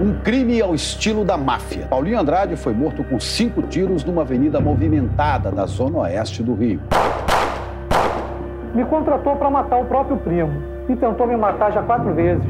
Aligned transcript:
Um 0.00 0.14
crime 0.14 0.62
ao 0.62 0.74
estilo 0.74 1.26
da 1.26 1.36
máfia. 1.36 1.86
Paulinho 1.86 2.18
Andrade 2.18 2.56
foi 2.56 2.72
morto 2.72 3.04
com 3.04 3.20
cinco 3.20 3.60
tiros 3.60 4.02
numa 4.02 4.22
avenida 4.22 4.58
movimentada 4.58 5.50
da 5.50 5.66
zona 5.66 5.98
oeste 5.98 6.42
do 6.42 6.54
Rio. 6.54 6.80
Me 8.74 8.82
contratou 8.86 9.36
para 9.36 9.50
matar 9.50 9.78
o 9.78 9.84
próprio 9.84 10.16
primo 10.16 10.50
e 10.88 10.96
tentou 10.96 11.26
me 11.26 11.36
matar 11.36 11.70
já 11.70 11.82
quatro 11.82 12.14
vezes, 12.14 12.42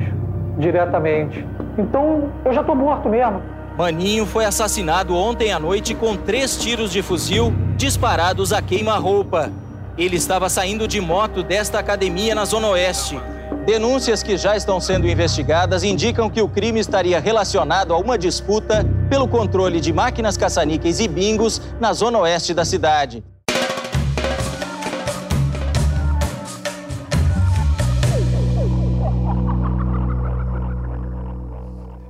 diretamente. 0.58 1.44
Então 1.76 2.30
eu 2.44 2.52
já 2.52 2.62
tô 2.62 2.72
morto 2.72 3.08
mesmo. 3.08 3.42
Maninho 3.76 4.26
foi 4.26 4.44
assassinado 4.44 5.16
ontem 5.16 5.52
à 5.52 5.58
noite 5.58 5.92
com 5.92 6.16
três 6.16 6.56
tiros 6.56 6.92
de 6.92 7.02
fuzil 7.02 7.52
disparados 7.76 8.52
a 8.52 8.62
queima-roupa. 8.62 9.50
Ele 9.98 10.14
estava 10.14 10.48
saindo 10.48 10.86
de 10.86 11.00
moto 11.00 11.42
desta 11.42 11.80
academia 11.80 12.32
na 12.32 12.44
Zona 12.44 12.68
Oeste 12.68 13.18
Denúncias 13.64 14.22
que 14.22 14.36
já 14.36 14.56
estão 14.56 14.80
sendo 14.80 15.06
investigadas 15.06 15.84
indicam 15.84 16.30
que 16.30 16.40
o 16.40 16.48
crime 16.48 16.80
estaria 16.80 17.20
relacionado 17.20 17.92
a 17.92 17.98
uma 17.98 18.16
disputa 18.16 18.84
pelo 19.08 19.28
controle 19.28 19.80
de 19.80 19.92
máquinas 19.92 20.36
caça-níqueis 20.36 20.98
e 20.98 21.06
bingos 21.06 21.60
na 21.78 21.92
zona 21.92 22.18
oeste 22.18 22.54
da 22.54 22.64
cidade. 22.64 23.22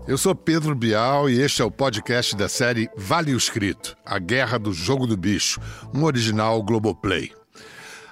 Eu 0.06 0.18
sou 0.18 0.34
Pedro 0.34 0.74
Bial 0.74 1.30
e 1.30 1.40
este 1.40 1.62
é 1.62 1.64
o 1.64 1.70
podcast 1.70 2.34
da 2.34 2.48
série 2.48 2.88
Vale 2.96 3.32
o 3.32 3.36
Escrito 3.36 3.96
A 4.04 4.18
Guerra 4.18 4.58
do 4.58 4.72
Jogo 4.72 5.06
do 5.06 5.16
Bicho, 5.16 5.60
um 5.94 6.04
original 6.04 6.60
Globoplay. 6.62 7.39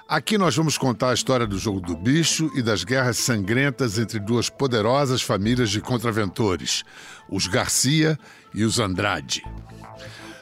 Aqui 0.09 0.39
nós 0.39 0.55
vamos 0.55 0.75
contar 0.75 1.11
a 1.11 1.13
história 1.13 1.45
do 1.45 1.59
jogo 1.59 1.79
do 1.79 1.95
bicho 1.95 2.49
e 2.55 2.63
das 2.63 2.83
guerras 2.83 3.17
sangrentas 3.17 3.99
entre 3.99 4.19
duas 4.19 4.49
poderosas 4.49 5.21
famílias 5.21 5.69
de 5.69 5.79
contraventores, 5.81 6.83
os 7.29 7.45
Garcia 7.45 8.17
e 8.51 8.63
os 8.63 8.79
Andrade. 8.79 9.43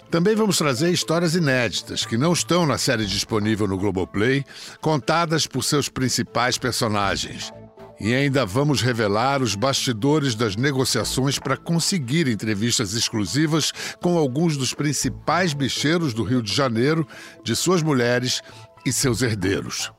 Também 0.10 0.38
vamos 0.38 0.58
trazer 0.58 0.90
histórias 0.90 1.36
inéditas 1.36 2.06
que 2.06 2.16
não 2.16 2.32
estão 2.32 2.66
na 2.66 2.78
série 2.78 3.06
disponível 3.06 3.68
no 3.68 3.78
Globoplay, 3.78 4.46
contadas 4.80 5.46
por 5.46 5.62
seus 5.66 5.90
principais 5.90 6.58
personagens. 6.58 7.52
E 8.00 8.14
ainda 8.14 8.46
vamos 8.46 8.82
revelar 8.82 9.42
os 9.42 9.56
bastidores 9.56 10.36
das 10.36 10.56
negociações 10.56 11.40
para 11.40 11.58
conseguir 11.58 12.28
entrevistas 12.28 12.94
exclusivas 12.94 13.74
com 14.02 14.18
alguns 14.18 14.56
dos 14.56 14.72
principais 14.72 15.52
bicheiros 15.54 16.14
do 16.14 16.24
Rio 16.24 16.44
de 16.44 16.54
Janeiro, 16.54 17.08
de 17.44 17.56
suas 17.56 17.82
mulheres 17.82 18.42
e 18.88 18.94
seus 18.94 19.22
herdeiros. 19.22 19.92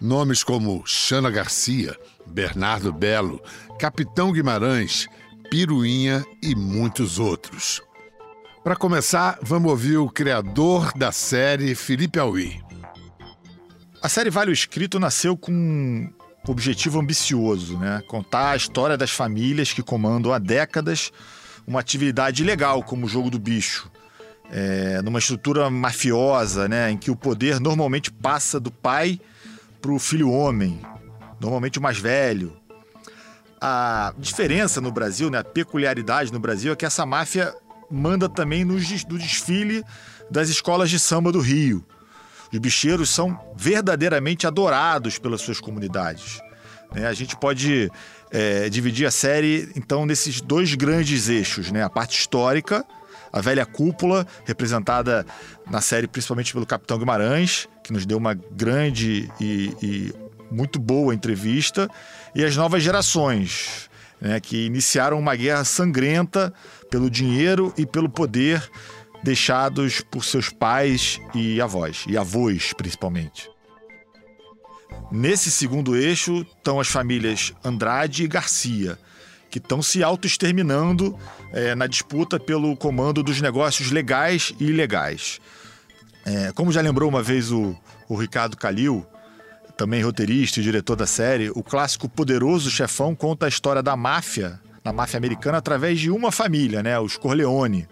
Nomes 0.00 0.44
como 0.44 0.86
Xana 0.86 1.28
Garcia, 1.30 1.98
Bernardo 2.24 2.92
Belo, 2.92 3.42
Capitão 3.76 4.30
Guimarães, 4.30 5.08
Piruinha 5.50 6.24
e 6.40 6.54
muitos 6.54 7.18
outros. 7.18 7.82
Para 8.62 8.76
começar, 8.76 9.36
vamos 9.42 9.68
ouvir 9.68 9.96
o 9.96 10.08
criador 10.08 10.92
da 10.96 11.10
série, 11.10 11.74
Felipe 11.74 12.20
Aui. 12.20 12.62
A 14.00 14.08
série 14.08 14.30
Vale 14.30 14.52
o 14.52 14.54
Escrito 14.54 15.00
nasceu 15.00 15.36
com 15.36 15.50
um 15.50 16.08
objetivo 16.46 17.00
ambicioso, 17.00 17.76
né? 17.78 18.00
Contar 18.06 18.52
a 18.52 18.56
história 18.56 18.96
das 18.96 19.10
famílias 19.10 19.72
que 19.72 19.82
comandam 19.82 20.32
há 20.32 20.38
décadas 20.38 21.10
uma 21.66 21.80
atividade 21.80 22.44
ilegal 22.44 22.82
como 22.84 23.06
o 23.06 23.08
jogo 23.08 23.28
do 23.28 23.40
bicho, 23.40 23.90
é, 24.50 25.00
numa 25.02 25.18
estrutura 25.18 25.70
mafiosa, 25.70 26.68
né, 26.68 26.90
em 26.90 26.96
que 26.96 27.10
o 27.10 27.16
poder 27.16 27.60
normalmente 27.60 28.10
passa 28.10 28.58
do 28.58 28.70
pai 28.70 29.20
para 29.80 29.92
o 29.92 29.98
filho 29.98 30.30
homem, 30.30 30.80
normalmente 31.40 31.78
o 31.78 31.82
mais 31.82 31.98
velho. 31.98 32.56
A 33.60 34.12
diferença 34.18 34.80
no 34.80 34.90
Brasil, 34.90 35.30
né, 35.30 35.38
a 35.38 35.44
peculiaridade 35.44 36.32
no 36.32 36.40
Brasil 36.40 36.72
é 36.72 36.76
que 36.76 36.86
essa 36.86 37.06
máfia 37.06 37.54
manda 37.90 38.28
também 38.28 38.64
no, 38.64 38.78
desfile 38.78 39.84
das 40.30 40.48
escolas 40.48 40.90
de 40.90 40.98
samba 40.98 41.32
do 41.32 41.40
Rio. 41.40 41.84
Os 42.52 42.58
bicheiros 42.58 43.10
são 43.10 43.38
verdadeiramente 43.56 44.46
adorados 44.46 45.18
pelas 45.18 45.40
suas 45.40 45.60
comunidades. 45.60 46.40
Né? 46.92 47.06
A 47.06 47.12
gente 47.12 47.36
pode 47.36 47.90
é, 48.30 48.68
dividir 48.68 49.06
a 49.06 49.10
série, 49.10 49.70
então, 49.76 50.04
nesses 50.06 50.40
dois 50.40 50.74
grandes 50.74 51.28
eixos, 51.28 51.70
né? 51.70 51.82
A 51.82 51.90
parte 51.90 52.18
histórica, 52.18 52.84
a 53.32 53.40
velha 53.40 53.64
cúpula, 53.64 54.26
representada 54.44 55.24
na 55.70 55.80
série 55.80 56.06
principalmente 56.06 56.52
pelo 56.52 56.66
Capitão 56.66 56.98
Guimarães, 56.98 57.68
que 57.82 57.92
nos 57.92 58.04
deu 58.06 58.18
uma 58.18 58.34
grande 58.34 59.30
e, 59.40 59.74
e 59.82 60.14
muito 60.50 60.78
boa 60.78 61.14
entrevista, 61.14 61.88
e 62.34 62.44
as 62.44 62.56
novas 62.56 62.82
gerações, 62.82 63.88
né, 64.20 64.40
que 64.40 64.66
iniciaram 64.66 65.18
uma 65.18 65.36
guerra 65.36 65.64
sangrenta 65.64 66.52
pelo 66.90 67.08
dinheiro 67.08 67.72
e 67.76 67.86
pelo 67.86 68.08
poder 68.08 68.68
deixados 69.22 70.00
por 70.00 70.24
seus 70.24 70.48
pais 70.48 71.20
e 71.34 71.60
avós, 71.60 72.04
e 72.08 72.16
avós 72.16 72.72
principalmente. 72.72 73.50
Nesse 75.10 75.50
segundo 75.50 75.96
eixo 75.96 76.46
estão 76.56 76.80
as 76.80 76.88
famílias 76.88 77.52
Andrade 77.64 78.24
e 78.24 78.28
Garcia, 78.28 78.98
que 79.50 79.58
estão 79.58 79.82
se 79.82 80.02
auto-exterminando 80.02 81.18
é, 81.52 81.74
na 81.74 81.86
disputa 81.86 82.38
pelo 82.38 82.76
comando 82.76 83.22
dos 83.22 83.40
negócios 83.40 83.90
legais 83.90 84.54
e 84.60 84.64
ilegais. 84.64 85.40
É, 86.24 86.52
como 86.52 86.70
já 86.70 86.80
lembrou 86.80 87.08
uma 87.08 87.22
vez 87.22 87.50
o, 87.50 87.74
o 88.08 88.14
Ricardo 88.14 88.56
Calil, 88.56 89.06
também 89.76 90.02
roteirista 90.02 90.60
e 90.60 90.62
diretor 90.62 90.94
da 90.94 91.06
série, 91.06 91.50
o 91.50 91.62
clássico 91.62 92.08
Poderoso 92.08 92.70
Chefão 92.70 93.14
conta 93.14 93.46
a 93.46 93.48
história 93.48 93.82
da 93.82 93.96
máfia, 93.96 94.60
da 94.84 94.92
máfia 94.92 95.16
americana, 95.16 95.58
através 95.58 95.98
de 95.98 96.10
uma 96.10 96.30
família, 96.30 96.82
né, 96.82 97.00
os 97.00 97.16
Corleone. 97.16 97.88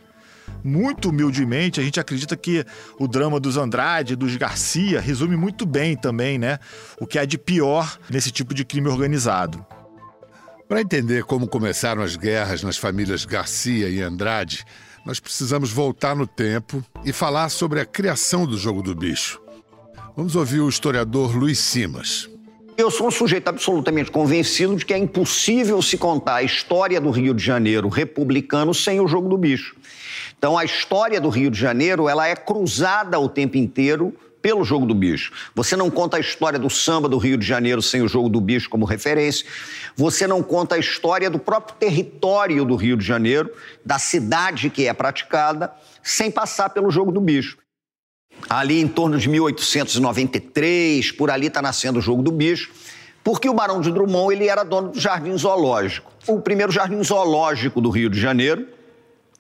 Muito 0.63 1.09
humildemente, 1.11 1.81
a 1.81 1.83
gente 1.83 1.99
acredita 1.99 2.37
que 2.37 2.65
o 2.99 3.09
drama 3.09 3.41
dos 3.41 3.57
Andrade, 3.57 4.17
dos 4.17 4.37
Garcia, 4.37 5.01
resume 5.01 5.37
muito 5.37 5.65
bem 5.65 5.97
também, 5.97 6.39
né, 6.39 6.59
o 7.01 7.07
que 7.07 7.19
há 7.19 7.25
de 7.25 7.39
pior 7.39 7.99
nesse 8.11 8.31
tipo 8.31 8.53
de 8.53 8.65
crime 8.65 8.89
organizado. 8.89 9.65
Para 10.69 10.83
entender 10.83 11.25
como 11.25 11.49
começaram 11.49 12.03
as 12.03 12.15
guerras 12.15 12.62
nas 12.62 12.77
famílias 12.77 13.25
Garcia 13.25 13.89
e 13.89 14.03
Andrade, 14.03 14.67
nós 15.03 15.19
precisamos 15.19 15.73
voltar 15.73 16.15
no 16.15 16.27
tempo 16.27 16.84
e 17.06 17.11
falar 17.11 17.49
sobre 17.49 17.81
a 17.81 17.87
criação 17.87 18.47
do 18.47 18.59
jogo 18.59 18.83
do 18.83 18.95
bicho. 18.95 19.41
Vamos 20.15 20.37
ouvir 20.37 20.61
o 20.61 20.69
historiador 20.69 21.34
Luiz 21.34 21.59
Simas. 21.59 22.28
Eu 22.77 22.91
sou 22.91 23.09
um 23.09 23.11
sujeito 23.11 23.49
absolutamente 23.49 24.11
convencido 24.11 24.77
de 24.77 24.84
que 24.84 24.93
é 24.93 24.99
impossível 24.99 25.81
se 25.81 25.97
contar 25.97 26.34
a 26.34 26.43
história 26.43 27.01
do 27.01 27.11
Rio 27.11 27.33
de 27.33 27.43
Janeiro 27.43 27.89
republicano 27.89 28.75
sem 28.75 29.01
o 29.01 29.09
jogo 29.09 29.27
do 29.27 29.39
bicho. 29.39 29.75
Então, 30.37 30.57
a 30.57 30.67
história 30.67 31.19
do 31.19 31.31
Rio 31.31 31.51
de 31.51 31.59
Janeiro 31.59 32.11
ela 32.11 32.28
é 32.28 32.37
cruzada 32.37 33.19
o 33.19 33.28
tempo 33.28 33.57
inteiro 33.57 34.15
pelo 34.41 34.65
jogo 34.65 34.87
do 34.87 34.94
bicho. 34.94 35.32
Você 35.54 35.76
não 35.76 35.91
conta 35.91 36.16
a 36.16 36.21
história 36.21 36.59
do 36.59 36.71
samba 36.71 37.09
do 37.09 37.19
Rio 37.19 37.37
de 37.37 37.47
Janeiro 37.47 37.82
sem 37.82 38.03
o 38.03 38.09
jogo 38.09 38.28
do 38.28 38.41
bicho 38.41 38.71
como 38.71 38.84
referência. 38.84 39.47
Você 39.97 40.26
não 40.26 40.43
conta 40.43 40.76
a 40.76 40.78
história 40.78 41.28
do 41.28 41.38
próprio 41.38 41.76
território 41.76 42.65
do 42.65 42.77
Rio 42.77 42.97
de 42.97 43.04
Janeiro, 43.04 43.50
da 43.84 43.98
cidade 43.98 44.71
que 44.71 44.87
é 44.87 44.93
praticada, 44.93 45.72
sem 46.03 46.31
passar 46.31 46.71
pelo 46.71 46.91
jogo 46.91 47.10
do 47.10 47.21
bicho. 47.21 47.59
Ali 48.48 48.81
em 48.81 48.88
torno 48.88 49.19
de 49.19 49.28
1893, 49.28 51.12
por 51.12 51.31
ali 51.31 51.48
está 51.48 51.60
nascendo 51.60 51.98
o 51.98 52.03
jogo 52.03 52.22
do 52.22 52.31
bicho, 52.31 52.71
porque 53.25 53.48
o 53.48 53.54
Barão 53.54 53.81
de 53.81 53.91
Drummond 53.91 54.34
ele 54.34 54.48
era 54.48 54.62
dono 54.62 54.91
do 54.91 55.00
Jardim 55.00 55.37
Zoológico. 55.37 56.12
O 56.27 56.41
primeiro 56.41 56.71
jardim 56.71 57.03
zoológico 57.03 57.81
do 57.81 57.91
Rio 57.91 58.10
de 58.10 58.21
Janeiro, 58.21 58.69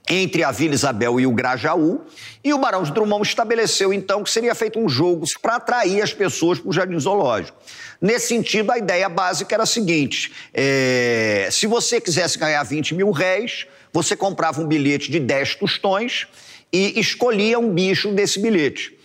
entre 0.08 0.42
a 0.42 0.50
Vila 0.50 0.74
Isabel 0.74 1.20
e 1.20 1.26
o 1.26 1.32
Grajaú, 1.32 2.00
e 2.42 2.54
o 2.54 2.58
Barão 2.58 2.82
de 2.82 2.92
Drummond 2.92 3.26
estabeleceu 3.26 3.92
então 3.92 4.22
que 4.22 4.30
seria 4.30 4.54
feito 4.54 4.78
um 4.78 4.88
jogo 4.88 5.26
para 5.42 5.56
atrair 5.56 6.00
as 6.00 6.14
pessoas 6.14 6.58
para 6.58 6.70
o 6.70 6.72
Jardim 6.72 6.98
Zoológico. 6.98 7.58
Nesse 8.00 8.28
sentido, 8.28 8.70
a 8.70 8.78
ideia 8.78 9.08
básica 9.08 9.54
era 9.54 9.64
a 9.64 9.66
seguinte: 9.66 10.32
é, 10.54 11.48
se 11.50 11.66
você 11.66 12.00
quisesse 12.00 12.38
ganhar 12.38 12.62
20 12.62 12.94
mil 12.94 13.10
réis, 13.10 13.66
você 13.92 14.16
comprava 14.16 14.60
um 14.60 14.66
bilhete 14.66 15.10
de 15.10 15.18
10 15.18 15.56
tostões 15.56 16.26
e 16.72 16.98
escolhia 16.98 17.58
um 17.58 17.72
bicho 17.72 18.10
desse 18.12 18.38
bilhete. 18.40 18.96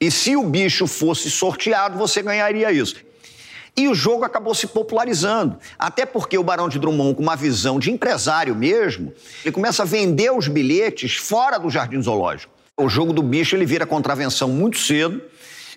E 0.00 0.10
se 0.10 0.36
o 0.36 0.44
bicho 0.44 0.86
fosse 0.86 1.30
sorteado, 1.30 1.98
você 1.98 2.22
ganharia 2.22 2.70
isso. 2.70 2.96
E 3.78 3.86
o 3.86 3.94
jogo 3.94 4.24
acabou 4.24 4.56
se 4.56 4.66
popularizando. 4.66 5.56
Até 5.78 6.04
porque 6.04 6.36
o 6.36 6.42
Barão 6.42 6.68
de 6.68 6.80
Drummond, 6.80 7.14
com 7.14 7.22
uma 7.22 7.36
visão 7.36 7.78
de 7.78 7.92
empresário 7.92 8.52
mesmo, 8.52 9.12
ele 9.44 9.52
começa 9.52 9.84
a 9.84 9.86
vender 9.86 10.32
os 10.32 10.48
bilhetes 10.48 11.14
fora 11.14 11.58
do 11.58 11.70
Jardim 11.70 12.02
Zoológico. 12.02 12.52
O 12.76 12.88
jogo 12.88 13.12
do 13.12 13.22
bicho 13.22 13.54
ele 13.54 13.64
vira 13.64 13.86
contravenção 13.86 14.48
muito 14.48 14.78
cedo. 14.78 15.22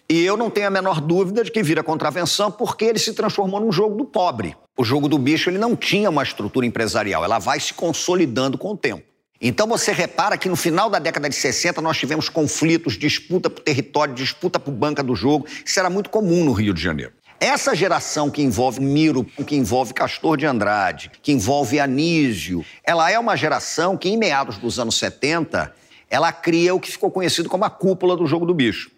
E 0.09 0.25
eu 0.25 0.35
não 0.35 0.49
tenho 0.49 0.65
a 0.65 0.71
menor 0.71 0.99
dúvida 0.99 1.43
de 1.43 1.51
que 1.51 1.61
vira 1.61 1.83
contravenção 1.83 2.51
porque 2.51 2.85
ele 2.85 2.97
se 2.97 3.13
transformou 3.13 3.59
num 3.59 3.71
jogo 3.71 3.95
do 3.95 4.03
pobre. 4.03 4.57
O 4.75 4.83
jogo 4.83 5.07
do 5.07 5.19
bicho 5.19 5.51
ele 5.51 5.59
não 5.59 5.75
tinha 5.75 6.09
uma 6.09 6.23
estrutura 6.23 6.65
empresarial, 6.65 7.23
ela 7.23 7.37
vai 7.37 7.59
se 7.59 7.71
consolidando 7.71 8.57
com 8.57 8.71
o 8.71 8.77
tempo. 8.77 9.03
Então 9.39 9.67
você 9.67 9.91
repara 9.91 10.37
que 10.37 10.49
no 10.49 10.55
final 10.55 10.89
da 10.89 10.99
década 10.99 11.29
de 11.29 11.35
60 11.35 11.81
nós 11.81 11.97
tivemos 11.97 12.29
conflitos, 12.29 12.97
disputa 12.97 13.49
por 13.49 13.61
território, 13.61 14.13
disputa 14.13 14.59
por 14.59 14.71
banca 14.71 15.01
do 15.01 15.15
jogo. 15.15 15.47
Isso 15.65 15.79
era 15.79 15.89
muito 15.89 16.09
comum 16.09 16.43
no 16.43 16.51
Rio 16.51 16.73
de 16.73 16.81
Janeiro. 16.81 17.13
Essa 17.41 17.73
geração 17.73 18.29
que 18.29 18.43
envolve 18.43 18.79
Miro, 18.79 19.23
que 19.23 19.55
envolve 19.55 19.95
Castor 19.95 20.37
de 20.37 20.45
Andrade, 20.45 21.11
que 21.23 21.31
envolve 21.31 21.79
Anísio, 21.79 22.63
ela 22.83 23.09
é 23.09 23.17
uma 23.17 23.35
geração 23.35 23.97
que, 23.97 24.07
em 24.09 24.15
meados 24.15 24.59
dos 24.59 24.77
anos 24.77 24.95
70, 24.99 25.73
ela 26.07 26.31
cria 26.31 26.75
o 26.75 26.79
que 26.79 26.91
ficou 26.91 27.09
conhecido 27.09 27.49
como 27.49 27.65
a 27.65 27.69
cúpula 27.71 28.15
do 28.15 28.27
jogo 28.27 28.45
do 28.45 28.53
bicho. 28.53 28.91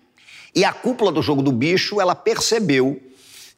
E 0.53 0.65
a 0.65 0.73
cúpula 0.73 1.09
do 1.09 1.21
jogo 1.21 1.41
do 1.41 1.53
bicho, 1.53 2.01
ela 2.01 2.13
percebeu 2.13 3.01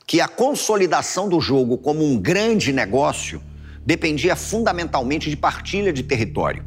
que 0.05 0.21
a 0.21 0.27
consolidação 0.27 1.27
do 1.27 1.41
jogo 1.41 1.79
como 1.79 2.05
um 2.05 2.15
grande 2.15 2.71
negócio 2.71 3.41
dependia 3.83 4.35
fundamentalmente 4.35 5.31
de 5.31 5.35
partilha 5.35 5.91
de 5.91 6.03
território. 6.03 6.63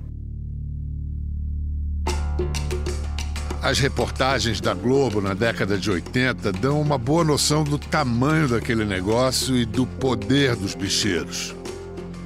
As 3.60 3.80
reportagens 3.80 4.60
da 4.60 4.72
Globo 4.72 5.20
na 5.20 5.34
década 5.34 5.76
de 5.76 5.90
80 5.90 6.52
dão 6.52 6.80
uma 6.80 6.96
boa 6.96 7.24
noção 7.24 7.64
do 7.64 7.76
tamanho 7.76 8.46
daquele 8.46 8.84
negócio 8.84 9.56
e 9.56 9.64
do 9.64 9.84
poder 9.84 10.54
dos 10.54 10.76
bicheiros. 10.76 11.56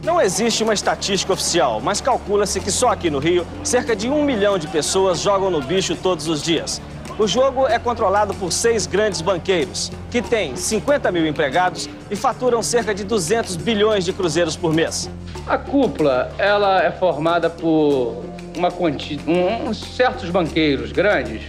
Não 0.04 0.20
existe 0.20 0.62
uma 0.62 0.74
estatística 0.74 1.32
oficial, 1.32 1.80
mas 1.80 2.02
calcula-se 2.02 2.60
que 2.60 2.70
só 2.70 2.90
aqui 2.90 3.08
no 3.08 3.18
Rio, 3.18 3.46
cerca 3.64 3.96
de 3.96 4.10
um 4.10 4.24
milhão 4.24 4.58
de 4.58 4.66
pessoas 4.68 5.20
jogam 5.20 5.50
no 5.50 5.62
bicho 5.62 5.96
todos 5.96 6.28
os 6.28 6.42
dias. 6.42 6.82
O 7.18 7.26
jogo 7.26 7.66
é 7.66 7.78
controlado 7.78 8.34
por 8.34 8.52
seis 8.52 8.86
grandes 8.86 9.22
banqueiros, 9.22 9.90
que 10.10 10.20
têm 10.20 10.54
50 10.54 11.10
mil 11.10 11.26
empregados 11.26 11.88
e 12.10 12.16
faturam 12.16 12.62
cerca 12.62 12.94
de 12.94 13.04
200 13.04 13.56
bilhões 13.56 14.04
de 14.04 14.12
cruzeiros 14.12 14.54
por 14.54 14.74
mês. 14.74 15.08
A 15.46 15.56
cúpula 15.56 16.30
ela 16.36 16.82
é 16.82 16.90
formada 16.90 17.48
por 17.48 18.31
uma 18.56 18.70
quanti... 18.70 19.18
um, 19.26 19.72
certos 19.74 20.30
banqueiros 20.30 20.92
grandes 20.92 21.42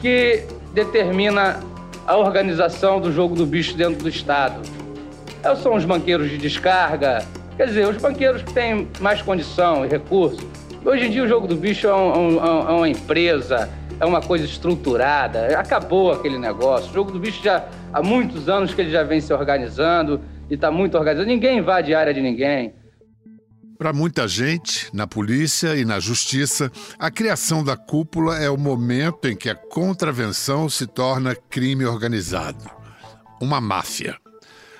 que 0.00 0.44
determina 0.74 1.60
a 2.06 2.16
organização 2.16 3.00
do 3.00 3.12
jogo 3.12 3.34
do 3.34 3.46
bicho 3.46 3.76
dentro 3.76 4.02
do 4.02 4.08
Estado. 4.08 4.60
São 5.62 5.74
os 5.74 5.84
banqueiros 5.84 6.30
de 6.30 6.38
descarga, 6.38 7.24
quer 7.56 7.66
dizer, 7.66 7.88
os 7.88 7.96
banqueiros 7.96 8.42
que 8.42 8.52
têm 8.52 8.88
mais 9.00 9.22
condição 9.22 9.84
e 9.84 9.88
recurso. 9.88 10.40
Hoje 10.84 11.06
em 11.06 11.10
dia 11.10 11.22
o 11.22 11.28
jogo 11.28 11.46
do 11.46 11.54
bicho 11.54 11.86
é, 11.86 11.94
um, 11.94 12.44
é 12.44 12.72
uma 12.72 12.88
empresa, 12.88 13.68
é 14.00 14.04
uma 14.04 14.20
coisa 14.20 14.44
estruturada, 14.44 15.46
acabou 15.58 16.12
aquele 16.12 16.38
negócio. 16.38 16.90
O 16.90 16.94
jogo 16.94 17.12
do 17.12 17.20
bicho 17.20 17.42
já 17.42 17.64
há 17.92 18.02
muitos 18.02 18.48
anos 18.48 18.74
que 18.74 18.80
ele 18.80 18.90
já 18.90 19.04
vem 19.04 19.20
se 19.20 19.32
organizando 19.32 20.20
e 20.50 20.54
está 20.54 20.70
muito 20.70 20.98
organizado. 20.98 21.28
Ninguém 21.28 21.58
invade 21.58 21.94
a 21.94 22.00
área 22.00 22.12
de 22.12 22.20
ninguém. 22.20 22.74
Para 23.82 23.92
muita 23.92 24.28
gente, 24.28 24.88
na 24.94 25.08
polícia 25.08 25.74
e 25.74 25.84
na 25.84 25.98
justiça, 25.98 26.70
a 26.96 27.10
criação 27.10 27.64
da 27.64 27.76
cúpula 27.76 28.38
é 28.38 28.48
o 28.48 28.56
momento 28.56 29.26
em 29.26 29.34
que 29.34 29.50
a 29.50 29.56
contravenção 29.56 30.68
se 30.68 30.86
torna 30.86 31.34
crime 31.34 31.84
organizado. 31.84 32.70
Uma 33.40 33.60
máfia. 33.60 34.16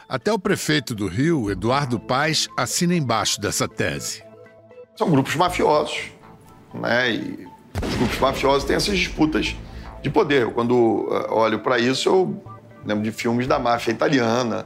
Até 0.09 0.33
o 0.33 0.39
prefeito 0.39 0.95
do 0.95 1.09
Rio, 1.09 1.51
Eduardo 1.51 1.99
Paes, 1.99 2.49
assina 2.57 2.95
embaixo 2.95 3.41
dessa 3.41 3.67
tese. 3.67 4.23
São 4.95 5.11
grupos 5.11 5.35
mafiosos, 5.35 6.13
né? 6.73 7.11
E 7.11 7.49
os 7.85 7.95
grupos 7.97 8.21
mafiosos 8.21 8.63
têm 8.63 8.77
essas 8.77 8.97
disputas 8.97 9.57
de 10.01 10.11
poder. 10.11 10.43
Eu, 10.43 10.53
quando 10.53 11.09
eh, 11.11 11.33
olho 11.33 11.59
para 11.59 11.77
isso, 11.77 12.09
eu 12.09 12.41
lembro 12.87 13.03
de 13.03 13.11
filmes 13.11 13.49
da 13.49 13.59
máfia 13.59 13.91
italiana, 13.91 14.65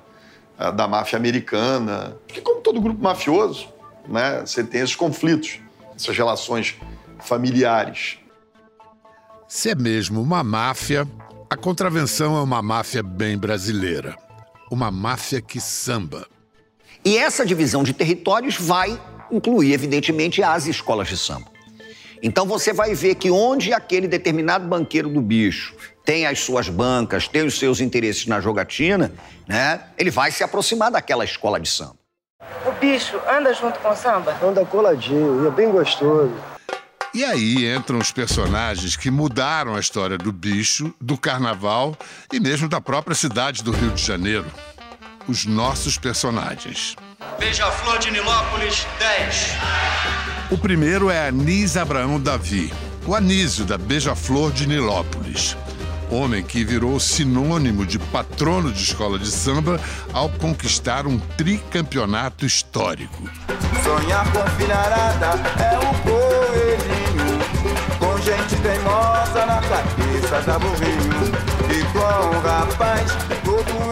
eh, 0.59 0.73
da 0.73 0.87
máfia 0.87 1.19
americana. 1.19 2.19
Porque, 2.27 2.43
como 2.43 2.61
todo 2.61 2.79
grupo 2.83 3.03
mafioso, 3.03 3.75
né? 4.09 4.41
Você 4.41 4.63
tem 4.63 4.81
esses 4.81 4.97
conflitos, 4.97 5.59
essas 5.95 6.17
relações 6.17 6.77
familiares. 7.21 8.19
Se 9.49 9.71
é 9.71 9.75
mesmo 9.75 10.21
uma 10.21 10.43
máfia, 10.43 11.07
a 11.49 11.57
contravenção 11.57 12.37
é 12.37 12.43
uma 12.43 12.61
máfia 12.61 13.03
bem 13.03 13.39
brasileira. 13.39 14.17
Uma 14.71 14.91
máfia 14.91 15.41
que 15.41 15.61
samba. 15.61 16.27
E 17.05 17.17
essa 17.17 17.47
divisão 17.47 17.85
de 17.85 17.93
territórios 17.93 18.57
vai 18.57 19.01
incluir, 19.31 19.73
evidentemente, 19.73 20.43
as 20.43 20.67
escolas 20.67 21.09
de 21.09 21.17
samba. 21.17 21.47
Então 22.23 22.47
você 22.47 22.73
vai 22.73 22.95
ver 22.95 23.15
que 23.15 23.31
onde 23.31 23.73
aquele 23.73 24.09
determinado 24.09 24.67
banqueiro 24.67 25.09
do 25.09 25.21
bicho 25.21 25.77
tem 26.05 26.27
as 26.27 26.41
suas 26.41 26.69
bancas, 26.69 27.29
tem 27.29 27.43
os 27.43 27.59
seus 27.59 27.81
interesses 27.81 28.27
na 28.27 28.41
jogatina, 28.41 29.13
né? 29.47 29.85
Ele 29.99 30.11
vai 30.11 30.31
se 30.31 30.43
aproximar 30.43 30.91
daquela 30.91 31.25
escola 31.25 31.61
de 31.61 31.69
samba. 31.69 31.97
O 32.67 32.73
bicho 32.73 33.17
anda 33.31 33.55
junto 33.55 33.79
com 33.79 33.91
o 33.91 33.95
samba? 33.95 34.37
Anda 34.43 34.65
coladinho 34.65 35.45
e 35.45 35.47
é 35.47 35.51
bem 35.51 35.71
gostoso. 35.71 36.33
E 37.15 37.25
aí 37.25 37.73
entram 37.73 37.99
os 37.99 38.11
personagens 38.11 38.97
que 38.97 39.09
mudaram 39.09 39.77
a 39.77 39.81
história 39.81 40.19
do 40.19 40.33
bicho, 40.33 40.93
do 41.01 41.17
carnaval 41.17 41.97
e 42.33 42.41
mesmo 42.41 42.69
da 42.69 42.81
própria 42.81 43.15
cidade 43.15 43.63
do 43.63 43.71
Rio 43.71 43.91
de 43.93 44.05
Janeiro. 44.05 44.47
Os 45.29 45.47
nossos 45.47 45.97
personagens. 45.97 46.97
Beija-Flor 47.39 47.99
de 47.99 48.11
Nilópolis, 48.11 48.85
10. 48.99 49.53
O 50.51 50.59
primeiro 50.59 51.09
é 51.09 51.29
Anísio 51.29 51.81
Abraão 51.81 52.21
Davi, 52.21 52.73
o 53.07 53.15
Anísio 53.15 53.65
da 53.65 53.79
Beija-Flor 53.79 54.51
de 54.51 54.67
Nilópolis 54.67 55.57
homem 56.11 56.43
que 56.43 56.65
virou 56.65 56.99
sinônimo 57.01 57.85
de 57.85 57.99
patrono 57.99 58.73
de 58.73 58.83
escola 58.83 59.19
de 59.19 59.31
samba 59.31 59.81
ao 60.13 60.29
conquistar 60.29 61.07
um 61.07 61.19
tricampeonato 61.19 62.47
histórico. 62.47 63.29
Sonhar 63.83 64.31
com 64.33 64.45
filharada 64.51 65.27
é 65.63 65.79
um 65.79 65.95
coelhinho, 66.03 67.39
com 67.99 68.19
gente 68.21 68.57
teimosa 68.63 69.47
na 69.47 69.61
cabeça 69.61 70.41
da 70.43 70.59
burrinho. 70.59 71.47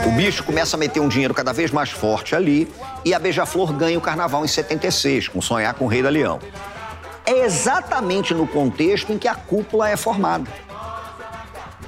O 0.06 0.16
bicho 0.16 0.44
começa 0.44 0.76
a 0.76 0.78
meter 0.78 1.00
um 1.00 1.08
dinheiro 1.08 1.34
cada 1.34 1.52
vez 1.52 1.70
mais 1.70 1.90
forte 1.90 2.34
ali 2.34 2.70
e 3.04 3.12
a 3.12 3.18
Beija-Flor 3.18 3.72
ganha 3.72 3.98
o 3.98 4.00
carnaval 4.00 4.44
em 4.44 4.48
76, 4.48 5.28
com 5.28 5.40
Sonhar 5.40 5.74
com 5.74 5.86
o 5.86 5.88
Rei 5.88 6.02
da 6.02 6.10
Leão. 6.10 6.38
É 7.26 7.44
exatamente 7.44 8.34
no 8.34 8.46
contexto 8.46 9.12
em 9.12 9.18
que 9.18 9.26
a 9.26 9.34
cúpula 9.34 9.88
é 9.88 9.96
formada. 9.96 10.50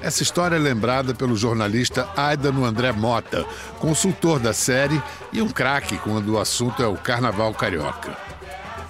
Essa 0.01 0.23
história 0.23 0.57
é 0.57 0.59
lembrada 0.59 1.15
pelo 1.15 1.37
jornalista 1.37 2.09
Aidano 2.17 2.65
André 2.65 2.93
Mota, 2.93 3.45
consultor 3.79 4.39
da 4.39 4.53
série 4.53 5.01
e 5.33 5.41
um 5.41 5.49
craque 5.49 5.97
quando 5.99 6.35
o 6.35 6.39
assunto 6.39 6.83
é 6.83 6.87
o 6.87 6.97
carnaval 6.97 7.53
carioca. 7.55 8.17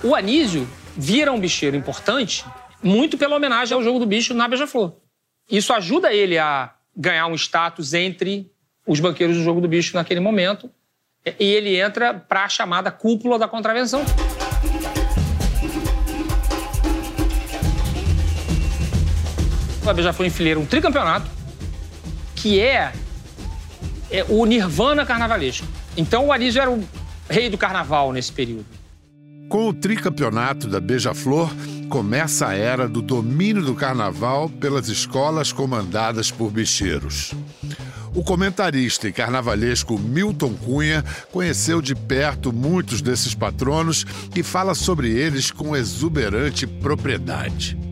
O 0.02 0.14
Anísio 0.14 0.68
vira 0.96 1.32
um 1.32 1.40
bicheiro 1.40 1.76
importante 1.76 2.44
muito 2.82 3.16
pela 3.16 3.36
homenagem 3.36 3.74
ao 3.74 3.82
jogo 3.82 3.98
do 3.98 4.06
bicho 4.06 4.34
na 4.34 4.48
Beija-Flor. 4.48 4.92
Isso 5.50 5.72
ajuda 5.72 6.12
ele 6.12 6.38
a 6.38 6.72
ganhar 6.94 7.26
um 7.26 7.34
status 7.34 7.94
entre 7.94 8.50
os 8.86 9.00
banqueiros 9.00 9.36
do 9.36 9.42
jogo 9.42 9.60
do 9.60 9.68
bicho 9.68 9.96
naquele 9.96 10.20
momento 10.20 10.70
e 11.24 11.44
ele 11.44 11.76
entra 11.76 12.14
para 12.14 12.44
a 12.44 12.48
chamada 12.48 12.90
cúpula 12.90 13.38
da 13.38 13.48
contravenção. 13.48 14.04
A 19.90 19.94
Beija-Flor 19.94 20.26
enfileira 20.26 20.58
um 20.58 20.66
tricampeonato, 20.66 21.30
que 22.34 22.60
é, 22.60 22.92
é, 24.10 24.24
o 24.28 24.44
Nirvana 24.44 25.04
carnavalesco. 25.04 25.66
Então 25.96 26.26
o 26.26 26.32
Anísio 26.32 26.60
era 26.60 26.70
o 26.70 26.82
rei 27.28 27.48
do 27.48 27.58
carnaval 27.58 28.12
nesse 28.12 28.32
período. 28.32 28.66
Com 29.48 29.68
o 29.68 29.72
tricampeonato 29.72 30.66
da 30.66 30.80
Beija-Flor, 30.80 31.50
começa 31.88 32.48
a 32.48 32.54
era 32.54 32.88
do 32.88 33.00
domínio 33.00 33.62
do 33.62 33.74
carnaval 33.74 34.48
pelas 34.48 34.88
escolas 34.88 35.52
comandadas 35.52 36.30
por 36.30 36.50
bicheiros. 36.50 37.32
O 38.12 38.24
comentarista 38.24 39.06
e 39.06 39.12
carnavalesco 39.12 39.98
Milton 39.98 40.54
Cunha 40.54 41.04
conheceu 41.30 41.80
de 41.80 41.94
perto 41.94 42.52
muitos 42.52 43.00
desses 43.00 43.34
patronos 43.34 44.04
e 44.34 44.42
fala 44.42 44.74
sobre 44.74 45.10
eles 45.10 45.50
com 45.50 45.76
exuberante 45.76 46.66
propriedade 46.66 47.85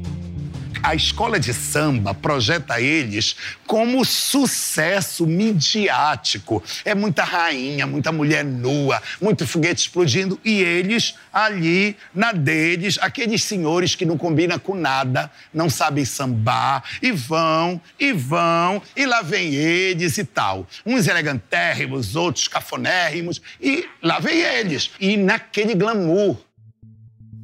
a 0.82 0.94
escola 0.94 1.38
de 1.38 1.52
samba 1.52 2.14
projeta 2.14 2.80
eles 2.80 3.36
como 3.66 4.04
sucesso 4.04 5.26
midiático. 5.26 6.62
É 6.84 6.94
muita 6.94 7.24
rainha, 7.24 7.86
muita 7.86 8.12
mulher 8.12 8.44
nua, 8.44 9.02
muito 9.20 9.46
foguete 9.46 9.82
explodindo 9.82 10.38
e 10.44 10.62
eles 10.62 11.14
ali 11.32 11.96
na 12.14 12.32
deles, 12.32 12.98
aqueles 13.00 13.42
senhores 13.42 13.94
que 13.94 14.04
não 14.04 14.16
combinam 14.16 14.58
com 14.58 14.74
nada, 14.74 15.30
não 15.52 15.68
sabem 15.68 16.04
sambar 16.04 16.84
e 17.02 17.10
vão 17.10 17.80
e 17.98 18.12
vão 18.12 18.80
e 18.96 19.06
lá 19.06 19.22
vem 19.22 19.54
eles 19.54 20.18
e 20.18 20.24
tal. 20.24 20.66
Uns 20.84 21.06
elegantérrimos, 21.06 22.16
outros 22.16 22.48
cafonérrimos 22.48 23.40
e 23.60 23.88
lá 24.02 24.18
vem 24.18 24.40
eles. 24.40 24.90
E 25.00 25.16
naquele 25.16 25.74
glamour 25.74 26.36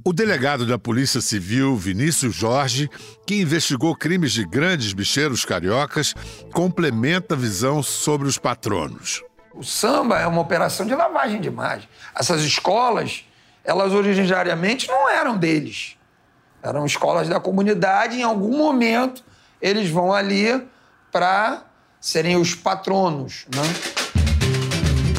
o 0.05 0.13
delegado 0.13 0.65
da 0.65 0.79
Polícia 0.79 1.21
Civil, 1.21 1.77
Vinícius 1.77 2.35
Jorge, 2.35 2.89
que 3.27 3.41
investigou 3.41 3.95
crimes 3.95 4.33
de 4.33 4.45
grandes 4.45 4.93
bicheiros 4.93 5.45
cariocas, 5.45 6.15
complementa 6.53 7.35
a 7.35 7.37
visão 7.37 7.83
sobre 7.83 8.27
os 8.27 8.39
patronos. 8.39 9.23
O 9.55 9.63
samba 9.63 10.19
é 10.19 10.27
uma 10.27 10.41
operação 10.41 10.87
de 10.87 10.95
lavagem 10.95 11.41
de 11.41 11.49
imagem. 11.49 11.89
Essas 12.15 12.43
escolas, 12.43 13.25
elas 13.65 13.93
originariamente 13.93 14.89
não 14.89 15.09
eram 15.09 15.37
deles. 15.37 15.97
Eram 16.63 16.87
escolas 16.87 17.29
da 17.29 17.41
comunidade, 17.41 18.19
em 18.19 18.23
algum 18.23 18.57
momento 18.57 19.25
eles 19.61 19.91
vão 19.91 20.13
ali 20.13 20.67
para 21.13 21.65
serem 22.01 22.37
os 22.37 22.55
patronos. 22.55 23.47
Né? 23.55 24.00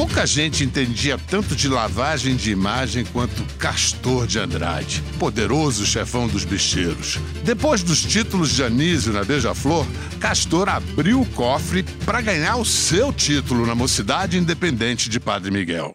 Pouca 0.01 0.25
gente 0.25 0.63
entendia 0.63 1.15
tanto 1.15 1.55
de 1.55 1.67
lavagem 1.67 2.35
de 2.35 2.49
imagem 2.49 3.05
quanto 3.05 3.43
Castor 3.59 4.25
de 4.25 4.39
Andrade, 4.39 5.03
poderoso 5.19 5.85
chefão 5.85 6.27
dos 6.27 6.43
bicheiros. 6.43 7.19
Depois 7.43 7.83
dos 7.83 8.01
títulos 8.01 8.49
de 8.49 8.63
Anísio 8.63 9.13
na 9.13 9.23
Beija-Flor, 9.23 9.85
Castor 10.19 10.69
abriu 10.69 11.21
o 11.21 11.25
cofre 11.27 11.83
para 12.03 12.19
ganhar 12.19 12.55
o 12.55 12.65
seu 12.65 13.13
título 13.13 13.63
na 13.63 13.75
Mocidade 13.75 14.39
Independente 14.39 15.07
de 15.07 15.19
Padre 15.19 15.51
Miguel. 15.51 15.93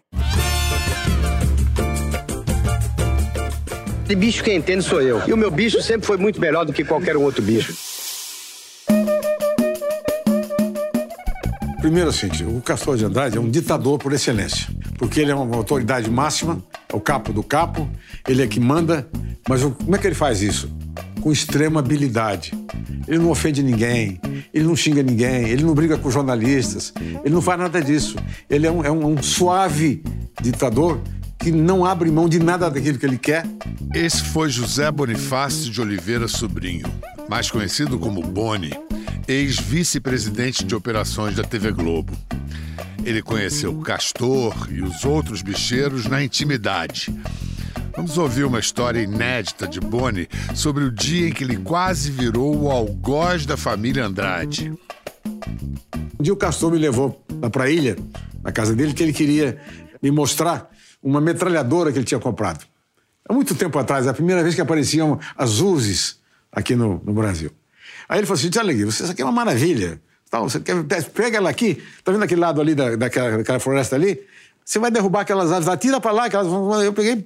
De 4.07 4.15
bicho 4.15 4.41
quem 4.41 4.55
entende 4.55 4.83
sou 4.83 5.01
eu. 5.01 5.21
E 5.27 5.33
o 5.33 5.37
meu 5.37 5.51
bicho 5.51 5.81
sempre 5.81 6.07
foi 6.07 6.15
muito 6.15 6.39
melhor 6.39 6.63
do 6.65 6.71
que 6.71 6.85
qualquer 6.85 7.17
outro 7.17 7.41
bicho. 7.41 7.96
Primeiro, 11.87 12.09
assim, 12.09 12.27
o 12.45 12.59
Castor 12.59 12.97
de 12.97 13.05
Andrade 13.05 13.37
é 13.37 13.39
um 13.39 13.49
ditador 13.49 13.97
por 13.97 14.11
excelência, 14.11 14.67
porque 14.97 15.21
ele 15.21 15.31
é 15.31 15.33
uma 15.33 15.55
autoridade 15.55 16.11
máxima, 16.11 16.61
é 16.91 16.93
o 16.93 16.99
capo 16.99 17.31
do 17.31 17.41
capo, 17.41 17.89
ele 18.27 18.43
é 18.43 18.47
que 18.47 18.59
manda, 18.59 19.07
mas 19.47 19.63
como 19.63 19.95
é 19.95 19.97
que 19.97 20.05
ele 20.05 20.13
faz 20.13 20.41
isso? 20.41 20.69
Com 21.21 21.31
extrema 21.31 21.79
habilidade. 21.79 22.51
Ele 23.07 23.19
não 23.19 23.31
ofende 23.31 23.63
ninguém, 23.63 24.19
ele 24.53 24.65
não 24.65 24.75
xinga 24.75 25.01
ninguém, 25.01 25.47
ele 25.47 25.63
não 25.63 25.73
briga 25.73 25.97
com 25.97 26.11
jornalistas, 26.11 26.93
ele 27.23 27.33
não 27.33 27.41
faz 27.41 27.57
nada 27.57 27.81
disso. 27.81 28.17
Ele 28.49 28.67
é 28.67 28.71
um, 28.71 28.83
é 28.83 28.91
um, 28.91 29.13
um 29.13 29.23
suave 29.23 30.03
ditador 30.41 30.99
que 31.39 31.53
não 31.53 31.85
abre 31.85 32.11
mão 32.11 32.27
de 32.27 32.37
nada 32.37 32.69
daquilo 32.69 32.97
que 32.97 33.05
ele 33.05 33.17
quer. 33.17 33.45
Esse 33.95 34.25
foi 34.25 34.49
José 34.49 34.91
Bonifácio 34.91 35.71
de 35.71 35.79
Oliveira 35.79 36.27
Sobrinho, 36.27 36.91
mais 37.29 37.49
conhecido 37.49 37.97
como 37.97 38.21
Boni, 38.21 38.73
ex-vice-presidente 39.27 40.63
de 40.63 40.75
operações 40.75 41.35
da 41.35 41.43
TV 41.43 41.71
Globo. 41.71 42.13
Ele 43.03 43.21
conheceu 43.21 43.77
Castor 43.79 44.67
e 44.71 44.81
os 44.81 45.05
outros 45.05 45.41
bicheiros 45.41 46.07
na 46.07 46.23
intimidade. 46.23 47.13
Vamos 47.95 48.17
ouvir 48.17 48.43
uma 48.43 48.59
história 48.59 48.99
inédita 48.99 49.67
de 49.67 49.79
Boni 49.79 50.27
sobre 50.53 50.83
o 50.83 50.91
dia 50.91 51.29
em 51.29 51.31
que 51.31 51.43
ele 51.43 51.57
quase 51.57 52.11
virou 52.11 52.55
o 52.55 52.69
algoz 52.69 53.45
da 53.45 53.57
família 53.57 54.05
Andrade. 54.05 54.71
Um 56.19 56.23
dia 56.23 56.33
o 56.33 56.37
Castor 56.37 56.71
me 56.71 56.77
levou 56.77 57.23
para 57.51 57.63
a 57.63 57.69
ilha, 57.69 57.97
na 58.43 58.51
casa 58.51 58.75
dele, 58.75 58.93
que 58.93 59.01
ele 59.01 59.13
queria 59.13 59.59
me 60.01 60.11
mostrar 60.11 60.69
uma 61.01 61.21
metralhadora 61.21 61.91
que 61.91 61.97
ele 61.97 62.05
tinha 62.05 62.19
comprado. 62.19 62.65
Há 63.27 63.33
muito 63.33 63.55
tempo 63.55 63.77
atrás, 63.79 64.07
a 64.07 64.13
primeira 64.13 64.43
vez 64.43 64.55
que 64.55 64.61
apareciam 64.61 65.19
as 65.35 65.59
Uzis 65.59 66.19
aqui 66.51 66.75
no, 66.75 67.01
no 67.03 67.13
Brasil. 67.13 67.51
Aí 68.07 68.19
ele 68.19 68.27
falou 68.27 68.39
assim: 68.39 68.49
Olha, 68.59 68.71
isso 68.71 69.11
aqui 69.11 69.21
é 69.21 69.25
uma 69.25 69.31
maravilha. 69.31 70.01
Então, 70.27 70.47
você 70.47 70.59
quer, 70.59 70.75
pega 71.13 71.37
ela 71.37 71.49
aqui, 71.49 71.81
tá 72.03 72.11
vendo 72.11 72.23
aquele 72.23 72.41
lado 72.41 72.59
ali 72.59 72.75
da, 72.75 72.95
daquela, 72.95 73.37
daquela 73.37 73.59
floresta 73.59 73.95
ali? 73.95 74.19
Você 74.63 74.79
vai 74.79 74.91
derrubar 74.91 75.21
aquelas 75.21 75.51
aves, 75.51 75.69
atira 75.69 76.01
para 76.01 76.11
lá, 76.11 76.25
aquelas, 76.25 76.47
eu 76.83 76.91
peguei, 76.91 77.25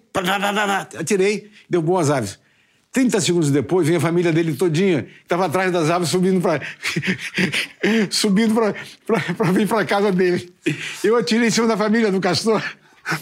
atirei, 0.99 1.51
deu 1.67 1.81
boas 1.81 2.11
aves. 2.11 2.39
30 2.91 3.21
segundos 3.21 3.49
depois, 3.49 3.87
vem 3.87 3.95
a 3.95 3.99
família 3.99 4.31
dele 4.31 4.53
todinha, 4.53 5.03
que 5.03 5.23
estava 5.23 5.45
atrás 5.45 5.71
das 5.71 5.89
aves, 5.89 6.09
subindo 6.09 6.41
para 6.41 6.61
subindo 8.11 8.53
para 8.53 9.51
vir 9.51 9.67
para 9.67 9.85
casa 9.85 10.11
dele. 10.11 10.53
Eu 11.03 11.15
atirei 11.15 11.47
em 11.47 11.51
cima 11.51 11.67
da 11.67 11.77
família 11.77 12.11
do 12.11 12.19
castor. 12.19 12.61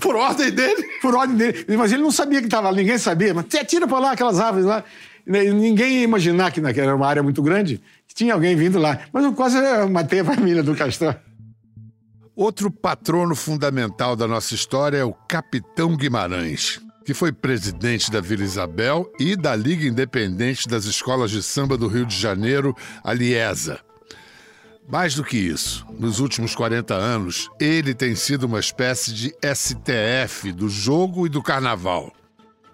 Por 0.01 0.16
ordem 0.16 0.51
dele? 0.51 0.84
Por 1.01 1.16
ordem 1.16 1.38
dele. 1.38 1.66
Mas 1.78 1.92
ele 1.92 2.01
não 2.01 2.12
sabia 2.12 2.39
que 2.39 2.48
estava 2.48 2.70
lá, 2.70 2.75
ninguém 2.75 2.98
sabia. 2.98 3.34
Mas 3.34 3.46
você 3.48 3.60
atira 3.60 3.88
para 3.88 4.00
lá 4.00 4.12
aquelas 4.12 4.39
árvores 4.39 4.66
lá. 4.66 4.84
Ninguém 5.30 5.98
ia 5.98 6.04
imaginar 6.04 6.52
que 6.52 6.60
era 6.60 6.96
uma 6.96 7.06
área 7.06 7.22
muito 7.22 7.44
grande, 7.44 7.80
que 8.08 8.16
tinha 8.16 8.34
alguém 8.34 8.56
vindo 8.56 8.80
lá. 8.80 9.00
Mas 9.14 9.24
eu 9.24 9.32
quase 9.34 9.58
matei 9.88 10.22
a 10.22 10.26
família 10.26 10.64
do 10.64 10.76
Castor. 10.76 11.16
Outro 12.36 12.72
patrono 12.72 13.36
fundamental 13.36 14.16
da 14.16 14.28
nossa 14.28 14.56
história 14.56 14.98
é 14.98 15.04
o 15.04 15.14
Capitão 15.14 15.96
Guimarães, 15.96 16.82
que 17.06 17.14
foi 17.14 17.32
presidente 17.32 18.10
da 18.10 18.20
Vila 18.20 18.44
Isabel 18.44 19.12
e 19.20 19.36
da 19.36 19.56
Liga 19.56 19.86
Independente 19.86 20.68
das 20.68 20.86
Escolas 20.86 21.30
de 21.30 21.44
Samba 21.44 21.78
do 21.78 21.88
Rio 21.88 22.08
de 22.08 22.18
Janeiro, 22.18 22.76
a 23.04 23.14
Liesa. 23.14 23.80
Mais 24.92 25.14
do 25.14 25.24
que 25.24 25.38
isso, 25.38 25.86
nos 26.00 26.20
últimos 26.20 26.56
40 26.56 26.96
anos, 26.96 27.48
ele 27.60 27.94
tem 27.94 28.16
sido 28.16 28.46
uma 28.46 28.60
espécie 28.60 29.14
de 29.14 29.36
STF 29.46 30.52
do 30.52 30.68
jogo 30.68 31.28
e 31.28 31.30
do 31.30 31.44
carnaval. 31.44 32.12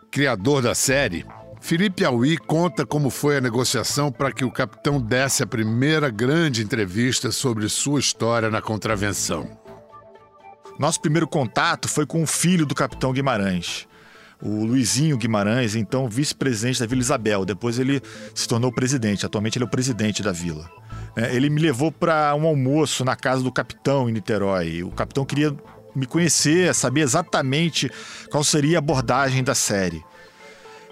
Criador 0.10 0.62
da 0.62 0.74
série, 0.74 1.26
Felipe 1.66 2.06
Aui 2.06 2.38
conta 2.38 2.86
como 2.86 3.10
foi 3.10 3.38
a 3.38 3.42
negociação 3.42 4.12
para 4.12 4.32
que 4.32 4.46
o 4.46 4.52
capitão 4.52 5.02
desse 5.02 5.42
a 5.42 5.48
primeira 5.48 6.12
grande 6.12 6.62
entrevista 6.62 7.32
sobre 7.32 7.68
sua 7.70 8.00
história 8.00 8.52
na 8.52 8.62
contravenção. 8.62 9.50
Nosso 10.78 11.02
primeiro 11.02 11.28
contato 11.28 11.88
foi 11.88 12.06
com 12.06 12.22
o 12.22 12.28
filho 12.28 12.68
do 12.68 12.76
capitão 12.76 13.12
Guimarães, 13.12 13.88
o 14.40 14.64
Luizinho 14.64 15.18
Guimarães, 15.18 15.74
então 15.74 16.08
vice-presidente 16.08 16.80
da 16.82 16.86
Vila 16.86 17.02
Isabel. 17.02 17.44
Depois 17.44 17.80
ele 17.80 18.00
se 18.36 18.48
tornou 18.48 18.72
presidente, 18.72 19.26
atualmente 19.26 19.58
ele 19.58 19.66
é 19.66 19.68
o 19.68 19.72
presidente 19.72 20.22
da 20.22 20.32
vila. 20.32 20.70
É, 21.16 21.36
ele 21.36 21.50
me 21.50 21.60
levou 21.60 21.92
para 21.92 22.36
um 22.36 22.46
almoço 22.46 23.04
na 23.04 23.16
casa 23.16 23.42
do 23.42 23.52
capitão 23.52 24.08
em 24.08 24.14
Niterói. 24.14 24.84
O 24.84 24.92
capitão 24.92 25.26
queria 25.26 25.52
me 25.96 26.06
conhecer, 26.06 26.76
saber 26.76 27.02
exatamente 27.02 27.90
qual 28.30 28.44
seria 28.44 28.78
a 28.78 28.80
abordagem 28.80 29.44
da 29.44 29.56
série. 29.56 30.04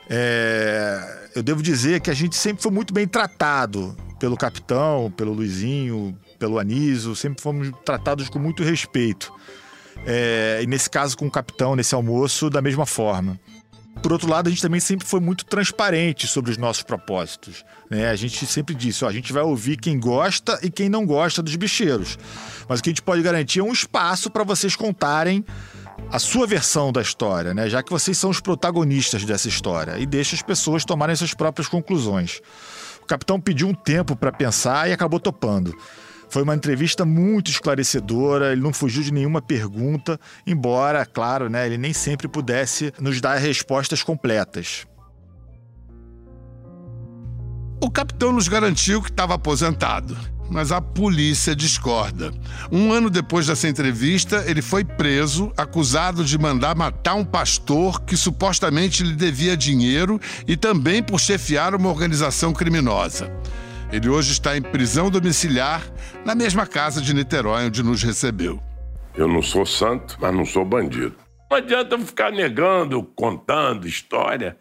É, 0.09 1.29
eu 1.35 1.43
devo 1.43 1.61
dizer 1.61 2.01
que 2.01 2.09
a 2.09 2.13
gente 2.13 2.35
sempre 2.35 2.61
foi 2.61 2.71
muito 2.71 2.93
bem 2.93 3.07
tratado 3.07 3.95
pelo 4.19 4.37
capitão, 4.37 5.11
pelo 5.15 5.33
Luizinho, 5.33 6.17
pelo 6.39 6.59
Anísio, 6.59 7.15
sempre 7.15 7.41
fomos 7.41 7.71
tratados 7.85 8.29
com 8.29 8.39
muito 8.39 8.63
respeito. 8.63 9.33
É, 10.05 10.59
e 10.61 10.67
nesse 10.67 10.89
caso 10.89 11.17
com 11.17 11.27
o 11.27 11.31
capitão, 11.31 11.75
nesse 11.75 11.95
almoço, 11.95 12.49
da 12.49 12.61
mesma 12.61 12.85
forma. 12.85 13.39
Por 14.01 14.11
outro 14.11 14.29
lado, 14.29 14.47
a 14.47 14.49
gente 14.49 14.61
também 14.61 14.79
sempre 14.81 15.07
foi 15.07 15.19
muito 15.19 15.45
transparente 15.45 16.27
sobre 16.27 16.51
os 16.51 16.57
nossos 16.57 16.83
propósitos. 16.83 17.63
Né? 17.89 18.09
A 18.09 18.15
gente 18.15 18.45
sempre 18.45 18.75
disse: 18.75 19.05
ó, 19.05 19.07
a 19.07 19.13
gente 19.13 19.31
vai 19.31 19.43
ouvir 19.43 19.77
quem 19.77 19.99
gosta 19.99 20.59
e 20.61 20.69
quem 20.69 20.89
não 20.89 21.05
gosta 21.05 21.41
dos 21.41 21.55
bicheiros. 21.55 22.17
Mas 22.67 22.79
o 22.79 22.83
que 22.83 22.89
a 22.89 22.91
gente 22.91 23.01
pode 23.01 23.21
garantir 23.21 23.59
é 23.59 23.63
um 23.63 23.71
espaço 23.71 24.29
para 24.29 24.43
vocês 24.43 24.75
contarem 24.75 25.45
a 26.09 26.19
sua 26.19 26.45
versão 26.45 26.91
da 26.91 27.01
história, 27.01 27.53
né? 27.53 27.69
já 27.69 27.81
que 27.81 27.91
vocês 27.91 28.17
são 28.17 28.29
os 28.29 28.39
protagonistas 28.39 29.23
dessa 29.25 29.47
história, 29.47 29.97
e 29.97 30.05
deixa 30.05 30.35
as 30.35 30.41
pessoas 30.41 30.85
tomarem 30.85 31.15
suas 31.15 31.33
próprias 31.33 31.67
conclusões. 31.67 32.41
O 33.01 33.05
capitão 33.05 33.39
pediu 33.39 33.67
um 33.67 33.73
tempo 33.73 34.15
para 34.15 34.31
pensar 34.31 34.89
e 34.89 34.93
acabou 34.93 35.19
topando. 35.19 35.75
Foi 36.29 36.41
uma 36.41 36.55
entrevista 36.55 37.05
muito 37.05 37.51
esclarecedora, 37.51 38.53
ele 38.53 38.61
não 38.61 38.73
fugiu 38.73 39.03
de 39.03 39.13
nenhuma 39.13 39.41
pergunta, 39.41 40.19
embora, 40.47 41.05
claro, 41.05 41.49
né, 41.49 41.65
ele 41.65 41.77
nem 41.77 41.93
sempre 41.93 42.27
pudesse 42.27 42.91
nos 42.99 43.21
dar 43.21 43.35
respostas 43.37 44.01
completas. 44.01 44.87
O 47.83 47.91
capitão 47.91 48.31
nos 48.31 48.47
garantiu 48.47 49.01
que 49.01 49.09
estava 49.09 49.35
aposentado, 49.35 50.17
mas 50.53 50.71
a 50.71 50.79
polícia 50.79 51.55
discorda. 51.55 52.31
Um 52.71 52.93
ano 52.93 53.09
depois 53.09 53.47
dessa 53.47 53.67
entrevista, 53.67 54.43
ele 54.47 54.61
foi 54.61 54.83
preso, 54.85 55.51
acusado 55.57 56.23
de 56.23 56.37
mandar 56.37 56.75
matar 56.75 57.15
um 57.15 57.25
pastor 57.25 58.01
que 58.01 58.15
supostamente 58.15 59.03
lhe 59.03 59.15
devia 59.15 59.57
dinheiro 59.57 60.21
e 60.47 60.55
também 60.55 61.01
por 61.01 61.19
chefiar 61.19 61.73
uma 61.73 61.89
organização 61.89 62.53
criminosa. 62.53 63.31
Ele 63.91 64.07
hoje 64.09 64.31
está 64.31 64.55
em 64.55 64.61
prisão 64.61 65.09
domiciliar 65.09 65.83
na 66.23 66.35
mesma 66.35 66.67
casa 66.67 67.01
de 67.01 67.13
Niterói 67.13 67.65
onde 67.65 67.81
nos 67.81 68.03
recebeu. 68.03 68.61
Eu 69.15 69.27
não 69.27 69.41
sou 69.41 69.65
santo, 69.65 70.17
mas 70.19 70.33
não 70.33 70.45
sou 70.45 70.63
bandido. 70.63 71.15
Não 71.49 71.57
adianta 71.57 71.97
ficar 71.99 72.31
negando, 72.31 73.03
contando 73.03 73.87
história. 73.87 74.57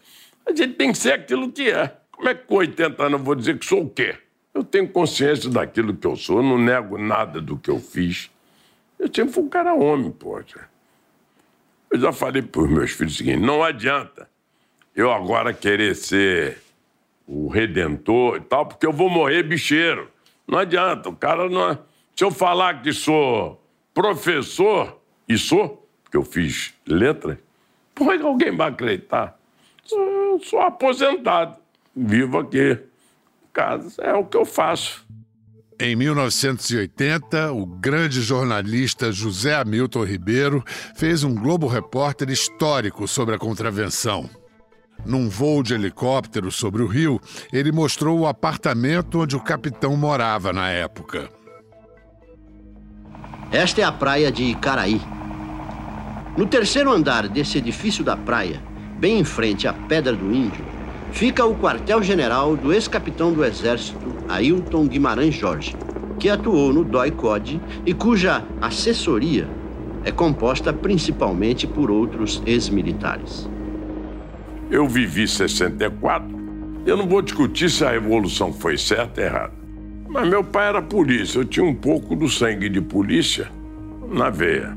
A 0.46 0.54
gente 0.54 0.74
tem 0.74 0.92
que 0.92 0.98
ser 0.98 1.12
aquilo 1.12 1.50
que 1.52 1.70
é. 1.70 1.96
Como 2.10 2.28
é 2.28 2.34
que 2.34 2.46
com 2.46 2.56
80 2.56 3.02
anos 3.02 3.18
eu 3.18 3.24
vou 3.24 3.34
dizer 3.34 3.58
que 3.58 3.66
sou 3.66 3.82
o 3.82 3.90
quê? 3.90 4.14
Eu 4.54 4.62
tenho 4.62 4.88
consciência 4.88 5.48
daquilo 5.48 5.96
que 5.96 6.06
eu 6.06 6.16
sou, 6.16 6.42
não 6.42 6.58
nego 6.58 6.98
nada 6.98 7.40
do 7.40 7.56
que 7.56 7.70
eu 7.70 7.80
fiz. 7.80 8.30
Eu 8.98 9.06
sempre 9.06 9.32
fui 9.32 9.44
um 9.44 9.48
cara 9.48 9.74
homem, 9.74 10.10
poxa. 10.10 10.68
Eu 11.90 12.00
já 12.00 12.12
falei 12.12 12.42
para 12.42 12.62
os 12.62 12.70
meus 12.70 12.90
filhos 12.92 13.14
o 13.14 13.16
seguinte: 13.16 13.40
não 13.40 13.62
adianta 13.62 14.28
eu 14.94 15.10
agora 15.10 15.54
querer 15.54 15.94
ser 15.94 16.58
o 17.26 17.48
redentor 17.48 18.36
e 18.36 18.40
tal, 18.40 18.66
porque 18.66 18.86
eu 18.86 18.92
vou 18.92 19.08
morrer 19.08 19.42
bicheiro. 19.42 20.10
Não 20.46 20.58
adianta, 20.58 21.08
o 21.08 21.16
cara 21.16 21.48
não. 21.48 21.70
É... 21.70 21.78
Se 22.14 22.24
eu 22.24 22.30
falar 22.30 22.82
que 22.82 22.92
sou 22.92 23.62
professor, 23.94 25.00
e 25.28 25.38
sou, 25.38 25.88
porque 26.02 26.16
eu 26.16 26.24
fiz 26.24 26.74
letra, 26.86 27.38
por 27.94 28.16
que 28.16 28.22
alguém 28.22 28.54
vai 28.54 28.68
acreditar? 28.68 29.38
Eu 29.90 30.40
sou 30.42 30.60
aposentado, 30.60 31.56
vivo 31.94 32.38
aqui. 32.38 32.78
Casa, 33.52 34.02
é 34.02 34.14
o 34.14 34.24
que 34.24 34.36
eu 34.36 34.44
faço. 34.44 35.04
Em 35.80 35.96
1980, 35.96 37.52
o 37.52 37.66
grande 37.66 38.20
jornalista 38.20 39.10
José 39.10 39.54
Hamilton 39.54 40.04
Ribeiro 40.04 40.64
fez 40.94 41.24
um 41.24 41.34
Globo 41.34 41.66
Repórter 41.66 42.30
histórico 42.30 43.08
sobre 43.08 43.34
a 43.34 43.38
contravenção. 43.38 44.30
Num 45.04 45.28
voo 45.28 45.62
de 45.62 45.74
helicóptero 45.74 46.52
sobre 46.52 46.82
o 46.82 46.86
rio, 46.86 47.20
ele 47.52 47.72
mostrou 47.72 48.20
o 48.20 48.26
apartamento 48.26 49.20
onde 49.20 49.34
o 49.34 49.40
capitão 49.40 49.96
morava 49.96 50.52
na 50.52 50.70
época. 50.70 51.28
Esta 53.50 53.80
é 53.80 53.84
a 53.84 53.92
praia 53.92 54.30
de 54.30 54.44
Icaraí. 54.44 55.00
No 56.36 56.46
terceiro 56.46 56.92
andar 56.92 57.28
desse 57.28 57.58
edifício 57.58 58.04
da 58.04 58.16
praia, 58.16 58.62
bem 58.98 59.18
em 59.18 59.24
frente 59.24 59.66
à 59.66 59.72
Pedra 59.72 60.14
do 60.14 60.32
Índio, 60.32 60.64
fica 61.12 61.44
o 61.44 61.54
quartel-general 61.54 62.56
do 62.56 62.72
ex-capitão 62.72 63.32
do 63.32 63.44
Exército, 63.44 64.12
Ailton 64.28 64.86
Guimarães 64.88 65.34
Jorge, 65.34 65.76
que 66.18 66.28
atuou 66.28 66.72
no 66.72 66.82
DOI-CODE 66.82 67.60
e 67.86 67.94
cuja 67.94 68.42
assessoria 68.60 69.48
é 70.04 70.10
composta 70.10 70.72
principalmente 70.72 71.66
por 71.66 71.90
outros 71.90 72.42
ex-militares. 72.44 73.48
Eu 74.70 74.88
vivi 74.88 75.28
64. 75.28 76.26
Eu 76.84 76.96
não 76.96 77.06
vou 77.06 77.22
discutir 77.22 77.70
se 77.70 77.84
a 77.84 77.90
revolução 77.90 78.52
foi 78.52 78.76
certa 78.76 79.20
ou 79.20 79.26
errada. 79.26 79.52
Mas 80.08 80.28
meu 80.28 80.42
pai 80.42 80.68
era 80.68 80.82
polícia, 80.82 81.38
eu 81.38 81.44
tinha 81.44 81.64
um 81.64 81.74
pouco 81.74 82.16
do 82.16 82.28
sangue 82.28 82.68
de 82.68 82.80
polícia 82.80 83.48
na 84.10 84.28
veia. 84.28 84.76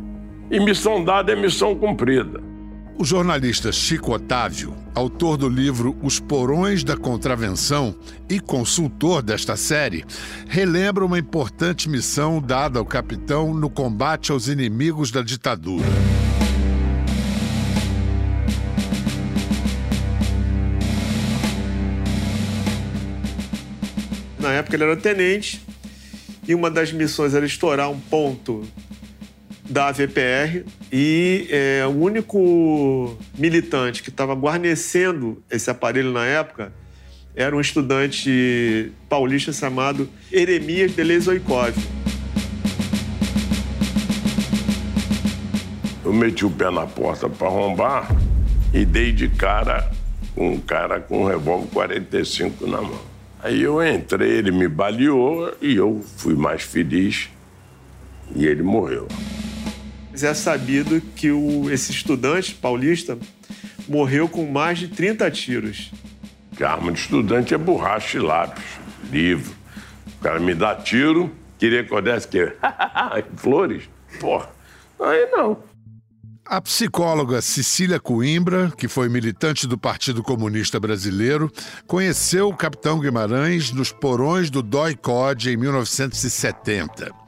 E 0.51 0.59
missão 0.59 1.03
dada 1.03 1.31
é 1.31 1.35
missão 1.35 1.73
cumprida. 1.75 2.54
O 2.97 3.03
jornalista 3.03 3.73
Chico 3.73 4.13
Otávio, 4.13 4.73
autor 4.93 5.35
do 5.35 5.49
livro 5.49 5.97
Os 6.01 6.17
Porões 6.17 6.81
da 6.81 6.95
Contravenção 6.95 7.93
e 8.29 8.39
consultor 8.39 9.21
desta 9.21 9.57
série, 9.57 10.05
relembra 10.47 11.05
uma 11.05 11.19
importante 11.19 11.89
missão 11.89 12.41
dada 12.41 12.79
ao 12.79 12.85
capitão 12.85 13.53
no 13.53 13.69
combate 13.69 14.31
aos 14.31 14.47
inimigos 14.47 15.11
da 15.11 15.21
ditadura. 15.21 15.83
Na 24.39 24.53
época 24.53 24.77
ele 24.77 24.83
era 24.85 24.95
tenente 24.95 25.61
e 26.47 26.55
uma 26.55 26.71
das 26.71 26.93
missões 26.93 27.33
era 27.33 27.45
estourar 27.45 27.89
um 27.89 27.99
ponto 27.99 28.63
da 29.69 29.87
AVPR 29.87 30.63
e 30.91 31.47
é, 31.49 31.85
o 31.85 31.89
único 31.89 33.17
militante 33.37 34.03
que 34.03 34.09
estava 34.09 34.33
guarnecendo 34.33 35.43
esse 35.49 35.69
aparelho 35.69 36.11
na 36.11 36.25
época 36.25 36.71
era 37.35 37.55
um 37.55 37.59
estudante 37.59 38.91
paulista 39.09 39.51
chamado 39.51 40.07
Eremias 40.31 40.93
Delezoikov. 40.93 41.73
Eu 46.03 46.13
meti 46.13 46.45
o 46.45 46.51
pé 46.51 46.69
na 46.69 46.85
porta 46.85 47.27
para 47.27 47.47
arrombar 47.47 48.15
e 48.73 48.85
dei 48.85 49.11
de 49.11 49.27
cara 49.27 49.91
um 50.37 50.59
cara 50.59 50.99
com 50.99 51.23
um 51.23 51.27
revólver 51.27 51.67
45 51.71 52.67
na 52.67 52.81
mão. 52.81 53.01
Aí 53.41 53.61
eu 53.61 53.81
entrei, 53.83 54.31
ele 54.31 54.51
me 54.51 54.67
baleou 54.67 55.53
e 55.61 55.75
eu 55.75 56.03
fui 56.17 56.35
mais 56.35 56.63
feliz 56.63 57.29
e 58.35 58.45
ele 58.45 58.63
morreu. 58.63 59.07
Mas 60.15 60.23
é 60.23 60.33
sabido 60.33 61.01
que 61.13 61.29
o, 61.29 61.69
esse 61.69 61.91
estudante 61.91 62.55
paulista 62.55 63.19
morreu 63.85 64.29
com 64.29 64.49
mais 64.49 64.79
de 64.79 64.87
30 64.87 65.29
tiros. 65.29 65.91
Que 66.55 66.63
a 66.63 66.71
arma 66.71 66.89
de 66.93 66.99
estudante 66.99 67.53
é 67.53 67.57
borracha 67.57 68.17
e 68.17 68.21
lápis, 68.21 68.63
livro. 69.11 69.53
O 70.17 70.23
cara 70.23 70.39
me 70.39 70.55
dá 70.55 70.73
tiro, 70.73 71.29
queria 71.59 71.83
que 71.83 71.93
eu 71.93 72.01
desse 72.01 72.29
que 72.29 72.49
flores? 73.35 73.89
Porra, 74.17 74.47
aí 75.01 75.29
não. 75.31 75.61
A 76.45 76.61
psicóloga 76.61 77.41
Cecília 77.41 77.99
Coimbra, 77.99 78.71
que 78.77 78.87
foi 78.87 79.09
militante 79.09 79.67
do 79.67 79.77
Partido 79.77 80.23
Comunista 80.23 80.79
Brasileiro, 80.79 81.51
conheceu 81.85 82.47
o 82.47 82.55
capitão 82.55 83.01
Guimarães 83.01 83.69
nos 83.73 83.91
porões 83.91 84.49
do 84.49 84.63
DOI-CODE 84.63 85.49
em 85.49 85.57
1970. 85.57 87.24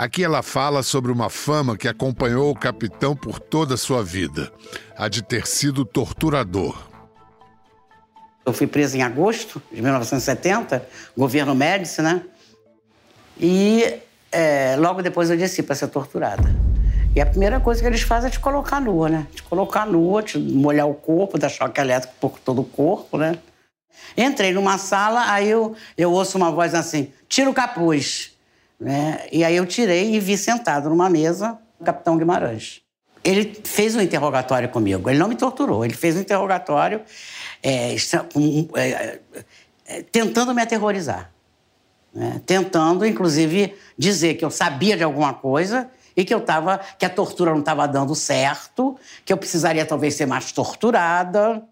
Aqui 0.00 0.24
ela 0.24 0.42
fala 0.42 0.82
sobre 0.82 1.12
uma 1.12 1.28
fama 1.28 1.76
que 1.76 1.86
acompanhou 1.86 2.50
o 2.50 2.58
capitão 2.58 3.14
por 3.14 3.38
toda 3.38 3.74
a 3.74 3.76
sua 3.76 4.02
vida, 4.02 4.50
a 4.96 5.08
de 5.08 5.22
ter 5.22 5.46
sido 5.46 5.84
torturador. 5.84 6.74
Eu 8.46 8.54
fui 8.54 8.66
preso 8.66 8.96
em 8.96 9.02
agosto 9.02 9.60
de 9.70 9.82
1970, 9.82 10.88
governo 11.14 11.54
Médici, 11.54 12.00
né? 12.00 12.22
E 13.38 14.00
é, 14.32 14.74
logo 14.78 15.02
depois 15.02 15.28
eu 15.28 15.36
desci 15.36 15.62
para 15.62 15.74
ser 15.74 15.88
torturada. 15.88 16.50
E 17.14 17.20
a 17.20 17.26
primeira 17.26 17.60
coisa 17.60 17.82
que 17.82 17.86
eles 17.86 18.00
fazem 18.00 18.28
é 18.28 18.30
te 18.30 18.40
colocar 18.40 18.80
nua, 18.80 19.10
né? 19.10 19.26
Te 19.34 19.42
colocar 19.42 19.84
nua, 19.84 20.22
te 20.22 20.38
molhar 20.38 20.88
o 20.88 20.94
corpo, 20.94 21.36
dar 21.36 21.50
choque 21.50 21.78
elétrico 21.78 22.14
por 22.18 22.38
todo 22.38 22.62
o 22.62 22.64
corpo, 22.64 23.18
né? 23.18 23.38
Entrei 24.16 24.50
numa 24.50 24.78
sala, 24.78 25.30
aí 25.30 25.50
eu, 25.50 25.76
eu 25.94 26.10
ouço 26.10 26.38
uma 26.38 26.50
voz 26.50 26.74
assim: 26.74 27.12
tira 27.28 27.50
o 27.50 27.52
capuz. 27.52 28.29
Né? 28.80 29.26
E 29.30 29.44
aí 29.44 29.56
eu 29.56 29.66
tirei 29.66 30.14
e 30.14 30.18
vi 30.18 30.38
sentado 30.38 30.88
numa 30.88 31.10
mesa 31.10 31.58
o 31.78 31.84
capitão 31.84 32.16
Guimarães. 32.16 32.80
Ele 33.22 33.60
fez 33.64 33.94
um 33.94 34.00
interrogatório 34.00 34.70
comigo, 34.70 35.10
ele 35.10 35.18
não 35.18 35.28
me 35.28 35.36
torturou, 35.36 35.84
ele 35.84 35.92
fez 35.92 36.16
um 36.16 36.20
interrogatório 36.20 37.02
é, 37.62 37.94
é, 37.94 39.20
é, 39.86 40.02
tentando 40.10 40.54
me 40.54 40.62
aterrorizar. 40.62 41.30
Né? 42.14 42.40
Tentando, 42.46 43.04
inclusive, 43.04 43.74
dizer 43.98 44.34
que 44.34 44.44
eu 44.44 44.50
sabia 44.50 44.96
de 44.96 45.02
alguma 45.02 45.34
coisa 45.34 45.90
e 46.16 46.24
que 46.24 46.32
eu 46.32 46.40
tava, 46.40 46.78
que 46.98 47.04
a 47.04 47.10
tortura 47.10 47.50
não 47.50 47.60
estava 47.60 47.86
dando 47.86 48.14
certo, 48.14 48.96
que 49.24 49.32
eu 49.32 49.36
precisaria 49.36 49.84
talvez 49.84 50.14
ser 50.14 50.26
mais 50.26 50.50
torturada. 50.50 51.62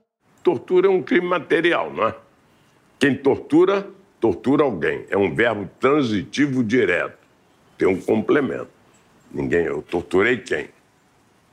Tortura 0.43 0.87
é 0.87 0.91
um 0.91 1.03
crime 1.03 1.27
material, 1.27 1.91
não 1.93 2.09
é? 2.09 2.15
Quem 2.99 3.17
tortura 3.17 3.89
tortura 4.21 4.65
alguém. 4.65 5.05
É 5.11 5.17
um 5.17 5.35
verbo 5.35 5.69
transitivo 5.81 6.63
direto. 6.63 7.19
Tem 7.77 7.87
um 7.87 8.01
complemento. 8.01 8.69
Ninguém, 9.31 9.65
eu 9.65 9.83
torturei 9.83 10.39
quem? 10.39 10.69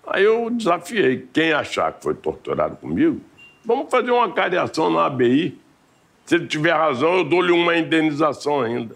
Aí 0.08 0.24
eu 0.24 0.50
desafiei. 0.50 1.28
Quem 1.34 1.52
achar 1.52 1.94
que 1.94 2.04
foi 2.04 2.14
torturado 2.14 2.78
comigo, 2.78 3.22
vamos 3.64 3.90
fazer 3.90 4.12
uma 4.12 4.32
cariação 4.32 4.90
na 4.90 5.06
ABI. 5.06 5.60
Se 6.26 6.36
ele 6.36 6.48
tiver 6.48 6.74
razão, 6.74 7.18
eu 7.18 7.24
dou-lhe 7.24 7.52
uma 7.52 7.78
indenização 7.78 8.62
ainda. 8.62 8.96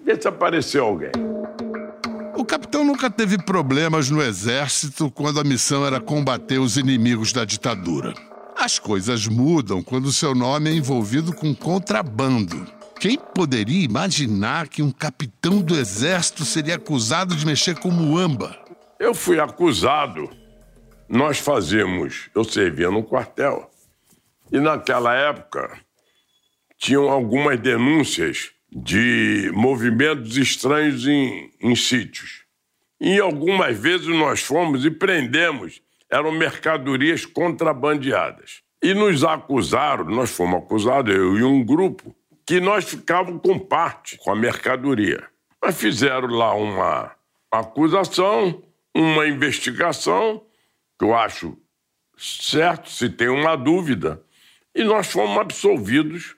Vê 0.00 0.20
se 0.20 0.26
apareceu 0.26 0.84
alguém. 0.84 1.12
O 2.36 2.44
capitão 2.44 2.84
nunca 2.84 3.10
teve 3.10 3.38
problemas 3.38 4.10
no 4.10 4.22
exército 4.22 5.10
quando 5.10 5.40
a 5.40 5.44
missão 5.44 5.86
era 5.86 6.00
combater 6.00 6.58
os 6.58 6.76
inimigos 6.76 7.32
da 7.32 7.44
ditadura. 7.44 8.14
As 8.66 8.80
coisas 8.80 9.28
mudam 9.28 9.80
quando 9.80 10.12
seu 10.12 10.34
nome 10.34 10.68
é 10.68 10.72
envolvido 10.72 11.32
com 11.32 11.54
contrabando. 11.54 12.66
Quem 12.98 13.16
poderia 13.16 13.84
imaginar 13.84 14.66
que 14.66 14.82
um 14.82 14.90
capitão 14.90 15.62
do 15.62 15.76
exército 15.76 16.44
seria 16.44 16.74
acusado 16.74 17.36
de 17.36 17.46
mexer 17.46 17.78
com 17.78 17.92
muamba? 17.92 18.58
Eu 18.98 19.14
fui 19.14 19.38
acusado. 19.38 20.28
Nós 21.08 21.38
fazíamos, 21.38 22.28
eu 22.34 22.42
servia 22.42 22.90
no 22.90 23.04
quartel. 23.04 23.70
E 24.50 24.58
naquela 24.58 25.14
época 25.14 25.78
tinham 26.76 27.08
algumas 27.08 27.60
denúncias 27.60 28.50
de 28.68 29.48
movimentos 29.54 30.36
estranhos 30.36 31.06
em, 31.06 31.52
em 31.60 31.76
sítios. 31.76 32.42
E 33.00 33.20
algumas 33.20 33.78
vezes 33.78 34.08
nós 34.08 34.40
fomos 34.40 34.84
e 34.84 34.90
prendemos 34.90 35.80
eram 36.10 36.32
mercadorias 36.32 37.24
contrabandeadas. 37.24 38.62
E 38.82 38.94
nos 38.94 39.24
acusaram, 39.24 40.04
nós 40.04 40.30
fomos 40.30 40.62
acusados, 40.62 41.14
eu 41.14 41.36
e 41.38 41.42
um 41.42 41.64
grupo, 41.64 42.14
que 42.46 42.60
nós 42.60 42.84
ficávamos 42.84 43.42
com 43.42 43.58
parte 43.58 44.16
com 44.18 44.30
a 44.30 44.36
mercadoria. 44.36 45.24
Mas 45.60 45.76
fizeram 45.76 46.28
lá 46.28 46.54
uma 46.54 47.10
acusação, 47.50 48.62
uma 48.94 49.26
investigação, 49.26 50.42
que 50.98 51.04
eu 51.04 51.14
acho 51.14 51.56
certo, 52.16 52.90
se 52.90 53.10
tem 53.10 53.28
uma 53.28 53.56
dúvida, 53.56 54.22
e 54.74 54.84
nós 54.84 55.08
fomos 55.08 55.38
absolvidos. 55.38 56.36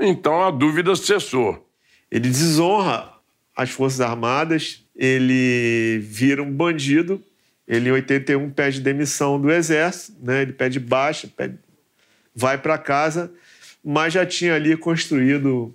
Então 0.00 0.42
a 0.42 0.50
dúvida 0.50 0.94
cessou. 0.94 1.68
Ele 2.10 2.28
desonra 2.28 3.12
as 3.56 3.70
Forças 3.70 4.00
Armadas, 4.00 4.84
ele 4.94 5.98
vira 6.02 6.42
um 6.42 6.52
bandido 6.52 7.22
ele, 7.70 7.88
em 7.88 7.92
81, 7.92 8.50
pede 8.50 8.80
demissão 8.80 9.40
do 9.40 9.48
Exército, 9.48 10.18
né? 10.20 10.42
ele 10.42 10.52
pede 10.52 10.80
baixa, 10.80 11.28
pede, 11.28 11.56
vai 12.34 12.58
para 12.58 12.76
casa, 12.76 13.32
mas 13.82 14.12
já 14.12 14.26
tinha 14.26 14.56
ali 14.56 14.76
construído 14.76 15.72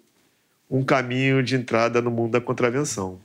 um 0.70 0.84
caminho 0.84 1.42
de 1.42 1.56
entrada 1.56 2.02
no 2.02 2.12
mundo 2.12 2.34
da 2.34 2.42
contravenção. 2.42 3.22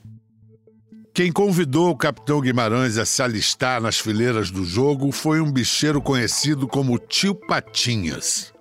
Quem 1.13 1.33
convidou 1.33 1.89
o 1.89 1.97
capitão 1.97 2.39
Guimarães 2.39 2.97
a 2.97 3.05
se 3.05 3.21
alistar 3.21 3.81
nas 3.81 3.99
fileiras 3.99 4.49
do 4.49 4.63
jogo 4.63 5.11
foi 5.11 5.41
um 5.41 5.51
bicheiro 5.51 6.01
conhecido 6.01 6.65
como 6.65 6.97
Tio 6.97 7.35
Patinhas. 7.35 8.53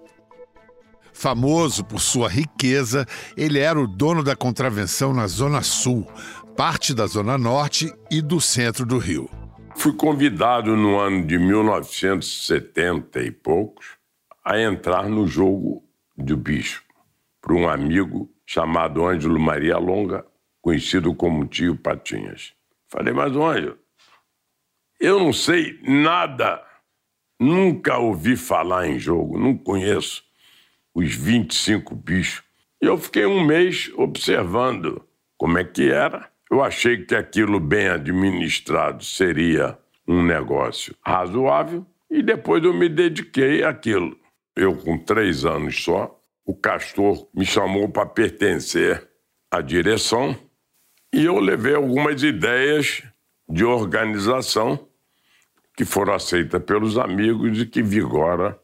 Famoso 1.12 1.84
por 1.84 2.00
sua 2.00 2.28
riqueza, 2.28 3.06
ele 3.36 3.60
era 3.60 3.78
o 3.78 3.86
dono 3.86 4.24
da 4.24 4.34
contravenção 4.34 5.12
na 5.12 5.28
Zona 5.28 5.62
Sul, 5.62 6.04
parte 6.56 6.92
da 6.92 7.06
Zona 7.06 7.38
Norte 7.38 7.94
e 8.10 8.20
do 8.20 8.40
centro 8.40 8.84
do 8.84 8.98
Rio. 8.98 9.39
Fui 9.80 9.94
convidado 9.94 10.76
no 10.76 10.98
ano 10.98 11.26
de 11.26 11.38
1970 11.38 13.18
e 13.22 13.30
poucos 13.30 13.96
a 14.44 14.60
entrar 14.60 15.08
no 15.08 15.26
jogo 15.26 15.82
do 16.14 16.36
bicho 16.36 16.84
por 17.40 17.54
um 17.54 17.66
amigo 17.66 18.30
chamado 18.44 19.06
Ângelo 19.06 19.40
Maria 19.40 19.78
Longa, 19.78 20.26
conhecido 20.60 21.14
como 21.14 21.46
Tio 21.46 21.76
Patinhas. 21.76 22.52
Falei, 22.88 23.14
mas 23.14 23.34
Ângelo, 23.34 23.78
Eu 25.00 25.18
não 25.18 25.32
sei 25.32 25.80
nada, 25.82 26.62
nunca 27.40 27.96
ouvi 27.96 28.36
falar 28.36 28.86
em 28.86 28.98
jogo, 28.98 29.38
não 29.38 29.56
conheço 29.56 30.22
os 30.94 31.14
25 31.14 31.94
bichos. 31.94 32.44
E 32.82 32.84
eu 32.84 32.98
fiquei 32.98 33.24
um 33.24 33.42
mês 33.42 33.90
observando 33.96 35.02
como 35.38 35.56
é 35.56 35.64
que 35.64 35.90
era. 35.90 36.29
Eu 36.50 36.62
achei 36.62 37.04
que 37.04 37.14
aquilo 37.14 37.60
bem 37.60 37.88
administrado 37.88 39.04
seria 39.04 39.78
um 40.06 40.22
negócio 40.22 40.96
razoável 41.06 41.86
e 42.10 42.22
depois 42.22 42.64
eu 42.64 42.74
me 42.74 42.88
dediquei 42.88 43.62
àquilo. 43.62 44.18
Eu, 44.56 44.76
com 44.76 44.98
três 44.98 45.44
anos 45.44 45.82
só, 45.82 46.20
o 46.44 46.54
Castor 46.54 47.28
me 47.32 47.46
chamou 47.46 47.88
para 47.88 48.04
pertencer 48.04 49.08
à 49.48 49.60
direção 49.60 50.36
e 51.12 51.24
eu 51.24 51.38
levei 51.38 51.74
algumas 51.74 52.22
ideias 52.24 53.02
de 53.48 53.64
organização 53.64 54.88
que 55.76 55.84
foram 55.84 56.14
aceitas 56.14 56.62
pelos 56.64 56.98
amigos 56.98 57.60
e 57.60 57.66
que 57.66 57.82
vigora 57.82 58.58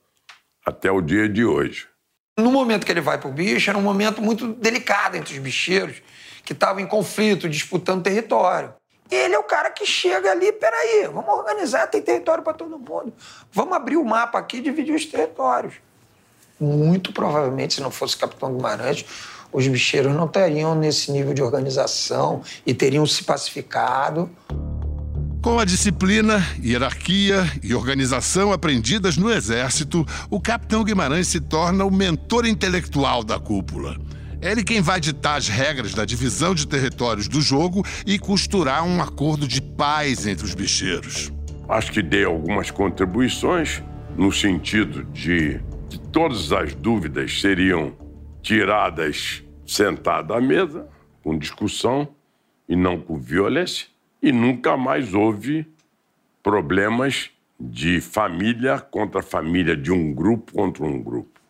até 0.65 0.91
o 0.91 1.01
dia 1.01 1.29
de 1.29 1.45
hoje. 1.45 1.89
No 2.39 2.51
momento 2.51 2.85
que 2.85 2.93
ele 2.93 3.01
vai 3.01 3.19
para 3.19 3.31
o 3.31 3.33
bicho, 3.33 3.71
era 3.71 3.79
um 3.79 3.83
momento 3.83 4.21
muito 4.21 4.53
delicado 4.55 5.17
entre 5.17 5.35
os 5.35 5.39
bicheiros, 5.39 6.03
que 6.47 6.53
estavam 6.53 6.81
em 6.81 6.87
conflito, 6.87 7.49
disputando 7.49 8.05
território. 8.05 8.73
Ele 9.11 9.35
é 9.35 9.39
o 9.39 9.45
cara 9.45 9.71
que 9.71 9.85
chega 9.85 10.31
ali, 10.31 10.53
peraí, 10.53 11.07
vamos 11.13 11.29
organizar, 11.29 11.87
tem 11.89 12.01
território 12.01 12.43
para 12.43 12.55
todo 12.55 12.79
mundo. 12.79 13.13
Vamos 13.53 13.75
abrir 13.75 13.97
o 13.97 14.05
mapa 14.05 14.39
aqui 14.39 14.59
e 14.59 14.61
dividir 14.61 14.95
os 14.95 15.05
territórios. 15.05 15.75
Muito 16.59 17.13
provavelmente, 17.13 17.75
se 17.75 17.81
não 17.81 17.91
fosse 17.91 18.15
o 18.15 18.19
Capitão 18.19 18.55
Guimarães, 18.55 19.05
os 19.53 19.67
bicheiros 19.67 20.15
não 20.15 20.27
teriam 20.27 20.75
nesse 20.75 21.11
nível 21.11 21.35
de 21.35 21.43
organização 21.43 22.43
e 22.65 22.73
teriam 22.73 23.05
se 23.07 23.25
pacificado. 23.25 24.31
Com 25.43 25.59
a 25.59 25.65
disciplina, 25.65 26.45
hierarquia 26.61 27.45
e 27.63 27.75
organização 27.75 28.53
aprendidas 28.53 29.17
no 29.17 29.31
Exército, 29.31 30.05
o 30.31 30.41
capitão 30.41 30.83
Guimarães 30.83 31.29
se 31.29 31.41
torna 31.41 31.85
o 31.85 31.91
mentor 31.91 32.47
intelectual 32.47 33.23
da 33.23 33.39
cúpula. 33.39 33.97
Ele 34.47 34.63
quem 34.63 34.81
vai 34.81 35.01
ditar 35.01 35.37
as 35.39 35.49
regras 35.49 35.93
da 35.93 36.05
divisão 36.05 36.55
de 36.55 36.69
territórios 36.69 37.27
do 37.27 37.41
jogo 37.41 37.85
e 38.07 38.17
costurar 38.17 38.85
um 38.87 39.03
acordo 39.03 39.49
de 39.49 39.61
paz 39.61 40.25
entre 40.25 40.45
os 40.45 40.55
bicheiros. 40.55 41.33
Acho 41.69 41.91
que 41.91 42.01
dei 42.01 42.23
algumas 42.23 42.71
contribuições 42.71 43.83
no 44.17 44.31
sentido 44.31 45.03
de 45.03 45.61
que 45.91 45.99
todas 45.99 46.53
as 46.53 46.77
dúvidas 46.77 47.41
seriam 47.41 47.93
tiradas 48.41 49.43
sentado 49.67 50.33
à 50.33 50.41
mesa, 50.41 50.87
com 51.25 51.37
discussão 51.37 52.07
e 52.69 52.77
não 52.77 53.01
com 53.01 53.19
violência, 53.19 53.89
e 54.23 54.31
nunca 54.31 54.77
mais 54.77 55.13
houve 55.13 55.67
problemas 56.41 57.31
de 57.59 58.01
família 58.01 58.79
contra 58.79 59.23
família, 59.23 59.77
de 59.77 59.91
um 59.91 60.15
grupo 60.15 60.53
contra 60.53 60.85
um 60.85 61.03
grupo. 61.03 61.41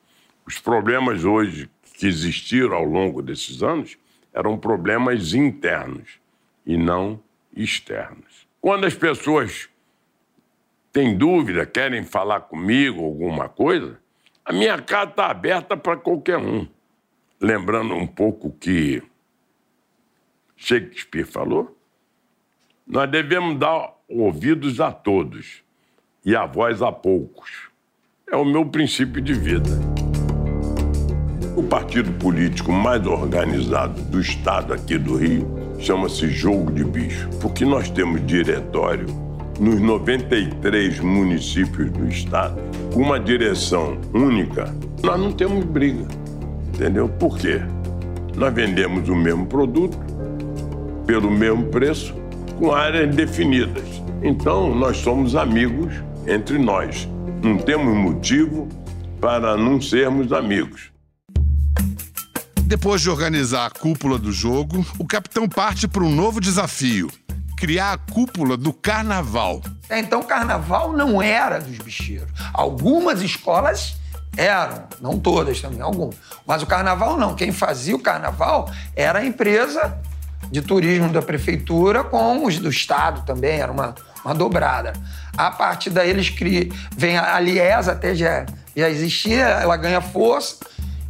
Os 0.46 0.58
problemas 0.58 1.24
hoje 1.24 1.68
que 1.96 2.06
existiram 2.06 2.74
ao 2.74 2.84
longo 2.84 3.22
desses 3.22 3.62
anos 3.62 3.96
eram 4.32 4.58
problemas 4.58 5.32
internos 5.32 6.20
e 6.66 6.76
não 6.76 7.18
externos. 7.54 8.46
Quando 8.60 8.84
as 8.84 8.94
pessoas 8.94 9.68
têm 10.92 11.16
dúvida, 11.16 11.64
querem 11.64 12.04
falar 12.04 12.40
comigo 12.40 13.02
alguma 13.02 13.48
coisa, 13.48 13.98
a 14.44 14.52
minha 14.52 14.80
casa 14.82 15.10
está 15.10 15.30
aberta 15.30 15.76
para 15.76 15.96
qualquer 15.96 16.36
um. 16.36 16.68
Lembrando 17.40 17.94
um 17.94 18.06
pouco 18.06 18.50
que 18.50 19.02
Shakespeare 20.54 21.26
falou, 21.26 21.76
nós 22.86 23.10
devemos 23.10 23.58
dar 23.58 23.94
ouvidos 24.06 24.80
a 24.80 24.92
todos 24.92 25.62
e 26.24 26.36
a 26.36 26.44
voz 26.44 26.82
a 26.82 26.92
poucos. 26.92 27.70
É 28.30 28.36
o 28.36 28.44
meu 28.44 28.66
princípio 28.66 29.20
de 29.20 29.32
vida. 29.32 29.95
O 31.56 31.62
partido 31.62 32.12
político 32.18 32.70
mais 32.70 33.06
organizado 33.06 33.98
do 34.02 34.20
estado 34.20 34.74
aqui 34.74 34.98
do 34.98 35.16
Rio 35.16 35.48
chama-se 35.78 36.28
Jogo 36.28 36.70
de 36.70 36.84
Bicho, 36.84 37.30
porque 37.40 37.64
nós 37.64 37.88
temos 37.88 38.24
diretório 38.26 39.06
nos 39.58 39.80
93 39.80 41.00
municípios 41.00 41.90
do 41.92 42.06
estado, 42.08 42.60
com 42.92 43.00
uma 43.00 43.18
direção 43.18 43.96
única. 44.12 44.70
Nós 45.02 45.18
não 45.18 45.32
temos 45.32 45.64
briga, 45.64 46.06
entendeu? 46.74 47.08
Por 47.08 47.38
quê? 47.38 47.62
Nós 48.36 48.52
vendemos 48.52 49.08
o 49.08 49.16
mesmo 49.16 49.46
produto 49.46 49.96
pelo 51.06 51.30
mesmo 51.30 51.64
preço, 51.68 52.14
com 52.58 52.70
áreas 52.70 53.16
definidas. 53.16 54.02
Então, 54.22 54.74
nós 54.74 54.98
somos 54.98 55.34
amigos 55.34 55.94
entre 56.26 56.58
nós. 56.58 57.08
Não 57.42 57.56
temos 57.56 57.96
motivo 57.96 58.68
para 59.22 59.56
não 59.56 59.80
sermos 59.80 60.34
amigos. 60.34 60.94
Depois 62.66 63.00
de 63.00 63.08
organizar 63.08 63.66
a 63.66 63.70
cúpula 63.70 64.18
do 64.18 64.32
jogo, 64.32 64.84
o 64.98 65.06
capitão 65.06 65.48
parte 65.48 65.86
para 65.86 66.02
um 66.02 66.12
novo 66.12 66.40
desafio: 66.40 67.08
criar 67.56 67.92
a 67.92 67.96
cúpula 67.96 68.56
do 68.56 68.72
carnaval. 68.72 69.62
Então, 69.88 70.18
o 70.18 70.24
carnaval 70.24 70.92
não 70.92 71.22
era 71.22 71.60
dos 71.60 71.78
bicheiros. 71.78 72.28
Algumas 72.52 73.22
escolas 73.22 73.94
eram, 74.36 74.82
não 75.00 75.16
todas 75.16 75.60
também, 75.60 75.80
algumas. 75.80 76.16
Mas 76.44 76.60
o 76.60 76.66
carnaval 76.66 77.16
não. 77.16 77.36
Quem 77.36 77.52
fazia 77.52 77.94
o 77.94 78.00
carnaval 78.00 78.68
era 78.96 79.20
a 79.20 79.24
empresa 79.24 79.96
de 80.50 80.60
turismo 80.60 81.08
da 81.10 81.22
prefeitura 81.22 82.02
com 82.02 82.44
os 82.44 82.58
do 82.58 82.68
estado 82.68 83.24
também, 83.24 83.60
era 83.60 83.70
uma, 83.70 83.94
uma 84.24 84.34
dobrada. 84.34 84.92
A 85.36 85.52
partir 85.52 85.90
daí 85.90 86.10
eles 86.10 86.30
criam, 86.30 86.76
vem 86.96 87.16
a 87.16 87.38
Liesa, 87.38 87.92
até 87.92 88.12
já, 88.12 88.44
já 88.74 88.90
existia, 88.90 89.44
ela 89.44 89.76
ganha 89.76 90.00
força 90.00 90.56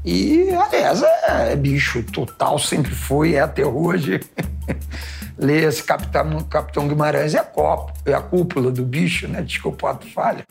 e 0.07 0.51
a 0.51 0.69
Liesa 0.69 1.09
é 1.27 1.57
bicho 1.57 2.01
total, 2.05 2.61
sempre 2.61 2.93
foi, 2.93 3.35
é 3.35 3.41
até 3.41 3.67
hoje. 3.67 4.21
Lê 5.37 5.65
esse 5.65 5.83
Capitão, 5.83 6.45
Capitão 6.45 6.87
Guimarães 6.87 7.35
é 7.35 7.41
a, 7.41 7.45
copa, 7.45 7.93
é 8.07 8.15
a 8.15 8.21
cúpula 8.21 8.71
do 8.71 8.85
bicho, 8.85 9.27
né? 9.27 9.43
Desculpa 9.43 9.91
a 9.91 9.97
falha. 9.97 10.47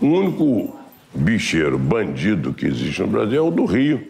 O 0.00 0.06
único 0.06 0.76
bicheiro, 1.14 1.78
bandido 1.78 2.52
que 2.52 2.66
existe 2.66 3.00
no 3.00 3.06
Brasil 3.06 3.38
é 3.38 3.48
o 3.48 3.52
do 3.52 3.64
Rio. 3.64 4.04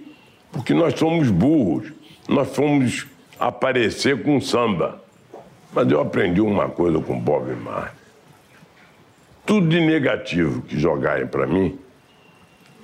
Porque 0.50 0.72
nós 0.72 0.98
somos 0.98 1.30
burros. 1.30 1.92
Nós 2.26 2.48
fomos 2.56 3.06
aparecer 3.38 4.22
com 4.22 4.40
samba. 4.40 5.04
Mas 5.72 5.90
eu 5.90 6.00
aprendi 6.00 6.40
uma 6.40 6.68
coisa 6.68 6.98
com 6.98 7.20
Bob 7.20 7.54
Marley. 7.56 7.92
Tudo 9.44 9.68
de 9.68 9.80
negativo 9.80 10.62
que 10.62 10.78
jogarem 10.78 11.26
para 11.26 11.46
mim, 11.46 11.78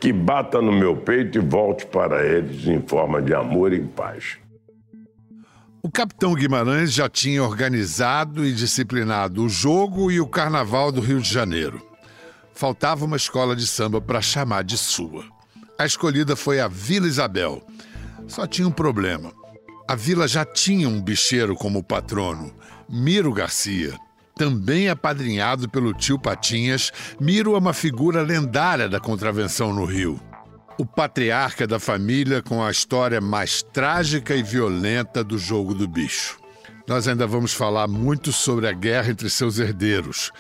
que 0.05 0.13
bata 0.13 0.61
no 0.61 0.71
meu 0.71 0.95
peito 0.95 1.39
e 1.39 1.41
volte 1.41 1.87
para 1.87 2.23
eles 2.27 2.67
em 2.67 2.79
forma 2.79 3.23
de 3.23 3.33
amor 3.33 3.73
e 3.73 3.81
paz. 3.81 4.37
O 5.83 5.91
capitão 5.91 6.35
Guimarães 6.35 6.93
já 6.93 7.09
tinha 7.09 7.43
organizado 7.43 8.45
e 8.45 8.53
disciplinado 8.53 9.43
o 9.43 9.49
jogo 9.49 10.13
e 10.13 10.21
o 10.21 10.27
carnaval 10.27 10.93
do 10.93 11.01
Rio 11.01 11.23
de 11.23 11.33
Janeiro. 11.33 11.81
Faltava 12.53 13.07
uma 13.07 13.17
escola 13.17 13.57
de 13.57 13.67
samba 13.67 13.99
para 13.99 14.21
chamar 14.21 14.63
de 14.63 14.77
sua. 14.77 15.25
A 15.79 15.87
escolhida 15.87 16.37
foi 16.37 16.61
a 16.61 16.69
Vila 16.69 17.07
Isabel. 17.07 17.67
Só 18.29 18.47
tinha 18.47 18.69
um 18.69 18.73
problema. 18.73 19.33
A 19.89 19.95
vila 19.95 20.29
já 20.29 20.45
tinha 20.45 20.87
um 20.87 21.01
bicheiro 21.01 21.55
como 21.55 21.83
patrono, 21.83 22.53
Miro 22.87 23.33
Garcia. 23.33 23.99
Também 24.37 24.89
apadrinhado 24.89 25.69
pelo 25.69 25.95
tio 25.95 26.19
Patinhas, 26.19 26.91
Miro 27.21 27.55
é 27.55 27.59
uma 27.59 27.73
figura 27.73 28.21
lendária 28.23 28.89
da 28.89 28.99
contravenção 28.99 29.73
no 29.73 29.85
Rio. 29.85 30.21
O 30.77 30.85
patriarca 30.85 31.69
da 31.69 31.79
família 31.79 32.43
com 32.43 32.61
a 32.61 32.71
história 32.71 33.21
mais 33.21 33.63
trágica 33.63 34.35
e 34.35 34.43
violenta 34.43 35.23
do 35.23 35.39
jogo 35.39 35.73
do 35.73 35.87
bicho. 35.87 36.37
Nós 36.87 37.07
ainda 37.07 37.29
vamos 37.29 37.55
falar 37.55 37.87
muito 37.87 38.33
sobre 38.33 38.67
a 38.67 38.73
guerra 38.73 39.11
entre 39.11 39.31
seus 39.31 39.59
herdeiros. 39.61 40.33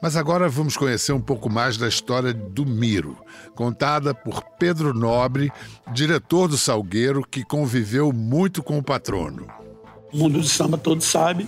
Mas 0.00 0.16
agora 0.16 0.48
vamos 0.48 0.76
conhecer 0.76 1.12
um 1.12 1.20
pouco 1.20 1.50
mais 1.50 1.76
da 1.76 1.86
história 1.86 2.32
do 2.32 2.64
Miro, 2.64 3.18
contada 3.54 4.14
por 4.14 4.42
Pedro 4.58 4.94
Nobre, 4.94 5.52
diretor 5.92 6.48
do 6.48 6.56
Salgueiro, 6.56 7.22
que 7.28 7.44
conviveu 7.44 8.10
muito 8.12 8.62
com 8.62 8.78
o 8.78 8.82
patrono. 8.82 9.46
O 10.10 10.16
mundo 10.16 10.40
do 10.40 10.46
samba 10.46 10.78
todo 10.78 11.02
sabe 11.02 11.46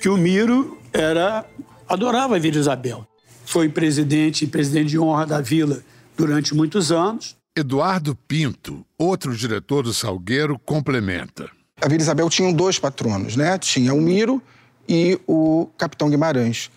que 0.00 0.08
o 0.08 0.16
Miro 0.16 0.78
era 0.94 1.44
adorava 1.88 2.36
a 2.36 2.38
Vila 2.38 2.56
Isabel. 2.56 3.06
Foi 3.44 3.68
presidente 3.68 4.44
e 4.44 4.46
presidente 4.46 4.90
de 4.90 4.98
honra 4.98 5.26
da 5.26 5.40
vila 5.40 5.82
durante 6.16 6.54
muitos 6.54 6.92
anos. 6.92 7.36
Eduardo 7.56 8.16
Pinto, 8.26 8.84
outro 8.96 9.36
diretor 9.36 9.82
do 9.82 9.92
Salgueiro, 9.92 10.58
complementa. 10.58 11.50
A 11.82 11.88
Vila 11.88 12.00
Isabel 12.00 12.30
tinha 12.30 12.52
dois 12.52 12.78
patronos, 12.78 13.36
né? 13.36 13.58
Tinha 13.58 13.92
o 13.92 14.00
Miro 14.00 14.40
e 14.88 15.20
o 15.26 15.68
Capitão 15.76 16.08
Guimarães. 16.08 16.70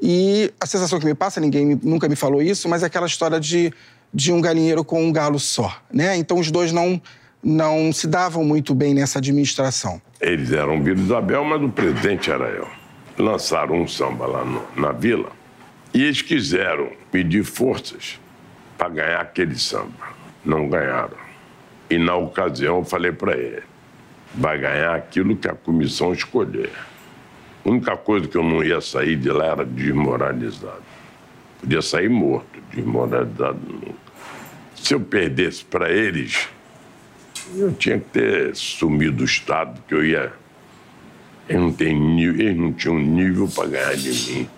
E 0.00 0.52
a 0.60 0.66
sensação 0.66 0.98
que 0.98 1.04
me 1.04 1.14
passa, 1.14 1.40
ninguém 1.40 1.78
nunca 1.82 2.08
me 2.08 2.16
falou 2.16 2.40
isso, 2.40 2.68
mas 2.68 2.82
é 2.82 2.86
aquela 2.86 3.06
história 3.06 3.40
de, 3.40 3.72
de 4.14 4.32
um 4.32 4.40
galinheiro 4.40 4.84
com 4.84 5.04
um 5.04 5.12
galo 5.12 5.38
só, 5.38 5.76
né? 5.92 6.16
Então 6.16 6.38
os 6.38 6.50
dois 6.50 6.72
não, 6.72 7.00
não 7.42 7.92
se 7.92 8.06
davam 8.06 8.44
muito 8.44 8.74
bem 8.74 8.94
nessa 8.94 9.18
administração. 9.18 10.00
Eles 10.20 10.52
eram 10.52 10.82
Vila 10.82 11.00
Isabel, 11.00 11.44
mas 11.44 11.62
o 11.62 11.68
presidente 11.68 12.30
era 12.30 12.44
eu. 12.48 12.77
Lançaram 13.18 13.80
um 13.80 13.88
samba 13.88 14.26
lá 14.26 14.44
no, 14.44 14.62
na 14.76 14.92
vila 14.92 15.30
e 15.92 16.04
eles 16.04 16.22
quiseram 16.22 16.90
medir 17.12 17.44
forças 17.44 18.20
para 18.76 18.88
ganhar 18.88 19.20
aquele 19.20 19.58
samba. 19.58 20.16
Não 20.44 20.68
ganharam. 20.68 21.16
E 21.90 21.98
na 21.98 22.14
ocasião 22.14 22.78
eu 22.78 22.84
falei 22.84 23.12
para 23.12 23.36
ele: 23.36 23.62
vai 24.34 24.58
ganhar 24.58 24.94
aquilo 24.94 25.36
que 25.36 25.48
a 25.48 25.54
comissão 25.54 26.12
escolher. 26.12 26.70
A 27.64 27.68
única 27.68 27.96
coisa 27.96 28.28
que 28.28 28.36
eu 28.36 28.42
não 28.42 28.62
ia 28.62 28.80
sair 28.80 29.16
de 29.16 29.30
lá 29.30 29.46
era 29.46 29.64
desmoralizado. 29.64 30.82
Podia 31.60 31.82
sair 31.82 32.08
morto, 32.08 32.60
desmoralizado 32.72 33.58
nunca. 33.68 34.08
Se 34.76 34.94
eu 34.94 35.00
perdesse 35.00 35.64
para 35.64 35.90
eles, 35.90 36.48
eu 37.56 37.72
tinha 37.72 37.98
que 37.98 38.06
ter 38.10 38.54
sumido 38.54 39.18
do 39.18 39.24
Estado, 39.24 39.82
que 39.88 39.94
eu 39.94 40.04
ia. 40.04 40.32
Eles 41.48 41.62
não, 41.62 41.70
nível, 41.70 42.40
eles 42.40 42.56
não 42.56 42.72
tinham 42.72 42.98
nível 42.98 43.48
para 43.48 43.68
ganhar 43.68 43.96
de 43.96 44.10
mim. 44.10 44.50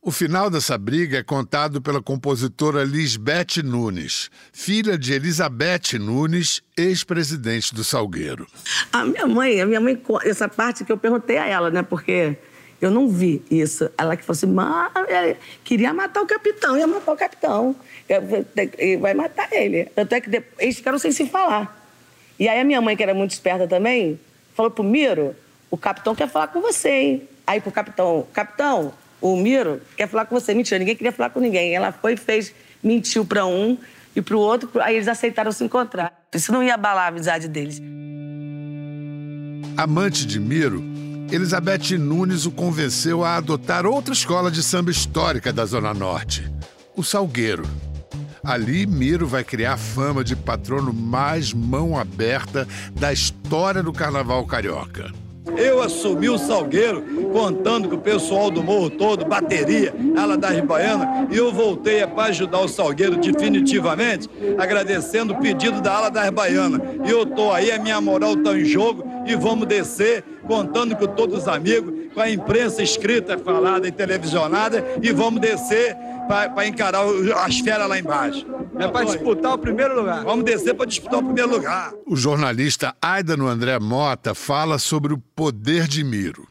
O 0.00 0.10
final 0.12 0.48
dessa 0.48 0.78
briga 0.78 1.18
é 1.18 1.22
contado 1.22 1.82
pela 1.82 2.00
compositora 2.00 2.84
Lisbeth 2.84 3.62
Nunes, 3.62 4.30
filha 4.52 4.96
de 4.96 5.12
Elizabeth 5.12 5.98
Nunes, 5.98 6.62
ex-presidente 6.78 7.74
do 7.74 7.84
Salgueiro. 7.84 8.46
A 8.92 9.04
minha 9.04 9.26
mãe, 9.26 9.60
a 9.60 9.66
minha 9.66 9.80
mãe, 9.80 10.00
essa 10.24 10.48
parte 10.48 10.84
que 10.84 10.92
eu 10.92 10.96
perguntei 10.96 11.36
a 11.36 11.46
ela, 11.46 11.68
né? 11.68 11.82
Porque 11.82 12.38
eu 12.80 12.90
não 12.90 13.08
vi 13.08 13.42
isso. 13.50 13.90
Ela 13.98 14.16
que 14.16 14.24
falou 14.24 14.36
assim, 14.36 14.46
mas 14.46 15.36
queria 15.64 15.92
matar 15.92 16.22
o 16.22 16.26
capitão, 16.26 16.78
ia 16.78 16.86
matar 16.86 17.12
o 17.12 17.16
capitão. 17.16 17.76
Vai 19.00 19.12
matar 19.12 19.52
ele. 19.52 19.88
Até 19.94 20.20
que 20.20 20.30
depois, 20.30 20.54
eles 20.58 20.76
ficaram 20.76 20.98
sem 20.98 21.10
se 21.10 21.26
falar. 21.26 21.76
E 22.38 22.48
aí 22.48 22.60
a 22.60 22.64
minha 22.64 22.80
mãe, 22.80 22.96
que 22.96 23.02
era 23.02 23.12
muito 23.12 23.32
esperta 23.32 23.66
também, 23.66 24.18
falou 24.54 24.70
pro 24.70 24.84
Miro, 24.84 25.34
o 25.70 25.76
capitão 25.76 26.14
quer 26.14 26.28
falar 26.28 26.48
com 26.48 26.60
você, 26.60 26.90
hein? 26.90 27.28
Aí 27.46 27.60
pro 27.60 27.70
capitão, 27.70 28.26
capitão, 28.32 28.92
o 29.20 29.36
Miro 29.36 29.80
quer 29.96 30.08
falar 30.08 30.26
com 30.26 30.38
você. 30.38 30.54
Mentira, 30.54 30.78
ninguém 30.78 30.96
queria 30.96 31.12
falar 31.12 31.30
com 31.30 31.40
ninguém. 31.40 31.74
Ela 31.74 31.92
foi 31.92 32.14
e 32.14 32.16
fez, 32.16 32.54
mentiu 32.82 33.24
para 33.24 33.46
um 33.46 33.76
e 34.14 34.22
para 34.22 34.36
o 34.36 34.40
outro, 34.40 34.70
aí 34.80 34.96
eles 34.96 35.08
aceitaram 35.08 35.52
se 35.52 35.64
encontrar. 35.64 36.12
Isso 36.34 36.52
não 36.52 36.62
ia 36.62 36.74
abalar 36.74 37.04
a 37.04 37.08
amizade 37.08 37.48
deles. 37.48 37.80
Amante 39.76 40.26
de 40.26 40.40
Miro, 40.40 40.82
Elizabeth 41.30 41.96
Nunes 41.98 42.46
o 42.46 42.50
convenceu 42.50 43.22
a 43.22 43.36
adotar 43.36 43.86
outra 43.86 44.12
escola 44.12 44.50
de 44.50 44.62
samba 44.62 44.90
histórica 44.90 45.52
da 45.52 45.64
Zona 45.64 45.94
Norte, 45.94 46.50
o 46.96 47.04
Salgueiro. 47.04 47.64
Ali, 48.42 48.86
Miro 48.86 49.26
vai 49.26 49.44
criar 49.44 49.76
fama 49.76 50.24
de 50.24 50.34
patrono 50.34 50.92
mais 50.92 51.52
mão 51.52 51.98
aberta 51.98 52.66
da 52.92 53.12
história 53.12 53.82
do 53.82 53.92
carnaval 53.92 54.44
carioca. 54.46 55.12
Eu 55.56 55.82
assumi 55.82 56.28
o 56.28 56.38
Salgueiro, 56.38 57.02
contando 57.32 57.88
com 57.88 57.96
o 57.96 58.00
pessoal 58.00 58.50
do 58.50 58.62
morro 58.62 58.90
todo, 58.90 59.24
bateria, 59.24 59.94
ala 60.16 60.36
da 60.36 60.48
Ribaiana, 60.48 61.26
e 61.30 61.36
eu 61.36 61.52
voltei 61.52 62.06
para 62.06 62.28
ajudar 62.28 62.60
o 62.60 62.68
Salgueiro 62.68 63.16
definitivamente, 63.16 64.28
agradecendo 64.56 65.32
o 65.32 65.38
pedido 65.38 65.80
da 65.80 65.94
ala 65.94 66.10
da 66.10 66.22
Ribaiana. 66.24 66.80
E 67.04 67.10
eu 67.10 67.26
tô 67.26 67.50
aí, 67.52 67.70
a 67.70 67.78
minha 67.78 68.00
moral 68.00 68.36
tá 68.36 68.56
em 68.56 68.64
jogo 68.64 69.04
e 69.28 69.36
vamos 69.36 69.66
descer, 69.66 70.24
contando 70.46 70.96
com 70.96 71.06
todos 71.06 71.42
os 71.42 71.48
amigos, 71.48 72.12
com 72.14 72.20
a 72.20 72.30
imprensa 72.30 72.82
escrita, 72.82 73.38
falada 73.38 73.86
e 73.86 73.92
televisionada, 73.92 74.84
e 75.02 75.12
vamos 75.12 75.40
descer 75.40 75.96
para 76.26 76.66
encarar 76.66 77.04
as 77.44 77.58
feras 77.60 77.88
lá 77.88 77.98
embaixo. 77.98 78.46
É 78.78 78.86
para 78.86 79.06
disputar 79.06 79.54
o 79.54 79.58
primeiro 79.58 79.94
lugar. 79.94 80.24
Vamos 80.24 80.44
descer 80.44 80.74
para 80.74 80.86
disputar 80.86 81.20
o 81.20 81.24
primeiro 81.24 81.50
lugar. 81.50 81.92
O 82.06 82.16
jornalista 82.16 82.94
Aidano 83.00 83.46
André 83.46 83.78
Mota 83.78 84.34
fala 84.34 84.78
sobre 84.78 85.14
o 85.14 85.18
poder 85.18 85.86
de 85.86 86.04
Miro. 86.04 86.46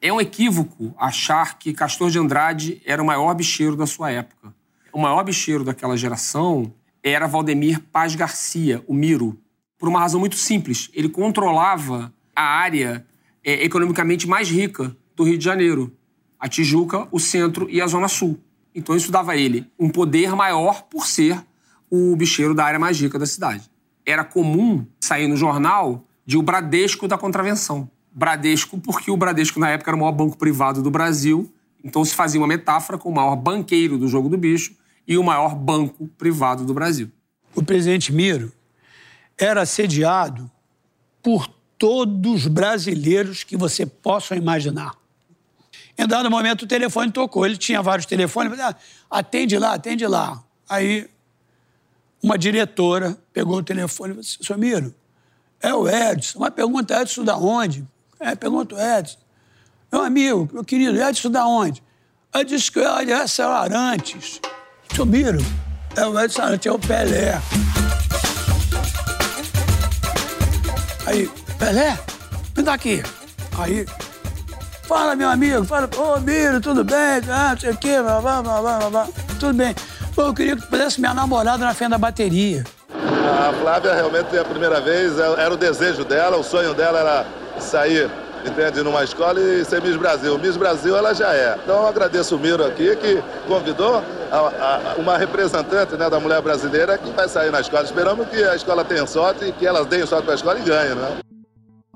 É 0.00 0.12
um 0.12 0.20
equívoco 0.20 0.94
achar 0.96 1.58
que 1.58 1.72
Castor 1.72 2.10
de 2.10 2.18
Andrade 2.18 2.80
era 2.86 3.02
o 3.02 3.06
maior 3.06 3.34
bicheiro 3.34 3.76
da 3.76 3.86
sua 3.86 4.10
época. 4.10 4.54
O 4.92 5.00
maior 5.00 5.22
bicheiro 5.24 5.64
daquela 5.64 5.96
geração 5.96 6.72
era 7.02 7.26
Valdemir 7.26 7.80
Paz 7.92 8.14
Garcia, 8.14 8.82
o 8.86 8.94
Miro. 8.94 9.36
Por 9.78 9.88
uma 9.88 10.00
razão 10.00 10.18
muito 10.18 10.36
simples. 10.36 10.88
Ele 10.94 11.08
controlava 11.08 12.12
a 12.38 12.42
área 12.42 13.04
é, 13.44 13.64
economicamente 13.64 14.28
mais 14.28 14.48
rica 14.48 14.96
do 15.16 15.24
Rio 15.24 15.36
de 15.36 15.44
Janeiro. 15.44 15.92
A 16.38 16.48
Tijuca, 16.48 17.08
o 17.10 17.18
centro 17.18 17.68
e 17.68 17.80
a 17.80 17.86
Zona 17.88 18.06
Sul. 18.06 18.38
Então 18.72 18.94
isso 18.94 19.10
dava 19.10 19.32
a 19.32 19.36
ele 19.36 19.66
um 19.76 19.90
poder 19.90 20.36
maior 20.36 20.82
por 20.82 21.04
ser 21.04 21.44
o 21.90 22.14
bicheiro 22.14 22.54
da 22.54 22.64
área 22.64 22.78
mais 22.78 23.00
rica 23.00 23.18
da 23.18 23.26
cidade. 23.26 23.68
Era 24.06 24.22
comum 24.22 24.86
sair 25.00 25.26
no 25.26 25.36
jornal 25.36 26.06
de 26.24 26.38
o 26.38 26.42
Bradesco 26.42 27.08
da 27.08 27.18
contravenção. 27.18 27.90
Bradesco, 28.12 28.78
porque 28.78 29.10
o 29.10 29.16
Bradesco 29.16 29.58
na 29.58 29.70
época 29.70 29.90
era 29.90 29.96
o 29.96 30.00
maior 30.00 30.12
banco 30.12 30.38
privado 30.38 30.80
do 30.80 30.92
Brasil, 30.92 31.52
então 31.82 32.04
se 32.04 32.14
fazia 32.14 32.40
uma 32.40 32.46
metáfora 32.46 32.96
com 32.96 33.08
o 33.08 33.14
maior 33.14 33.34
banqueiro 33.34 33.98
do 33.98 34.06
jogo 34.06 34.28
do 34.28 34.38
bicho 34.38 34.76
e 35.08 35.18
o 35.18 35.24
maior 35.24 35.56
banco 35.56 36.06
privado 36.16 36.64
do 36.64 36.72
Brasil. 36.72 37.10
O 37.52 37.64
presidente 37.64 38.12
Miro 38.12 38.52
era 39.36 39.62
assediado 39.62 40.48
por 41.20 41.57
todos 41.78 42.44
os 42.44 42.46
brasileiros 42.46 43.44
que 43.44 43.56
você 43.56 43.86
possa 43.86 44.34
imaginar. 44.34 44.94
Em 45.96 46.06
dado 46.06 46.30
momento, 46.30 46.62
o 46.62 46.66
telefone 46.66 47.10
tocou. 47.10 47.46
Ele 47.46 47.56
tinha 47.56 47.82
vários 47.82 48.06
telefones. 48.06 48.58
Ah, 48.60 48.74
atende 49.10 49.58
lá, 49.58 49.74
atende 49.74 50.06
lá. 50.06 50.42
Aí, 50.68 51.08
uma 52.22 52.36
diretora 52.36 53.16
pegou 53.32 53.56
o 53.58 53.62
telefone 53.62 54.14
e 54.14 54.16
disse, 54.20 54.38
senhor 54.42 54.58
Miro, 54.58 54.94
é 55.60 55.74
o 55.74 55.88
Edson. 55.88 56.38
Uma 56.38 56.50
pergunta, 56.50 57.00
Edson 57.00 57.24
da 57.24 57.36
onde? 57.36 57.86
É, 58.20 58.34
pergunta 58.34 58.74
o 58.74 58.80
Edson. 58.80 59.18
Meu 59.90 60.02
amigo, 60.02 60.48
meu 60.52 60.64
querido, 60.64 61.00
Edson 61.00 61.30
da 61.30 61.46
onde? 61.46 61.82
Aí 62.32 62.44
disse 62.44 62.70
que 62.70 62.78
é 62.78 63.22
Edson 63.22 63.48
Arantes. 63.48 64.40
Senhor 64.92 65.06
Miro, 65.06 65.38
é 65.96 66.06
o 66.06 66.20
Edson 66.20 66.42
Arantes, 66.42 66.66
é 66.66 66.72
o 66.72 66.78
Pelé. 66.78 67.40
Aí, 71.06 71.28
Pelé, 71.58 71.98
me 72.56 72.62
dá 72.62 72.74
aqui. 72.74 73.02
Aí, 73.58 73.84
Fala, 74.88 75.14
meu 75.14 75.28
amigo, 75.28 75.66
fala, 75.66 75.86
ô, 75.98 76.14
oh, 76.14 76.20
Miro, 76.20 76.62
tudo 76.62 76.82
bem? 76.82 77.20
Ah, 77.30 77.50
não 77.50 77.60
sei 77.60 77.72
o 77.72 77.76
quê, 77.76 78.00
blá, 78.00 78.22
blá, 78.22 78.40
blá, 78.40 78.60
blá, 78.62 78.90
blá. 78.90 79.08
Tudo 79.38 79.52
bem. 79.52 79.74
Pô, 80.14 80.22
eu 80.22 80.34
queria 80.34 80.56
que 80.56 80.62
tu 80.62 80.68
pudesse 80.68 80.98
minha 80.98 81.12
namorada 81.12 81.62
na 81.62 81.74
frente 81.74 81.90
da 81.90 81.98
bateria. 81.98 82.64
A 82.90 83.52
Flávia 83.52 83.92
realmente 83.92 84.34
é 84.34 84.40
a 84.40 84.44
primeira 84.46 84.80
vez, 84.80 85.18
é, 85.18 85.42
era 85.42 85.52
o 85.52 85.58
desejo 85.58 86.06
dela, 86.06 86.38
o 86.38 86.42
sonho 86.42 86.72
dela 86.72 87.00
era 87.00 87.26
sair, 87.60 88.10
entende, 88.46 88.82
numa 88.82 89.04
escola 89.04 89.38
e 89.38 89.62
ser 89.62 89.82
Miss 89.82 89.96
Brasil. 89.96 90.38
Miss 90.38 90.56
Brasil 90.56 90.96
ela 90.96 91.14
já 91.14 91.34
é. 91.34 91.58
Então 91.62 91.82
eu 91.82 91.86
agradeço 91.86 92.36
o 92.36 92.38
Miro 92.38 92.64
aqui 92.64 92.96
que 92.96 93.22
convidou 93.46 94.02
a, 94.32 94.38
a, 94.38 94.94
uma 94.96 95.18
representante 95.18 95.96
né, 95.96 96.08
da 96.08 96.18
mulher 96.18 96.40
brasileira 96.40 96.96
que 96.96 97.10
vai 97.10 97.28
sair 97.28 97.52
na 97.52 97.60
escola. 97.60 97.84
Esperamos 97.84 98.26
que 98.28 98.42
a 98.42 98.56
escola 98.56 98.82
tenha 98.86 99.06
sorte 99.06 99.44
e 99.44 99.52
que 99.52 99.66
elas 99.66 99.86
deem 99.86 100.06
sorte 100.06 100.24
para 100.24 100.32
a 100.32 100.36
escola 100.36 100.58
e 100.58 100.62
ganhem, 100.62 100.94
né? 100.94 101.18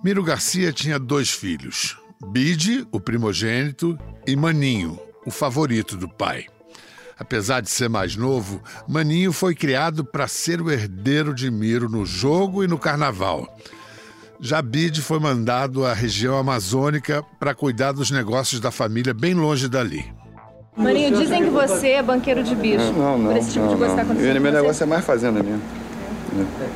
Miro 0.03 0.25
Garcia 0.25 0.73
tinha 0.73 0.99
dois 0.99 1.31
filhos, 1.31 1.97
Bide, 2.27 2.85
o 2.91 2.99
primogênito, 2.99 3.97
e 4.27 4.35
Maninho, 4.35 4.99
o 5.25 5.31
favorito 5.31 5.97
do 5.97 6.09
pai. 6.09 6.47
Apesar 7.17 7.61
de 7.61 7.71
ser 7.71 7.89
mais 7.89 8.17
novo, 8.17 8.61
Maninho 8.89 9.33
foi 9.33 9.55
criado 9.55 10.05
para 10.05 10.27
ser 10.27 10.61
o 10.61 10.69
herdeiro 10.69 11.33
de 11.33 11.49
Miro 11.53 11.89
no 11.89 12.05
jogo 12.05 12.65
e 12.65 12.67
no 12.67 12.79
carnaval. 12.79 13.47
Já 14.41 14.61
Bide 14.61 15.01
foi 15.01 15.21
mandado 15.21 15.87
à 15.87 15.95
região 15.95 16.37
amazônica 16.37 17.23
para 17.39 17.55
cuidar 17.55 17.93
dos 17.93 18.11
negócios 18.11 18.61
da 18.61 18.73
família 18.73 19.15
bem 19.15 19.35
longe 19.35 19.69
dali. 19.69 20.13
Maninho, 20.77 21.17
dizem 21.17 21.45
que 21.45 21.51
você 21.51 21.91
é 21.91 22.03
banqueiro 22.03 22.43
de 22.43 22.57
bicho. 22.57 22.93
Não, 22.93 23.17
não, 23.17 23.31
por 23.31 23.37
esse 23.37 23.53
tipo 23.53 23.67
não, 23.67 23.73
de 23.75 23.79
coisa 23.79 23.95
não. 23.95 24.03
acontecendo. 24.03 24.41
Meu 24.41 24.53
negócio 24.53 24.83
é 24.83 24.87
mais 24.87 25.05
fazenda 25.05 25.41
mesmo. 25.45 25.63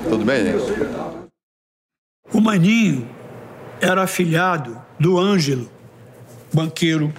Tudo 0.08 0.24
bem, 0.24 0.44
gente? 0.44 0.64
O 2.32 2.40
Maninho 2.40 3.15
era 3.80 4.02
afilhado 4.02 4.76
do 4.98 5.18
Ângelo, 5.18 5.70
banqueiro 6.52 7.12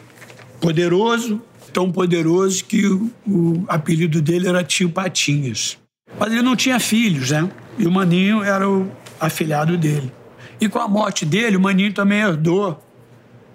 poderoso, 0.60 1.42
tão 1.72 1.92
poderoso 1.92 2.66
que 2.66 2.88
o, 2.88 3.12
o, 3.28 3.66
apelido 3.68 4.22
dele 4.22 4.48
era 4.48 4.64
Tio 4.64 4.90
Patinhas. 4.90 5.78
Mas 6.20 6.32
ele 6.32 6.42
não 6.42 6.56
tinha 6.56 6.80
filhos, 6.80 7.32
né? 7.32 7.50
E 7.78 7.86
o 7.86 7.92
Maninho 7.92 8.44
era 8.44 8.68
o 8.68 8.90
afilhado 9.20 9.78
dele. 9.78 10.12
E 10.60 10.68
com 10.68 10.80
a 10.80 10.88
morte 10.88 11.26
dele, 11.26 11.58
o 11.58 11.62
Maninho 11.62 11.94
também 11.94 12.20
herdou 12.20 12.84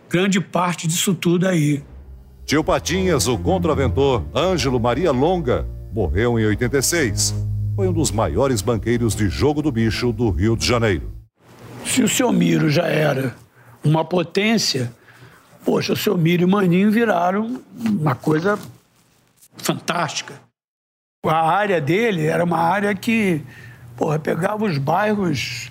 grande 0.09 0.41
parte 0.41 0.87
disso 0.87 1.15
tudo 1.15 1.49
aí. 1.49 1.83
Tio 2.45 2.62
Patinhas, 2.62 3.27
o 3.27 3.38
contraventor 3.38 4.25
Ângelo 4.35 4.79
Maria 4.79 5.11
Longa, 5.11 5.67
morreu 5.93 6.38
em 6.38 6.45
86. 6.45 7.35
Foi 7.75 7.88
um 7.88 7.93
dos 7.93 8.11
maiores 8.11 8.61
banqueiros 8.61 9.17
de 9.17 9.29
jogo 9.29 9.62
do 9.62 9.73
bicho 9.73 10.12
do 10.12 10.29
Rio 10.31 10.57
de 10.57 10.67
Janeiro. 10.67 11.21
Se 11.85 12.03
o 12.03 12.09
seu 12.09 12.33
Miro 12.33 12.71
já 12.71 12.87
era 12.87 13.37
uma 13.85 14.05
potência, 14.05 14.92
poxa, 15.64 15.92
o 15.92 15.97
seu 15.97 16.16
Miro 16.16 16.42
e 16.42 16.45
o 16.45 16.49
Maninho 16.49 16.90
viraram 16.90 17.61
uma 17.79 18.14
coisa 18.14 18.59
fantástica. 19.57 20.40
A 21.25 21.51
área 21.51 21.81
dele 21.81 22.27
era 22.27 22.42
uma 22.42 22.59
área 22.59 22.95
que 22.95 23.45
porra, 23.97 24.18
pegava 24.18 24.64
os 24.64 24.79
bairros, 24.79 25.71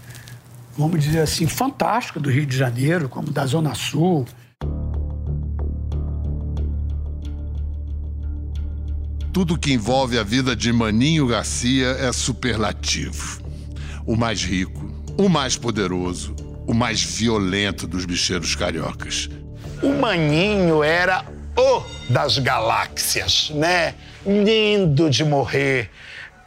vamos 0.78 1.04
dizer 1.04 1.20
assim, 1.20 1.48
fantásticos 1.48 2.22
do 2.22 2.30
Rio 2.30 2.46
de 2.46 2.56
Janeiro, 2.56 3.10
como 3.10 3.32
da 3.32 3.46
Zona 3.46 3.76
Sul. 3.76 4.26
Tudo 9.34 9.58
que 9.58 9.74
envolve 9.74 10.18
a 10.18 10.24
vida 10.24 10.56
de 10.56 10.72
Maninho 10.72 11.28
Garcia 11.28 11.88
é 11.88 12.12
superlativo. 12.12 13.42
O 14.06 14.16
mais 14.16 14.44
rico, 14.44 14.90
o 15.18 15.30
mais 15.30 15.58
poderoso, 15.58 16.36
o 16.68 16.74
mais 16.74 17.02
violento 17.02 17.86
dos 17.88 18.06
bicheiros 18.06 18.56
cariocas. 18.56 19.30
O 19.82 19.90
Maninho 19.90 20.84
era 20.84 21.26
o 21.58 21.84
das 22.10 22.38
galáxias, 22.38 23.50
né? 23.52 23.96
Lindo 24.26 25.10
de 25.10 25.24
morrer, 25.24 25.90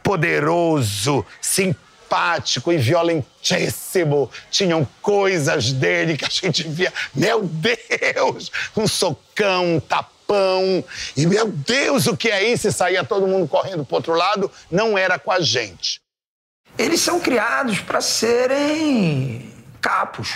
poderoso, 0.03 1.25
simpático 1.41 2.71
e 2.71 2.77
violentíssimo. 2.77 4.29
Tinham 4.49 4.87
coisas 5.01 5.71
dele 5.73 6.17
que 6.17 6.25
a 6.25 6.29
gente 6.29 6.67
via, 6.67 6.93
meu 7.13 7.43
Deus, 7.43 8.51
um 8.75 8.87
socão, 8.87 9.75
um 9.75 9.79
tapão. 9.79 10.83
E 11.15 11.25
meu 11.25 11.47
Deus, 11.47 12.07
o 12.07 12.17
que 12.17 12.29
é 12.29 12.51
isso? 12.51 12.67
E 12.67 12.71
saía 12.71 13.03
todo 13.03 13.27
mundo 13.27 13.47
correndo 13.47 13.85
pro 13.85 13.97
outro 13.97 14.13
lado, 14.13 14.49
não 14.71 14.97
era 14.97 15.19
com 15.19 15.31
a 15.31 15.39
gente. 15.39 16.04
Eles 16.77 16.99
são 16.99 17.19
criados 17.19 17.79
para 17.79 18.01
serem 18.01 19.49
capos, 19.79 20.35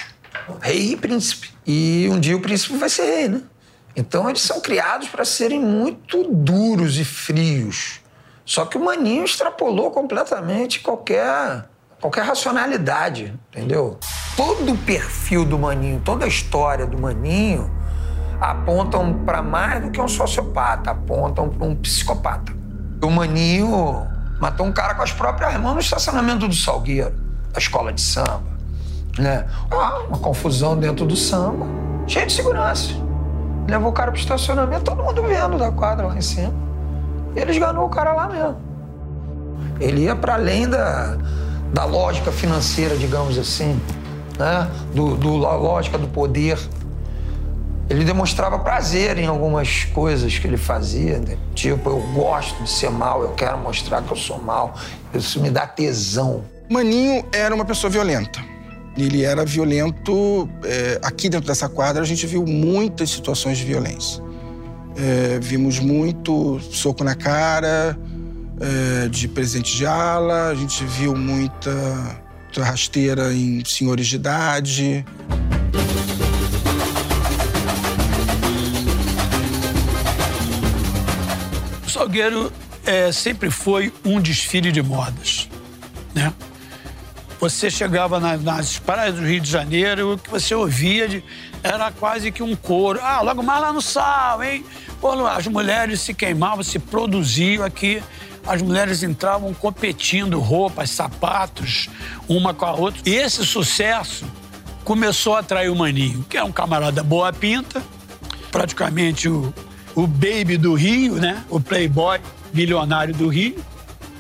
rei 0.62 0.94
e 0.94 0.96
príncipe. 0.96 1.54
E 1.68 2.08
um 2.10 2.20
dia 2.20 2.36
o 2.36 2.42
príncipe 2.42 2.78
vai 2.78 2.90
ser 2.90 3.04
rei, 3.04 3.28
né? 3.28 3.42
Então 3.96 4.30
eles 4.30 4.42
são 4.42 4.62
criados 4.62 5.10
para 5.10 5.26
serem 5.26 5.60
muito 5.60 6.24
duros 6.24 6.98
e 6.98 7.04
frios. 7.04 8.00
Só 8.46 8.66
que 8.66 8.78
o 8.78 8.84
Maninho 8.84 9.26
extrapolou 9.26 9.92
completamente 9.92 10.80
qualquer, 10.80 11.66
qualquer 12.00 12.24
racionalidade, 12.24 13.34
entendeu? 13.50 14.00
Todo 14.36 14.72
o 14.72 14.78
perfil 14.78 15.44
do 15.44 15.60
Maninho, 15.60 16.02
toda 16.04 16.26
a 16.26 16.28
história 16.28 16.86
do 16.86 16.98
Maninho 16.98 17.70
apontam 18.40 19.26
para 19.26 19.42
mais 19.42 19.82
do 19.84 19.92
que 19.92 20.00
um 20.00 20.08
sociopata, 20.08 20.92
apontam 20.92 21.50
para 21.50 21.68
um 21.68 21.76
psicopata. 21.76 22.54
O 23.04 23.10
Maninho 23.10 24.08
matou 24.40 24.66
um 24.66 24.72
cara 24.72 24.96
com 24.96 25.04
as 25.04 25.12
próprias 25.12 25.56
mãos 25.60 25.74
no 25.74 25.80
estacionamento 25.80 26.48
do 26.48 26.56
Salgueiro, 26.56 27.14
da 27.52 27.60
escola 27.60 27.92
de 27.92 28.02
samba. 28.02 28.44
Né? 29.18 29.46
Ah, 29.70 30.00
uma 30.08 30.18
confusão 30.18 30.78
dentro 30.78 31.06
do 31.06 31.16
samba, 31.16 31.66
cheio 32.08 32.26
de 32.26 32.34
segurança. 32.34 32.94
Levou 33.68 33.90
o 33.90 33.94
cara 33.94 34.12
pro 34.12 34.20
estacionamento, 34.20 34.84
todo 34.84 35.04
mundo 35.04 35.22
vendo 35.24 35.58
da 35.58 35.72
quadra 35.72 36.08
lá 36.08 36.18
em 36.18 36.22
cima. 36.22 36.54
E 37.36 37.40
ele 37.40 37.52
esganou 37.52 37.86
o 37.86 37.90
cara 37.90 38.14
lá 38.14 38.28
mesmo. 38.28 38.58
Ele 39.80 40.04
ia 40.04 40.16
para 40.16 40.36
além 40.36 40.68
da, 40.68 41.18
da 41.74 41.86
lógica 41.86 42.32
financeira, 42.32 42.98
digamos 42.98 43.38
assim, 43.38 43.80
né? 44.38 44.70
do, 44.94 45.16
da 45.42 45.54
lógica 45.54 45.98
do 45.98 46.08
poder. 46.08 46.58
Ele 47.90 48.06
demonstrava 48.06 48.60
prazer 48.60 49.18
em 49.18 49.26
algumas 49.26 49.86
coisas 49.86 50.38
que 50.38 50.46
ele 50.46 50.58
fazia. 50.58 51.18
Né? 51.18 51.38
Tipo, 51.56 51.90
eu 51.90 52.02
gosto 52.14 52.64
de 52.64 52.70
ser 52.70 52.92
mal, 52.92 53.24
eu 53.24 53.32
quero 53.32 53.58
mostrar 53.58 54.04
que 54.04 54.12
eu 54.12 54.18
sou 54.18 54.40
mal. 54.40 54.76
Isso 55.14 55.42
me 55.42 55.50
dá 55.50 55.66
tesão. 55.66 56.44
Maninho 56.70 57.26
era 57.34 57.54
uma 57.54 57.66
pessoa 57.66 57.90
violenta. 57.90 58.40
Ele 58.96 59.24
era 59.24 59.44
violento. 59.44 60.48
É, 60.64 61.00
aqui 61.02 61.30
dentro 61.30 61.48
dessa 61.48 61.68
quadra, 61.68 62.04
a 62.04 62.06
gente 62.06 62.28
viu 62.28 62.46
muitas 62.46 63.10
situações 63.10 63.58
de 63.58 63.66
violência. 63.66 64.22
É, 64.96 65.40
vimos 65.42 65.80
muito 65.80 66.60
soco 66.60 67.04
na 67.04 67.16
cara, 67.16 67.98
é, 68.60 69.08
de 69.08 69.28
presente 69.28 69.76
de 69.76 69.86
ala, 69.86 70.50
a 70.50 70.56
gente 70.56 70.84
viu 70.84 71.16
muita, 71.16 71.72
muita 72.44 72.64
rasteira 72.64 73.34
em 73.34 73.64
senhores 73.66 74.06
de 74.08 74.16
idade. 74.18 75.06
O 81.90 81.92
Salgueiro 81.92 82.54
é, 82.86 83.12
sempre 83.12 83.50
foi 83.50 83.92
um 84.06 84.22
desfile 84.22 84.72
de 84.72 84.80
modas, 84.80 85.50
né? 86.14 86.32
Você 87.40 87.68
chegava 87.72 88.20
nas, 88.20 88.44
nas 88.44 88.78
praias 88.78 89.16
do 89.16 89.26
Rio 89.26 89.42
de 89.42 89.50
Janeiro, 89.50 90.14
o 90.14 90.18
que 90.20 90.30
você 90.30 90.54
ouvia 90.54 91.08
de, 91.08 91.24
era 91.64 91.92
quase 91.92 92.32
que 92.32 92.44
um 92.44 92.56
coro. 92.56 93.00
Ah, 93.02 93.22
logo 93.22 93.42
mais 93.42 93.60
lá 93.60 93.74
no 93.74 93.82
sal, 93.82 94.44
hein? 94.44 94.64
Pô, 95.02 95.26
as 95.26 95.48
mulheres 95.48 96.02
se 96.02 96.14
queimavam, 96.14 96.62
se 96.62 96.78
produziam 96.78 97.66
aqui. 97.66 98.04
As 98.46 98.62
mulheres 98.62 99.02
entravam 99.02 99.52
competindo 99.52 100.40
roupas, 100.40 100.92
sapatos, 100.92 101.90
uma 102.28 102.54
com 102.54 102.66
a 102.66 102.74
outra. 102.74 103.02
E 103.04 103.16
esse 103.16 103.44
sucesso 103.44 104.28
começou 104.84 105.36
a 105.36 105.40
atrair 105.40 105.70
o 105.70 105.76
Maninho, 105.76 106.24
que 106.30 106.38
é 106.38 106.44
um 106.44 106.52
camarada 106.52 107.02
boa 107.02 107.34
pinta, 107.34 107.82
praticamente 108.52 109.28
o, 109.28 109.52
o 110.00 110.08
baby 110.08 110.56
do 110.58 110.76
Rio, 110.76 111.16
né? 111.16 111.44
O 111.50 111.60
playboy 111.60 112.22
milionário 112.54 113.14
do 113.14 113.28
Rio. 113.28 113.62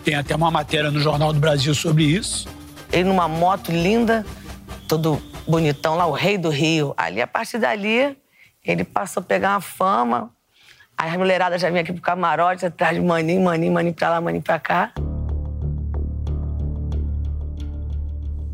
Tem 0.03 0.15
até 0.15 0.35
uma 0.35 0.51
matéria 0.51 0.91
no 0.91 0.99
Jornal 0.99 1.31
do 1.31 1.39
Brasil 1.39 1.73
sobre 1.73 2.03
isso. 2.03 2.49
Ele 2.91 3.05
numa 3.05 3.29
moto 3.29 3.71
linda, 3.71 4.25
todo 4.89 5.21
bonitão 5.47 5.95
lá, 5.95 6.05
o 6.05 6.11
rei 6.11 6.37
do 6.37 6.49
Rio. 6.49 6.93
Ali, 6.97 7.21
a 7.21 7.27
partir 7.27 7.59
dali, 7.59 8.17
ele 8.65 8.83
passou 8.83 9.21
a 9.21 9.23
pegar 9.23 9.51
uma 9.51 9.61
fama. 9.61 10.31
Aí 10.97 11.11
as 11.11 11.15
mulheradas 11.15 11.61
já 11.61 11.69
vinham 11.69 11.81
aqui 11.81 11.93
pro 11.93 12.01
camarote, 12.01 12.65
atrás 12.65 12.95
de 12.95 13.01
maninho, 13.01 13.41
maninho, 13.41 13.71
maninho 13.71 13.93
pra 13.93 14.09
lá, 14.09 14.19
maninho 14.19 14.43
pra 14.43 14.59
cá. 14.59 14.91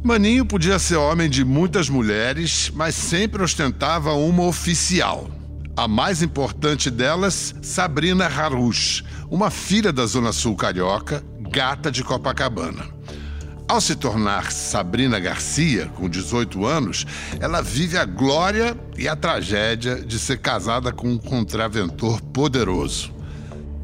Maninho 0.03 0.45
podia 0.45 0.77
ser 0.77 0.97
homem 0.97 1.27
de 1.27 1.43
muitas 1.43 1.89
mulheres, 1.89 2.71
mas 2.75 2.93
sempre 2.93 3.41
ostentava 3.41 4.13
uma 4.13 4.43
oficial. 4.43 5.27
A 5.77 5.89
mais 5.89 6.21
importante 6.21 6.89
delas, 6.89 7.53
Sabrina 7.61 8.27
Harush, 8.27 9.03
uma 9.29 9.51
filha 9.51 9.91
da 9.91 10.05
Zona 10.05 10.31
Sul 10.31 10.55
Carioca, 10.55 11.21
gata 11.51 11.91
de 11.91 12.01
Copacabana. 12.01 12.85
Ao 13.67 13.81
se 13.81 13.93
tornar 13.93 14.53
Sabrina 14.53 15.19
Garcia, 15.19 15.87
com 15.95 16.07
18 16.07 16.65
anos, 16.65 17.05
ela 17.41 17.61
vive 17.61 17.97
a 17.97 18.05
glória 18.05 18.77
e 18.97 19.05
a 19.05 19.17
tragédia 19.17 19.95
de 19.97 20.17
ser 20.17 20.37
casada 20.37 20.93
com 20.93 21.09
um 21.09 21.17
contraventor 21.17 22.21
poderoso. 22.21 23.13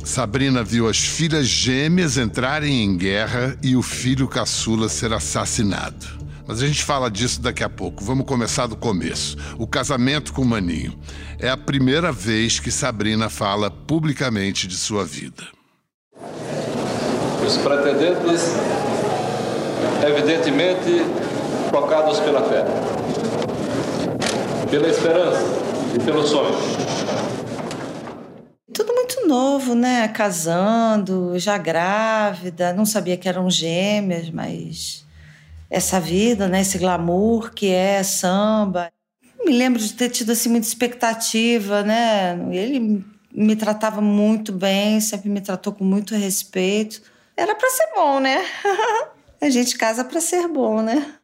Sabrina 0.01 0.63
viu 0.63 0.87
as 0.87 0.97
filhas 0.97 1.45
gêmeas 1.45 2.17
entrarem 2.17 2.85
em 2.85 2.95
guerra 2.95 3.57
e 3.61 3.75
o 3.75 3.81
filho 3.81 4.29
caçula 4.29 4.87
ser 4.87 5.11
assassinado. 5.11 6.20
Mas 6.51 6.61
a 6.61 6.67
gente 6.67 6.83
fala 6.83 7.09
disso 7.09 7.41
daqui 7.41 7.63
a 7.63 7.69
pouco. 7.69 8.03
Vamos 8.03 8.25
começar 8.25 8.67
do 8.67 8.75
começo. 8.75 9.37
O 9.57 9.65
casamento 9.65 10.33
com 10.33 10.41
o 10.41 10.45
Maninho. 10.45 10.99
É 11.39 11.47
a 11.47 11.55
primeira 11.55 12.11
vez 12.11 12.59
que 12.59 12.69
Sabrina 12.69 13.29
fala 13.29 13.71
publicamente 13.71 14.67
de 14.67 14.75
sua 14.75 15.05
vida. 15.05 15.45
Os 17.47 17.55
pretendentes 17.55 18.51
evidentemente 20.05 21.05
tocados 21.71 22.19
pela 22.19 22.43
fé, 22.43 22.65
pela 24.69 24.89
esperança 24.89 25.45
e 25.95 26.03
pelo 26.03 26.27
sonho. 26.27 26.57
Tudo 28.73 28.93
muito 28.93 29.25
novo, 29.25 29.73
né? 29.73 30.09
Casando, 30.09 31.39
já 31.39 31.57
grávida, 31.57 32.73
não 32.73 32.85
sabia 32.85 33.15
que 33.15 33.29
eram 33.29 33.49
gêmeas, 33.49 34.29
mas 34.29 35.09
essa 35.71 36.01
vida, 36.01 36.49
né? 36.49 36.61
Esse 36.61 36.77
glamour 36.77 37.53
que 37.53 37.69
é 37.69 38.03
samba. 38.03 38.91
Me 39.45 39.57
lembro 39.57 39.79
de 39.79 39.93
ter 39.93 40.09
tido 40.09 40.33
assim 40.33 40.49
muita 40.49 40.67
expectativa, 40.67 41.81
né? 41.81 42.37
Ele 42.51 43.03
me 43.33 43.55
tratava 43.55 44.01
muito 44.01 44.51
bem, 44.51 44.99
sempre 44.99 45.29
me 45.29 45.39
tratou 45.39 45.71
com 45.71 45.85
muito 45.85 46.13
respeito. 46.13 47.01
Era 47.37 47.55
para 47.55 47.69
ser 47.69 47.87
bom, 47.95 48.19
né? 48.19 48.45
a 49.41 49.49
gente 49.49 49.77
casa 49.77 50.03
para 50.03 50.19
ser 50.19 50.47
bom, 50.49 50.81
né? 50.81 51.15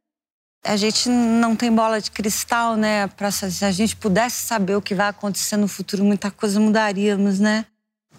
A 0.64 0.78
gente 0.78 1.10
não 1.10 1.56
tem 1.56 1.72
bola 1.72 2.02
de 2.02 2.10
cristal, 2.10 2.76
né? 2.76 3.08
Pra, 3.08 3.30
se 3.30 3.64
a 3.64 3.72
gente 3.72 3.96
pudesse 3.98 4.48
saber 4.48 4.76
o 4.76 4.82
que 4.82 4.96
vai 4.96 5.10
acontecer 5.10 5.58
no 5.58 5.68
futuro, 5.68 6.04
muita 6.04 6.32
coisa 6.32 6.60
mudaríamos, 6.60 7.40
né? 7.40 7.66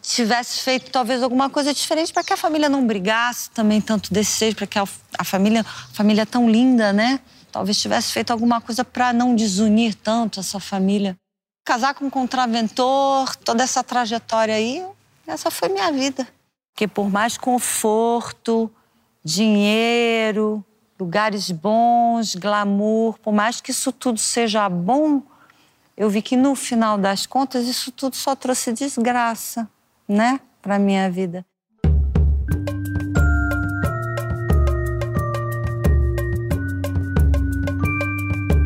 Tivesse 0.08 0.62
feito 0.62 0.90
talvez 0.90 1.22
alguma 1.22 1.50
coisa 1.50 1.74
diferente 1.74 2.14
para 2.14 2.24
que 2.24 2.32
a 2.32 2.36
família 2.36 2.66
não 2.66 2.86
brigasse 2.86 3.50
também 3.50 3.78
tanto 3.78 4.10
desse 4.12 4.38
jeito, 4.38 4.56
para 4.56 4.66
que 4.66 4.78
a, 4.78 4.84
a, 5.18 5.22
família, 5.22 5.62
família 5.92 6.24
tão 6.24 6.48
linda, 6.48 6.94
né? 6.94 7.20
Talvez 7.52 7.78
tivesse 7.78 8.10
feito 8.10 8.30
alguma 8.30 8.58
coisa 8.58 8.82
para 8.82 9.12
não 9.12 9.34
desunir 9.34 9.94
tanto 9.94 10.40
essa 10.40 10.58
família. 10.58 11.14
Casar 11.62 11.92
com 11.92 12.06
um 12.06 12.10
contraventor, 12.10 13.36
toda 13.36 13.62
essa 13.62 13.84
trajetória 13.84 14.54
aí, 14.54 14.82
essa 15.26 15.50
foi 15.50 15.68
minha 15.68 15.92
vida. 15.92 16.26
Porque 16.72 16.88
por 16.88 17.10
mais 17.10 17.36
conforto, 17.36 18.72
dinheiro, 19.22 20.64
lugares 20.98 21.50
bons, 21.50 22.34
glamour, 22.34 23.18
por 23.18 23.34
mais 23.34 23.60
que 23.60 23.72
isso 23.72 23.92
tudo 23.92 24.18
seja 24.18 24.66
bom, 24.70 25.20
eu 25.94 26.08
vi 26.08 26.22
que 26.22 26.34
no 26.34 26.54
final 26.54 26.96
das 26.96 27.26
contas 27.26 27.66
isso 27.66 27.92
tudo 27.92 28.16
só 28.16 28.34
trouxe 28.34 28.72
desgraça, 28.72 29.68
né, 30.08 30.40
para 30.62 30.78
minha 30.78 31.10
vida. 31.10 31.44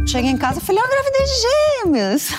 Cheguei 0.07 0.30
em 0.30 0.36
casa 0.36 0.59
e 0.59 0.62
falei, 0.62 0.82
eu 0.82 0.88
gravidez 0.88 1.30
de 1.30 1.40
gêmeos. 1.82 2.30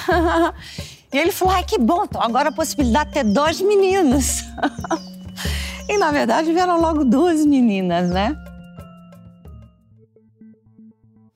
e 1.12 1.18
ele 1.18 1.32
falou, 1.32 1.56
ai, 1.56 1.64
que 1.64 1.80
bom, 1.80 2.06
agora 2.16 2.50
a 2.50 2.52
possibilidade 2.52 3.10
de 3.10 3.14
ter 3.16 3.24
dois 3.24 3.60
meninos. 3.62 4.44
Na 6.00 6.12
verdade, 6.12 6.52
vieram 6.52 6.82
logo 6.82 7.06
duas 7.06 7.46
meninas, 7.46 8.10
né? 8.10 8.36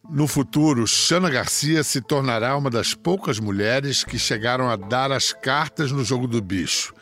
No 0.09 0.27
futuro, 0.27 0.85
Xana 0.85 1.29
Garcia 1.29 1.83
se 1.83 2.01
tornará 2.01 2.57
uma 2.57 2.69
das 2.69 2.93
poucas 2.93 3.39
mulheres 3.39 4.03
que 4.03 4.19
chegaram 4.19 4.69
a 4.69 4.75
dar 4.75 5.09
as 5.09 5.31
cartas 5.31 5.91
no 5.91 6.03
jogo 6.03 6.27
do 6.27 6.41
bicho. 6.41 6.93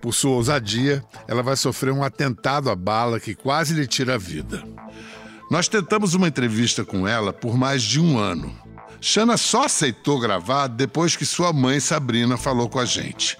Por 0.00 0.14
sua 0.14 0.30
ousadia, 0.30 1.04
ela 1.28 1.42
vai 1.42 1.56
sofrer 1.56 1.92
um 1.92 2.02
atentado 2.02 2.70
à 2.70 2.74
bala 2.74 3.20
que 3.20 3.34
quase 3.34 3.74
lhe 3.74 3.86
tira 3.86 4.14
a 4.14 4.18
vida. 4.18 4.62
Nós 5.50 5.68
tentamos 5.68 6.14
uma 6.14 6.28
entrevista 6.28 6.84
com 6.84 7.06
ela 7.06 7.32
por 7.32 7.56
mais 7.56 7.82
de 7.82 8.00
um 8.00 8.18
ano. 8.18 8.54
Xana 9.00 9.36
só 9.36 9.64
aceitou 9.64 10.20
gravar 10.20 10.68
depois 10.68 11.16
que 11.16 11.26
sua 11.26 11.52
mãe 11.52 11.80
Sabrina 11.80 12.36
falou 12.36 12.68
com 12.68 12.78
a 12.78 12.84
gente. 12.84 13.36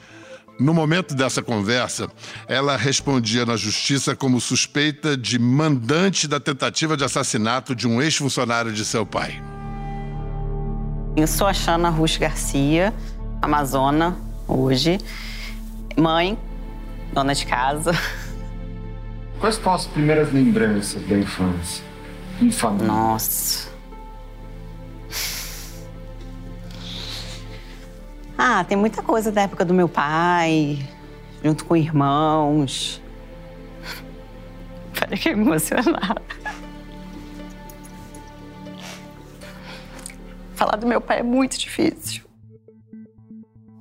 No 0.58 0.74
momento 0.74 1.14
dessa 1.14 1.40
conversa, 1.40 2.10
ela 2.46 2.76
respondia 2.76 3.46
na 3.46 3.56
justiça 3.56 4.14
como 4.14 4.40
suspeita 4.40 5.16
de 5.16 5.38
mandante 5.38 6.28
da 6.28 6.38
tentativa 6.38 6.96
de 6.96 7.04
assassinato 7.04 7.74
de 7.74 7.88
um 7.88 8.02
ex-funcionário 8.02 8.70
de 8.70 8.84
seu 8.84 9.06
pai. 9.06 9.42
Eu 11.16 11.26
sou 11.26 11.46
a 11.46 11.54
Xana 11.54 11.88
Rush 11.88 12.18
Garcia, 12.18 12.92
amazona, 13.40 14.16
hoje. 14.46 14.98
Mãe, 15.96 16.38
dona 17.12 17.34
de 17.34 17.46
casa. 17.46 17.92
Quais 19.40 19.56
são 19.56 19.72
as 19.72 19.86
primeiras 19.86 20.32
lembranças 20.32 21.02
da 21.06 21.18
infância? 21.18 21.84
Em 22.40 22.50
família? 22.50 22.86
Nossa. 22.86 23.70
Ah, 28.36 28.64
tem 28.64 28.76
muita 28.76 29.02
coisa 29.02 29.30
da 29.30 29.42
época 29.42 29.64
do 29.64 29.74
meu 29.74 29.88
pai, 29.88 30.78
junto 31.44 31.64
com 31.64 31.76
irmãos. 31.76 33.00
Peraí 34.98 35.18
que 35.18 35.28
emocionada. 35.30 36.22
Falar 40.54 40.76
do 40.76 40.86
meu 40.86 41.00
pai 41.00 41.20
é 41.20 41.22
muito 41.22 41.58
difícil. 41.58 42.29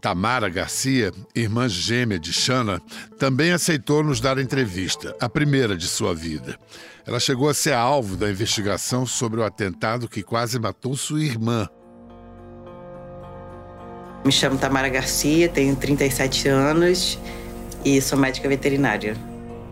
Tamara 0.01 0.49
Garcia, 0.49 1.11
irmã 1.35 1.67
gêmea 1.67 2.19
de 2.19 2.31
Xana, 2.31 2.81
também 3.17 3.51
aceitou 3.51 4.03
nos 4.03 4.19
dar 4.19 4.37
entrevista, 4.37 5.15
a 5.19 5.27
primeira 5.27 5.75
de 5.75 5.87
sua 5.87 6.13
vida. 6.13 6.57
Ela 7.05 7.19
chegou 7.19 7.49
a 7.49 7.53
ser 7.53 7.73
alvo 7.73 8.15
da 8.15 8.29
investigação 8.29 9.05
sobre 9.05 9.39
o 9.39 9.43
atentado 9.43 10.07
que 10.07 10.23
quase 10.23 10.59
matou 10.59 10.95
sua 10.95 11.23
irmã, 11.23 11.67
me 14.23 14.33
chamo 14.33 14.57
Tamara 14.57 14.89
Garcia, 14.89 15.47
tenho 15.47 15.75
37 15.75 16.49
anos 16.49 17.17
e 17.85 18.01
sou 18.01 18.19
médica 18.19 18.49
veterinária. 18.49 19.15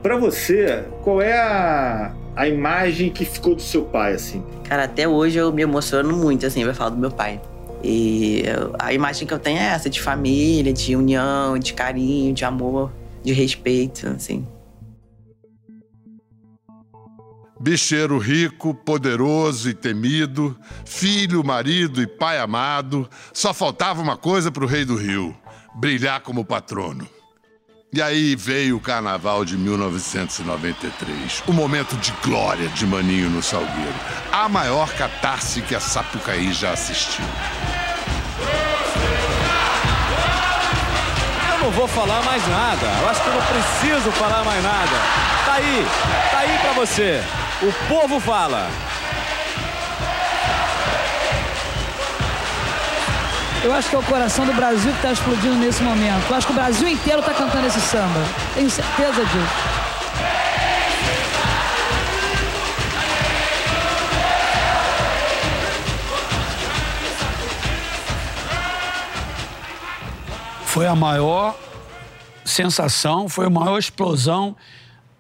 Para 0.02 0.16
você, 0.16 0.86
qual 1.04 1.22
é 1.22 1.38
a, 1.38 2.14
a 2.36 2.48
imagem 2.48 3.10
que 3.10 3.26
ficou 3.26 3.56
do 3.56 3.62
seu 3.62 3.84
pai, 3.84 4.14
assim? 4.14 4.44
Cara, 4.64 4.86
até 4.86 5.08
hoje 5.08 5.38
eu 5.38 5.52
me 5.52 5.62
emociono 5.62 6.16
muito, 6.16 6.46
assim, 6.46 6.64
vai 6.64 6.74
falar 6.74 6.92
do 6.92 6.98
meu 6.98 7.12
pai. 7.12 7.42
E 7.84 8.44
a 8.80 8.94
imagem 8.94 9.28
que 9.28 9.34
eu 9.34 9.40
tenho 9.40 9.60
é 9.60 9.66
essa, 9.66 9.90
de 9.90 10.02
família, 10.02 10.74
de 10.74 10.96
união, 10.96 11.58
de 11.58 11.74
carinho, 11.74 12.34
de 12.34 12.44
amor, 12.44 12.92
de 13.24 13.34
respeito, 13.34 14.08
assim. 14.08 14.46
Bicheiro 17.60 18.18
rico, 18.20 18.74
poderoso 18.74 19.70
e 19.70 19.74
temido, 19.74 20.56
filho, 20.86 21.44
marido 21.44 22.02
e 22.02 22.08
pai 22.08 22.38
amado, 22.40 23.10
só 23.34 23.54
faltava 23.54 24.02
uma 24.02 24.16
coisa 24.16 24.52
para 24.52 24.64
o 24.64 24.68
rei 24.68 24.86
do 24.86 24.96
Rio: 24.96 25.36
brilhar 25.76 26.22
como 26.22 26.46
patrono. 26.46 27.17
E 27.94 28.02
aí 28.02 28.36
veio 28.36 28.76
o 28.76 28.82
carnaval 28.82 29.46
de 29.46 29.58
1993, 29.58 31.44
o 31.48 31.54
momento 31.54 31.96
de 31.96 32.12
glória 32.22 32.68
de 32.68 32.86
Maninho 32.86 33.30
no 33.30 33.42
Salgueiro, 33.42 33.96
a 34.30 34.50
maior 34.50 34.92
catarse 34.94 35.62
que 35.62 35.74
a 35.74 35.80
Sapucaí 35.80 36.52
já 36.52 36.72
assistiu. 36.72 37.24
Eu 41.50 41.60
não 41.60 41.72
vou 41.72 41.88
falar 41.88 42.22
mais 42.24 42.46
nada, 42.50 42.88
eu 43.02 43.10
acho 43.10 43.24
que 43.24 43.30
eu 43.30 43.34
não 43.34 43.42
preciso 43.42 44.12
falar 44.12 44.44
mais 44.44 44.62
nada. 44.62 44.92
Tá 45.46 45.54
aí, 45.54 45.88
tá 46.30 46.40
aí 46.40 46.58
para 46.60 46.74
você. 46.74 47.24
O 47.62 47.72
povo 47.88 48.20
fala. 48.20 48.70
Eu 53.64 53.74
acho 53.74 53.90
que 53.90 53.96
é 53.96 54.00
o 54.00 54.04
coração 54.04 54.46
do 54.46 54.54
Brasil 54.54 54.92
que 54.92 54.98
está 54.98 55.12
explodindo 55.12 55.56
nesse 55.56 55.82
momento. 55.82 56.30
Eu 56.30 56.36
acho 56.36 56.48
que 56.48 56.54
o 56.54 56.56
Brasil 56.56 56.88
inteiro 56.88 57.20
está 57.20 57.34
cantando 57.34 57.68
esse 57.68 57.82
samba. 57.82 58.24
Tenho 58.54 58.70
certeza 58.70 59.26
disso. 59.26 59.88
Foi 70.66 70.86
a 70.86 70.96
maior 70.96 71.56
sensação, 72.46 73.28
foi 73.28 73.48
a 73.48 73.50
maior 73.50 73.80
explosão 73.80 74.56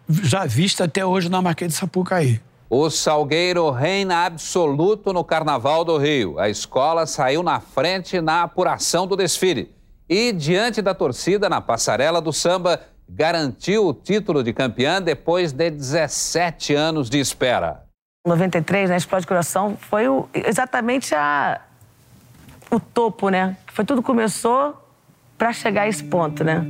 já 0.07 0.45
vista 0.45 0.83
até 0.85 1.05
hoje 1.05 1.29
na 1.29 1.41
Marquês 1.41 1.71
de 1.71 1.77
Sapucaí. 1.77 2.39
O 2.70 2.89
Salgueiro 2.89 3.72
reina 3.72 4.26
absoluto 4.26 5.13
no 5.13 5.24
Carnaval 5.24 5.86
do 5.86 5.97
Rio. 5.97 6.38
A 6.38 6.49
escola 6.49 7.05
saiu 7.05 7.41
na 7.41 7.61
frente 7.61 8.20
na 8.20 8.43
apuração 8.43 9.07
do 9.07 9.15
desfile. 9.15 9.74
E, 10.09 10.34
diante 10.34 10.82
da 10.82 10.93
torcida 10.93 11.47
na 11.47 11.61
passarela 11.61 12.22
do 12.22 12.34
samba, 12.34 12.82
garantiu 13.07 13.88
o 13.88 13.93
título 13.93 14.43
de 14.43 14.51
campeã 14.51 15.01
depois 15.01 15.53
de 15.53 15.70
17 15.70 16.74
anos 16.74 17.09
de 17.09 17.20
espera. 17.20 17.84
93, 18.26 18.89
né, 18.89 18.97
Explode 18.97 19.26
Coração, 19.26 19.78
foi 19.80 20.09
o, 20.09 20.28
exatamente 20.34 21.15
a, 21.15 21.61
o 22.70 22.82
topo, 22.82 23.30
né? 23.30 23.55
Foi 23.72 23.86
tudo 23.86 24.03
começou 24.03 24.76
para 25.38 25.53
chegar 25.53 25.84
a 25.84 25.88
esse 25.88 26.03
ponto, 26.03 26.43
né? 26.43 26.65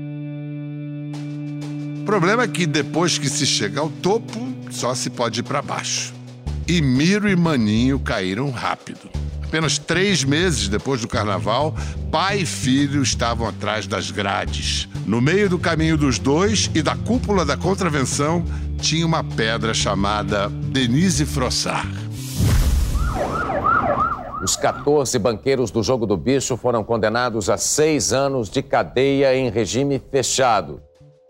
O 2.01 2.05
problema 2.05 2.43
é 2.43 2.47
que 2.47 2.67
depois 2.67 3.17
que 3.17 3.27
se 3.27 3.47
chega 3.47 3.79
ao 3.79 3.89
topo, 3.89 4.56
só 4.77 4.93
se 4.93 5.09
pode 5.09 5.39
ir 5.39 5.43
para 5.43 5.61
baixo. 5.61 6.13
E 6.67 6.81
Miro 6.81 7.27
e 7.27 7.35
Maninho 7.35 7.99
caíram 7.99 8.51
rápido. 8.51 9.09
Apenas 9.43 9.77
três 9.77 10.23
meses 10.23 10.67
depois 10.67 11.01
do 11.01 11.07
carnaval, 11.07 11.73
pai 12.11 12.39
e 12.39 12.45
filho 12.45 13.01
estavam 13.01 13.47
atrás 13.47 13.87
das 13.87 14.11
grades. 14.11 14.87
No 15.05 15.19
meio 15.21 15.49
do 15.49 15.57
caminho 15.57 15.97
dos 15.97 16.19
dois 16.19 16.69
e 16.75 16.81
da 16.81 16.95
cúpula 16.95 17.45
da 17.45 17.57
contravenção, 17.57 18.43
tinha 18.79 19.05
uma 19.05 19.23
pedra 19.23 19.73
chamada 19.73 20.49
Denise 20.49 21.25
Frossard. 21.25 22.07
Os 24.43 24.55
14 24.55 25.17
banqueiros 25.17 25.71
do 25.71 25.81
Jogo 25.81 26.05
do 26.05 26.15
Bicho 26.15 26.55
foram 26.55 26.83
condenados 26.83 27.49
a 27.49 27.57
seis 27.57 28.13
anos 28.13 28.49
de 28.49 28.61
cadeia 28.61 29.35
em 29.35 29.49
regime 29.49 30.01
fechado 30.11 30.81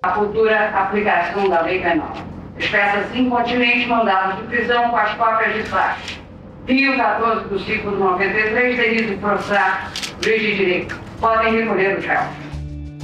a 0.03 0.13
futura 0.13 0.69
aplicação 0.69 1.49
da 1.49 1.61
lei 1.61 1.81
penal. 1.81 2.13
As 2.59 3.15
incontinente 3.15 3.87
mandados 3.87 4.41
de 4.41 4.47
prisão 4.47 4.89
com 4.89 4.97
as 4.97 5.15
cópias 5.15 5.53
de 5.53 5.63
fato. 5.69 6.19
Rio 6.67 6.97
14 6.97 7.47
do 7.49 7.59
ciclo 7.59 7.97
93, 7.97 8.77
Denise 8.77 9.17
Frossar, 9.17 9.91
juiz 10.21 10.41
de 10.41 10.55
direito. 10.55 10.99
Podem 11.19 11.53
recolher 11.53 11.97
o 11.97 12.01
réu. 12.01 12.47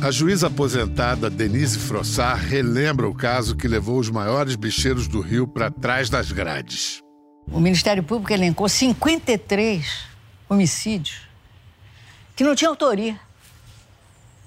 A 0.02 0.12
juíza 0.12 0.48
aposentada 0.48 1.30
Denise 1.30 1.80
Frossar 1.80 2.38
relembra 2.38 3.08
o 3.08 3.14
caso 3.14 3.56
que 3.56 3.68
levou 3.68 4.00
os 4.00 4.10
maiores 4.10 4.56
bicheiros 4.56 5.08
do 5.08 5.22
Rio 5.22 5.48
para 5.48 5.72
trás 5.72 6.10
das 6.10 6.32
grades. 6.32 7.00
O 7.48 7.60
Ministério 7.60 8.04
Público 8.04 8.34
elencou 8.34 8.68
53 8.68 10.06
homicídios 10.50 11.22
que 12.36 12.44
não 12.44 12.56
tinham 12.56 12.72
autoria. 12.72 13.18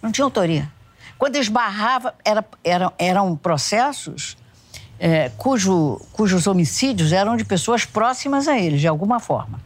Não 0.02 0.12
tinha 0.12 0.24
autoria. 0.24 0.70
Quando 1.16 1.36
esbarrava, 1.36 2.14
era, 2.24 2.44
era, 2.62 2.92
eram 2.98 3.34
processos 3.34 4.36
é, 4.98 5.30
cujo, 5.36 6.00
cujos 6.12 6.46
homicídios 6.46 7.12
eram 7.12 7.36
de 7.36 7.44
pessoas 7.44 7.84
próximas 7.84 8.48
a 8.48 8.58
ele, 8.58 8.78
de 8.78 8.88
alguma 8.88 9.20
forma. 9.20 9.60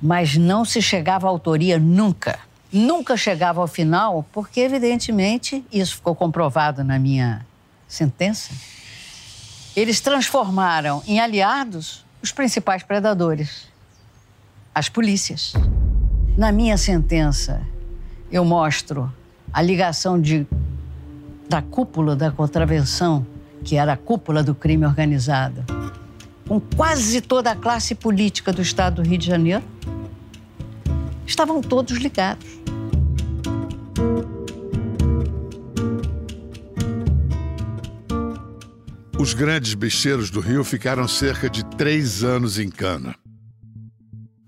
Mas 0.00 0.36
não 0.36 0.64
se 0.64 0.80
chegava 0.80 1.26
à 1.26 1.30
autoria 1.30 1.78
nunca. 1.78 2.38
Nunca 2.72 3.16
chegava 3.16 3.60
ao 3.60 3.66
final, 3.66 4.24
porque, 4.32 4.60
evidentemente, 4.60 5.64
isso 5.72 5.96
ficou 5.96 6.14
comprovado 6.14 6.84
na 6.84 6.98
minha 6.98 7.46
sentença. 7.86 8.50
Eles 9.74 10.00
transformaram 10.00 11.02
em 11.06 11.18
aliados 11.18 12.04
os 12.22 12.30
principais 12.32 12.82
predadores, 12.82 13.68
as 14.74 14.88
polícias. 14.88 15.54
Na 16.36 16.52
minha 16.52 16.76
sentença, 16.76 17.62
eu 18.30 18.44
mostro 18.44 19.12
a 19.52 19.62
ligação 19.62 20.20
de, 20.20 20.46
da 21.48 21.62
cúpula 21.62 22.14
da 22.14 22.30
contravenção, 22.30 23.26
que 23.68 23.76
era 23.76 23.92
a 23.92 23.96
cúpula 23.98 24.42
do 24.42 24.54
crime 24.54 24.86
organizado, 24.86 25.62
com 26.48 26.58
quase 26.58 27.20
toda 27.20 27.50
a 27.50 27.54
classe 27.54 27.94
política 27.94 28.50
do 28.50 28.62
estado 28.62 29.02
do 29.02 29.06
Rio 29.06 29.18
de 29.18 29.26
Janeiro, 29.26 29.62
estavam 31.26 31.60
todos 31.60 31.98
ligados. 31.98 32.46
Os 39.18 39.34
grandes 39.34 39.74
bicheiros 39.74 40.30
do 40.30 40.40
Rio 40.40 40.64
ficaram 40.64 41.06
cerca 41.06 41.50
de 41.50 41.62
três 41.76 42.24
anos 42.24 42.58
em 42.58 42.70
cana. 42.70 43.14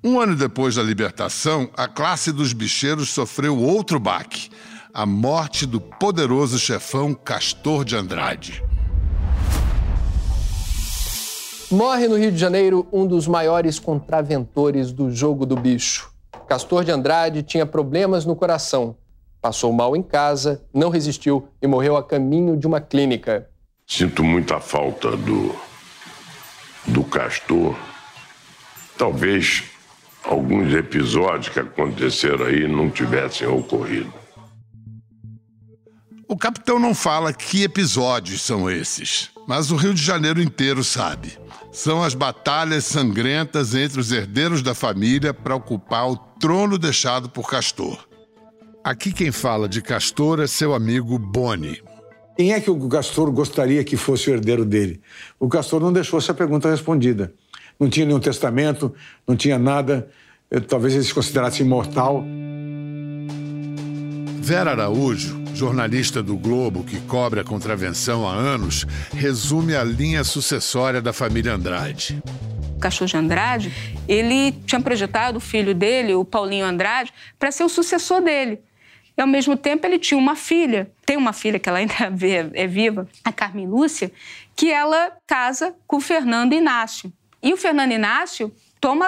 Um 0.03 0.19
ano 0.19 0.35
depois 0.35 0.77
da 0.77 0.83
libertação, 0.83 1.71
a 1.77 1.87
classe 1.87 2.33
dos 2.33 2.55
bicheiros 2.55 3.11
sofreu 3.11 3.59
outro 3.59 4.01
baque: 4.01 4.49
a 4.95 5.05
morte 5.05 5.67
do 5.67 5.79
poderoso 5.79 6.59
chefão 6.59 7.13
Castor 7.13 7.85
de 7.85 7.95
Andrade. 7.95 8.70
Morre 11.71 12.09
no 12.09 12.17
Rio 12.17 12.33
de 12.33 12.37
Janeiro 12.37 12.89
um 12.93 13.07
dos 13.07 13.29
maiores 13.29 13.79
contraventores 13.79 14.91
do 14.91 15.09
jogo 15.09 15.47
do 15.47 15.55
bicho. 15.55 16.13
Castor 16.49 16.85
de 16.85 16.91
Andrade 16.91 17.45
tinha 17.45 17.65
problemas 17.65 18.27
no 18.27 18.35
coração. 18.35 18.97
Passou 19.41 19.73
mal 19.73 19.95
em 19.95 20.03
casa, 20.03 20.65
não 20.75 20.91
resistiu 20.91 21.47
e 21.63 21.69
morreu 21.69 21.97
a 21.97 22.03
caminho 22.03 22.57
de 22.57 22.67
uma 22.67 22.81
clínica. 22.81 23.49
Sinto 23.87 24.25
muita 24.25 24.59
falta 24.59 25.17
do, 25.17 25.55
do 26.89 27.05
Castor. 27.05 27.77
Talvez 28.99 29.63
alguns 30.25 30.75
episódios 30.75 31.51
que 31.51 31.61
aconteceram 31.61 32.47
aí 32.47 32.67
não 32.67 32.91
tivessem 32.91 33.47
ocorrido. 33.47 34.13
O 36.27 36.37
capitão 36.37 36.81
não 36.81 36.97
fala 36.97 37.33
que 37.33 37.63
episódios 37.63 38.43
são 38.43 38.69
esses, 38.69 39.31
mas 39.47 39.71
o 39.71 39.77
Rio 39.77 39.95
de 39.95 40.03
Janeiro 40.03 40.43
inteiro 40.43 40.83
sabe 40.83 41.39
são 41.73 42.03
as 42.03 42.15
batalhas 42.15 42.85
sangrentas 42.85 43.75
entre 43.75 44.01
os 44.01 44.11
herdeiros 44.11 44.63
da 44.63 44.75
família 44.75 45.33
para 45.33 45.55
ocupar 45.55 46.11
o 46.11 46.17
trono 46.17 46.79
deixado 46.79 47.29
por 47.29 47.49
Castor. 47.49 48.09
Aqui 48.83 49.13
quem 49.13 49.31
fala 49.31 49.69
de 49.69 49.83
Castor 49.83 50.41
é 50.41 50.47
seu 50.47 50.75
amigo 50.75 51.19
Boni. 51.19 51.83
Quem 52.37 52.53
é 52.53 52.61
que 52.61 52.71
o 52.71 52.89
Castor 52.89 53.31
gostaria 53.31 53.85
que 53.85 53.97
fosse 53.97 54.31
o 54.31 54.33
herdeiro 54.33 54.65
dele? 54.65 55.01
O 55.39 55.49
Castor 55.49 55.81
não 55.81 55.93
deixou 55.93 56.19
essa 56.19 56.33
pergunta 56.33 56.71
respondida. 56.71 57.33
Não 57.79 57.89
tinha 57.89 58.07
nenhum 58.07 58.21
testamento, 58.21 58.95
não 59.27 59.37
tinha 59.37 59.59
nada. 59.59 60.09
Eh, 60.51 60.61
talvez 60.61 60.95
ele 60.95 61.05
se 61.05 61.15
considerasse 61.15 61.63
imortal. 61.63 62.25
Vera 64.41 64.71
Araújo 64.71 65.40
jornalista 65.61 66.23
do 66.23 66.39
Globo 66.39 66.83
que 66.83 66.99
cobre 67.03 67.39
a 67.39 67.45
contravenção 67.45 68.27
há 68.27 68.33
anos, 68.33 68.87
resume 69.13 69.77
a 69.77 69.85
linha 69.85 70.25
sucessória 70.25 71.03
da 71.03 71.13
família 71.13 71.53
Andrade. 71.53 72.23
O 72.77 72.81
Castor 72.81 73.07
de 73.07 73.15
Andrade, 73.19 73.71
ele 74.09 74.53
tinha 74.65 74.81
projetado 74.81 75.37
o 75.37 75.41
filho 75.41 75.75
dele, 75.75 76.15
o 76.15 76.25
Paulinho 76.25 76.65
Andrade, 76.65 77.13
para 77.39 77.53
ser 77.53 77.63
o 77.63 77.69
sucessor 77.69 78.23
dele. 78.23 78.59
E, 79.15 79.21
ao 79.21 79.29
mesmo 79.29 79.55
tempo, 79.55 79.87
ele 79.87 79.99
tinha 79.99 80.17
uma 80.17 80.35
filha, 80.35 80.91
tem 81.05 81.19
uma 81.19 81.35
filha 81.35 81.59
que 81.59 81.69
ela 81.69 81.77
ainda 81.77 81.93
é 82.55 82.67
viva, 82.67 83.07
a 83.23 83.31
Carmen 83.31 83.67
Lúcia, 83.67 84.11
que 84.57 84.73
ela 84.73 85.13
casa 85.27 85.75
com 85.87 85.99
o 85.99 86.01
Fernando 86.01 86.55
Inácio. 86.55 87.13
E 87.43 87.53
o 87.53 87.57
Fernando 87.59 87.93
Inácio 87.93 88.51
toma, 88.81 89.07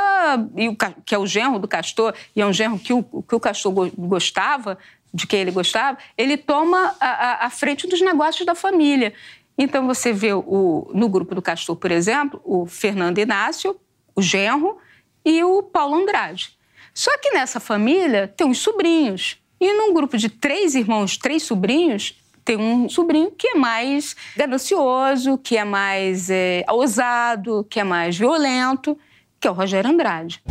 que 1.07 1.15
é 1.15 1.19
o 1.19 1.27
genro 1.27 1.59
do 1.59 1.67
Castor, 1.67 2.13
e 2.37 2.43
é 2.43 2.47
um 2.47 2.53
genro 2.53 2.79
que 2.79 2.93
o, 2.93 3.03
que 3.03 3.35
o 3.35 3.41
Castor 3.41 3.73
gostava, 3.97 4.77
de 5.13 5.27
quem 5.27 5.41
ele 5.41 5.51
gostava, 5.51 5.99
ele 6.17 6.37
toma 6.37 6.95
a, 7.01 7.07
a, 7.07 7.47
a 7.47 7.51
frente 7.51 7.87
dos 7.87 8.01
negócios 8.01 8.47
da 8.47 8.55
família. 8.55 9.13
Então 9.57 9.87
você 9.87 10.13
vê 10.13 10.33
o, 10.33 10.91
no 10.95 11.09
grupo 11.09 11.35
do 11.35 11.43
Castor, 11.43 11.77
por 11.77 11.91
exemplo, 11.91 12.41
o 12.45 12.67
Fernando 12.67 13.19
Inácio, 13.19 13.79
o 14.15 14.23
genro 14.23 14.79
e 15.25 15.45
o 15.45 15.63
Paulo 15.63 15.97
Andrade. 15.97 16.57
Só 16.95 17.17
que 17.19 17.31
nessa 17.31 17.61
família 17.61 18.29
tem 18.29 18.47
uns 18.47 18.59
sobrinhos. 18.59 19.39
E 19.61 19.73
num 19.75 19.95
grupo 19.95 20.17
de 20.19 20.29
três 20.29 20.75
irmãos, 20.75 21.17
três 21.17 21.43
sobrinhos, 21.43 22.19
tem 22.45 22.57
um 22.57 22.89
sobrinho 22.89 23.31
que 23.31 23.49
é 23.49 23.55
mais 23.55 24.17
ganancioso, 24.37 25.39
que 25.39 25.57
é 25.57 25.65
mais 25.65 26.29
é, 26.29 26.65
ousado, 26.69 27.65
que 27.71 27.79
é 27.79 27.85
mais 27.85 28.17
violento, 28.19 28.99
que 29.39 29.47
é 29.47 29.51
o 29.51 29.55
Rogério 29.55 29.91
Andrade. 29.91 30.43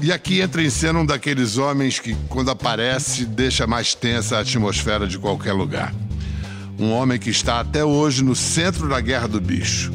E 0.00 0.12
aqui 0.12 0.40
entra 0.40 0.62
em 0.62 0.70
cena 0.70 1.00
um 1.00 1.06
daqueles 1.06 1.58
homens 1.58 1.98
que, 1.98 2.16
quando 2.28 2.50
aparece, 2.50 3.24
deixa 3.24 3.66
mais 3.66 3.94
tensa 3.94 4.36
a 4.36 4.40
atmosfera 4.40 5.06
de 5.06 5.18
qualquer 5.18 5.52
lugar. 5.52 5.94
Um 6.78 6.92
homem 6.92 7.18
que 7.18 7.30
está 7.30 7.58
até 7.58 7.84
hoje 7.84 8.22
no 8.22 8.36
centro 8.36 8.88
da 8.88 9.00
guerra 9.00 9.26
do 9.26 9.40
bicho. 9.40 9.92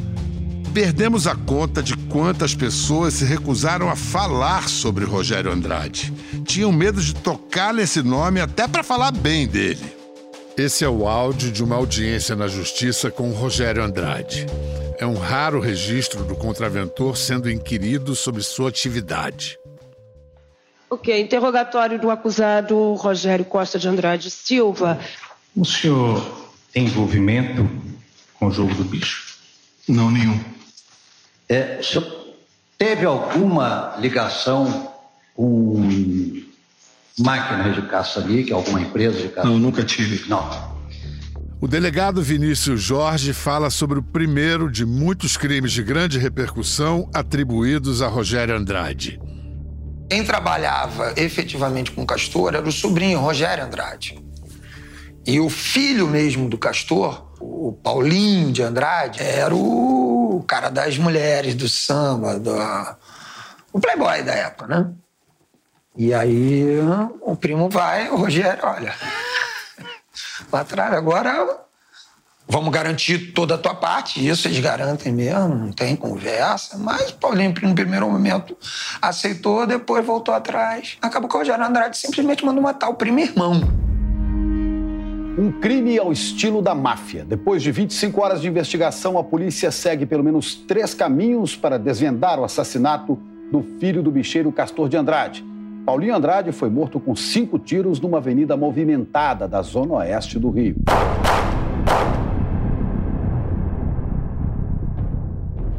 Perdemos 0.74 1.28
a 1.28 1.36
conta 1.36 1.82
de 1.82 1.96
quantas 1.96 2.54
pessoas 2.54 3.14
se 3.14 3.26
recusaram 3.26 3.90
a 3.90 3.96
falar 3.96 4.68
sobre 4.68 5.06
Rogério 5.06 5.52
Andrade. 5.52 6.12
Tinham 6.46 6.72
medo 6.72 7.00
de 7.00 7.14
tocar 7.14 7.74
nesse 7.74 8.02
nome 8.02 8.42
até 8.42 8.68
para 8.68 8.84
falar 8.84 9.12
bem 9.12 9.48
dele. 9.48 9.86
Esse 10.58 10.84
é 10.84 10.90
o 10.90 11.08
áudio 11.08 11.52
de 11.52 11.64
uma 11.64 11.76
audiência 11.76 12.36
na 12.36 12.48
justiça 12.48 13.10
com 13.10 13.32
Rogério 13.32 13.84
Andrade. 13.84 14.46
É 15.00 15.06
um 15.06 15.18
raro 15.18 15.60
registro 15.60 16.24
do 16.24 16.36
contraventor 16.36 17.18
sendo 17.18 17.50
inquirido 17.50 18.16
sobre 18.16 18.44
sua 18.44 18.70
atividade. 18.70 19.58
Ok, 20.94 21.20
interrogatório 21.20 22.00
do 22.00 22.12
acusado 22.12 22.94
Rogério 22.94 23.44
Costa 23.44 23.80
de 23.80 23.88
Andrade 23.88 24.30
Silva. 24.30 25.00
O 25.56 25.66
senhor 25.66 26.24
tem 26.72 26.86
envolvimento 26.86 27.68
com 28.36 28.46
o 28.46 28.52
jogo 28.52 28.76
do 28.76 28.84
bicho? 28.84 29.40
Não, 29.90 30.12
nenhum. 30.12 30.40
É, 31.50 31.80
o 31.80 31.84
senhor 31.84 32.36
teve 32.78 33.08
alguma 33.08 33.96
ligação 33.98 34.92
com 35.34 36.44
máquinas 37.18 37.74
de 37.74 37.82
caça 37.90 38.20
ali, 38.20 38.44
que 38.44 38.52
é 38.52 38.56
alguma 38.56 38.80
empresa 38.80 39.20
de 39.20 39.30
caça? 39.30 39.48
Não, 39.48 39.58
nunca 39.58 39.84
tive. 39.84 40.30
Não. 40.30 40.48
O 41.60 41.68
delegado 41.68 42.22
Vinícius 42.22 42.80
Jorge 42.80 43.34
fala 43.34 43.72
sobre 43.72 43.98
o 43.98 44.04
primeiro 44.04 44.70
de 44.70 44.86
muitos 44.86 45.38
crimes 45.38 45.72
de 45.72 45.82
grande 45.82 46.20
repercussão 46.20 47.10
atribuídos 47.12 48.00
a 48.04 48.08
Rogério 48.08 48.56
Andrade. 48.56 49.20
Quem 50.10 50.24
trabalhava 50.24 51.14
efetivamente 51.18 51.92
com 51.92 52.04
o 52.04 52.06
Castor 52.06 52.54
era 52.56 52.68
o 52.68 52.72
sobrinho, 52.72 53.20
Rogério 53.20 53.64
Andrade. 53.64 54.24
E 55.26 55.40
o 55.40 55.50
filho 55.50 56.08
mesmo 56.08 56.50
do 56.50 56.58
Castor, 56.58 57.34
o 57.40 57.74
Paulinho 57.74 58.52
de 58.52 58.62
Andrade, 58.62 59.22
era 59.24 59.56
o 59.56 60.44
cara 60.48 60.70
das 60.70 60.98
mulheres, 60.98 61.56
do 61.56 61.70
samba, 61.70 62.38
do... 62.38 62.54
o 63.72 63.80
playboy 63.80 64.22
da 64.24 64.34
época, 64.34 64.68
né? 64.68 64.94
E 65.96 66.14
aí 66.14 66.80
o 67.22 67.36
primo 67.36 67.70
vai, 67.70 68.10
o 68.10 68.16
Rogério, 68.16 68.60
olha, 68.64 68.94
lá 70.52 70.62
atrás, 70.62 70.94
agora 70.94 71.64
Vamos 72.48 72.72
garantir 72.72 73.32
toda 73.32 73.56
a 73.56 73.58
tua 73.58 73.74
parte, 73.74 74.28
isso 74.28 74.48
eles 74.48 74.60
garantem 74.60 75.14
mesmo, 75.14 75.56
não 75.56 75.72
tem 75.72 75.96
conversa. 75.96 76.78
Mas 76.78 77.12
Paulinho, 77.12 77.54
no 77.64 77.74
primeiro 77.74 78.10
momento, 78.10 78.56
aceitou, 79.02 79.66
depois 79.66 80.06
voltou 80.06 80.34
atrás. 80.34 80.98
Acabou 81.02 81.30
que 81.30 81.36
o 81.36 81.40
Rogério 81.40 81.66
Andrade 81.66 81.98
simplesmente 81.98 82.46
mandou 82.46 82.62
matar 82.62 82.90
o 82.90 82.96
primo 82.96 83.20
irmão. 83.20 83.62
Um 85.36 85.52
crime 85.60 85.98
ao 85.98 86.12
estilo 86.12 86.62
da 86.62 86.76
máfia. 86.76 87.26
Depois 87.26 87.64
de 87.64 87.72
25 87.72 88.22
horas 88.22 88.42
de 88.42 88.48
investigação, 88.48 89.18
a 89.18 89.24
polícia 89.24 89.72
segue 89.72 90.06
pelo 90.06 90.24
menos 90.24 90.54
três 90.54 90.94
caminhos 90.94 91.56
para 91.56 91.80
desvendar 91.80 92.40
o 92.40 92.44
assassinato 92.44 93.18
do 93.52 93.64
filho 93.80 94.04
do 94.04 94.12
bicheiro 94.12 94.52
Castor 94.52 94.90
de 94.90 94.98
Andrade. 94.98 95.44
Paulinho 95.86 96.16
Andrade 96.16 96.52
foi 96.52 96.70
morto 96.70 97.00
com 97.00 97.16
cinco 97.16 97.58
tiros 97.58 98.00
numa 98.00 98.20
avenida 98.20 98.56
movimentada 98.56 99.48
da 99.48 99.62
zona 99.62 99.96
oeste 99.96 100.38
do 100.38 100.52
Rio. 100.52 100.76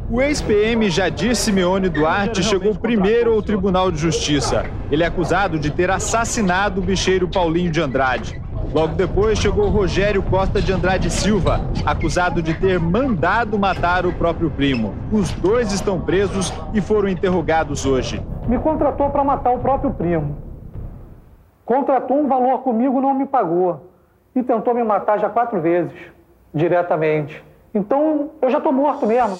O 0.07 0.21
ex-PM 0.21 0.87
Jadir 0.87 1.35
Simeone 1.35 1.89
Duarte 1.89 2.43
chegou 2.43 2.75
primeiro 2.75 3.33
ao 3.33 3.41
Tribunal 3.41 3.89
de 3.89 3.97
Justiça. 3.97 4.63
Ele 4.91 5.03
é 5.03 5.07
acusado 5.07 5.57
de 5.57 5.71
ter 5.71 5.89
assassinado 5.89 6.79
o 6.79 6.83
bicheiro 6.83 7.27
Paulinho 7.27 7.71
de 7.71 7.81
Andrade. 7.81 8.39
Logo 8.71 8.93
depois 8.93 9.39
chegou 9.39 9.67
Rogério 9.69 10.21
Costa 10.21 10.61
de 10.61 10.71
Andrade 10.71 11.09
Silva, 11.09 11.59
acusado 11.83 12.39
de 12.39 12.53
ter 12.53 12.79
mandado 12.79 13.57
matar 13.57 14.05
o 14.05 14.13
próprio 14.13 14.51
primo. 14.51 14.93
Os 15.11 15.31
dois 15.31 15.71
estão 15.71 15.99
presos 15.99 16.53
e 16.71 16.79
foram 16.81 17.09
interrogados 17.09 17.83
hoje. 17.83 18.23
Me 18.47 18.59
contratou 18.59 19.09
para 19.09 19.23
matar 19.23 19.55
o 19.55 19.59
próprio 19.59 19.89
primo. 19.89 20.37
Contratou 21.65 22.19
um 22.19 22.27
valor 22.27 22.59
comigo, 22.59 23.01
não 23.01 23.15
me 23.15 23.25
pagou. 23.25 23.89
E 24.35 24.43
tentou 24.43 24.75
me 24.75 24.83
matar 24.83 25.17
já 25.19 25.29
quatro 25.29 25.59
vezes, 25.59 25.93
diretamente. 26.53 27.43
Então 27.73 28.29
eu 28.39 28.51
já 28.51 28.59
estou 28.59 28.71
morto 28.71 29.07
mesmo. 29.07 29.37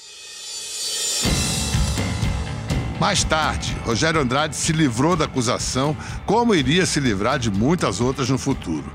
Mais 2.98 3.22
tarde, 3.22 3.76
Rogério 3.84 4.20
Andrade 4.20 4.56
se 4.56 4.72
livrou 4.72 5.14
da 5.14 5.26
acusação, 5.26 5.94
como 6.24 6.54
iria 6.54 6.86
se 6.86 6.98
livrar 6.98 7.38
de 7.38 7.50
muitas 7.50 8.00
outras 8.00 8.30
no 8.30 8.38
futuro. 8.38 8.90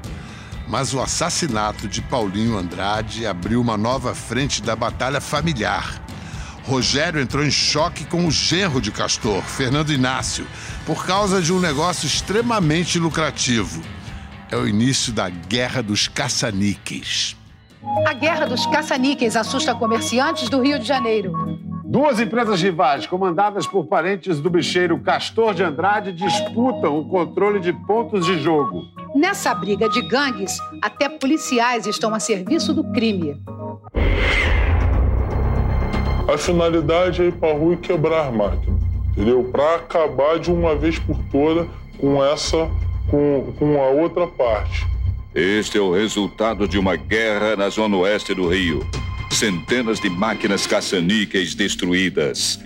Mas 0.67 0.91
o 0.93 0.99
assassinato 0.99 1.87
de 1.87 2.01
Paulinho 2.01 2.57
Andrade 2.57 3.27
abriu 3.27 3.61
uma 3.61 3.77
nova 3.77 4.15
frente 4.15 4.61
da 4.61 4.75
batalha 4.75 5.21
familiar. 5.21 6.01
Rogério 6.63 7.21
entrou 7.21 7.45
em 7.45 7.51
choque 7.51 8.03
com 8.05 8.25
o 8.25 8.31
genro 8.31 8.81
de 8.81 8.91
Castor, 8.91 9.43
Fernando 9.43 9.93
Inácio, 9.93 10.47
por 10.85 11.05
causa 11.05 11.41
de 11.41 11.53
um 11.53 11.59
negócio 11.59 12.07
extremamente 12.07 12.97
lucrativo. 12.97 13.83
É 14.49 14.57
o 14.57 14.67
início 14.67 15.13
da 15.13 15.29
Guerra 15.29 15.83
dos 15.83 16.07
Caçaniques. 16.07 17.35
A 18.07 18.13
guerra 18.13 18.45
dos 18.45 18.65
caça-níqueis 18.67 19.35
assusta 19.35 19.73
comerciantes 19.73 20.49
do 20.49 20.61
Rio 20.61 20.79
de 20.79 20.85
Janeiro. 20.87 21.70
Duas 21.91 22.21
empresas 22.21 22.61
rivais, 22.61 23.05
comandadas 23.05 23.67
por 23.67 23.85
parentes 23.85 24.39
do 24.39 24.49
bicheiro 24.49 24.97
Castor 24.99 25.53
de 25.53 25.61
Andrade, 25.61 26.13
disputam 26.13 26.97
o 26.97 27.05
controle 27.05 27.59
de 27.59 27.73
pontos 27.73 28.25
de 28.25 28.39
jogo. 28.39 28.83
Nessa 29.13 29.53
briga 29.53 29.89
de 29.89 30.01
gangues, 30.01 30.57
até 30.81 31.09
policiais 31.09 31.85
estão 31.85 32.15
a 32.15 32.19
serviço 32.21 32.73
do 32.73 32.81
crime. 32.93 33.35
A 36.33 36.37
finalidade 36.37 37.23
é 37.23 37.25
ir 37.25 37.33
pra 37.33 37.51
rua 37.51 37.73
e 37.73 37.77
quebrar 37.77 38.27
a 38.27 38.31
máquina, 38.31 38.79
entendeu? 39.11 39.43
Para 39.51 39.75
acabar 39.75 40.39
de 40.39 40.49
uma 40.49 40.73
vez 40.73 40.97
por 40.97 41.17
toda 41.29 41.67
com 41.99 42.23
essa, 42.23 42.71
com, 43.09 43.53
com 43.59 43.83
a 43.83 43.89
outra 43.89 44.25
parte. 44.27 44.87
Este 45.35 45.77
é 45.77 45.81
o 45.81 45.91
resultado 45.91 46.69
de 46.69 46.79
uma 46.79 46.95
guerra 46.95 47.57
na 47.57 47.67
zona 47.67 47.97
oeste 47.97 48.33
do 48.33 48.47
Rio. 48.47 48.79
Centenas 49.31 49.99
de 49.99 50.09
máquinas 50.09 50.67
caça-níqueis 50.67 51.55
destruídas. 51.55 52.59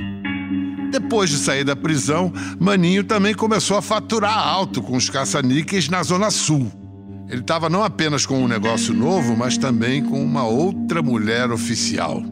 Depois 0.91 1.29
de 1.29 1.37
sair 1.37 1.63
da 1.63 1.75
prisão, 1.75 2.33
Maninho 2.59 3.03
também 3.03 3.33
começou 3.33 3.77
a 3.77 3.81
faturar 3.81 4.37
alto 4.37 4.81
com 4.81 4.97
os 4.97 5.09
caça-níqueis 5.09 5.89
na 5.89 6.01
Zona 6.03 6.31
Sul. 6.31 6.71
Ele 7.29 7.41
estava 7.41 7.69
não 7.69 7.83
apenas 7.83 8.25
com 8.25 8.43
um 8.43 8.47
negócio 8.47 8.93
novo, 8.93 9.35
mas 9.35 9.57
também 9.57 10.03
com 10.03 10.23
uma 10.23 10.45
outra 10.45 11.01
mulher 11.01 11.51
oficial. 11.51 12.23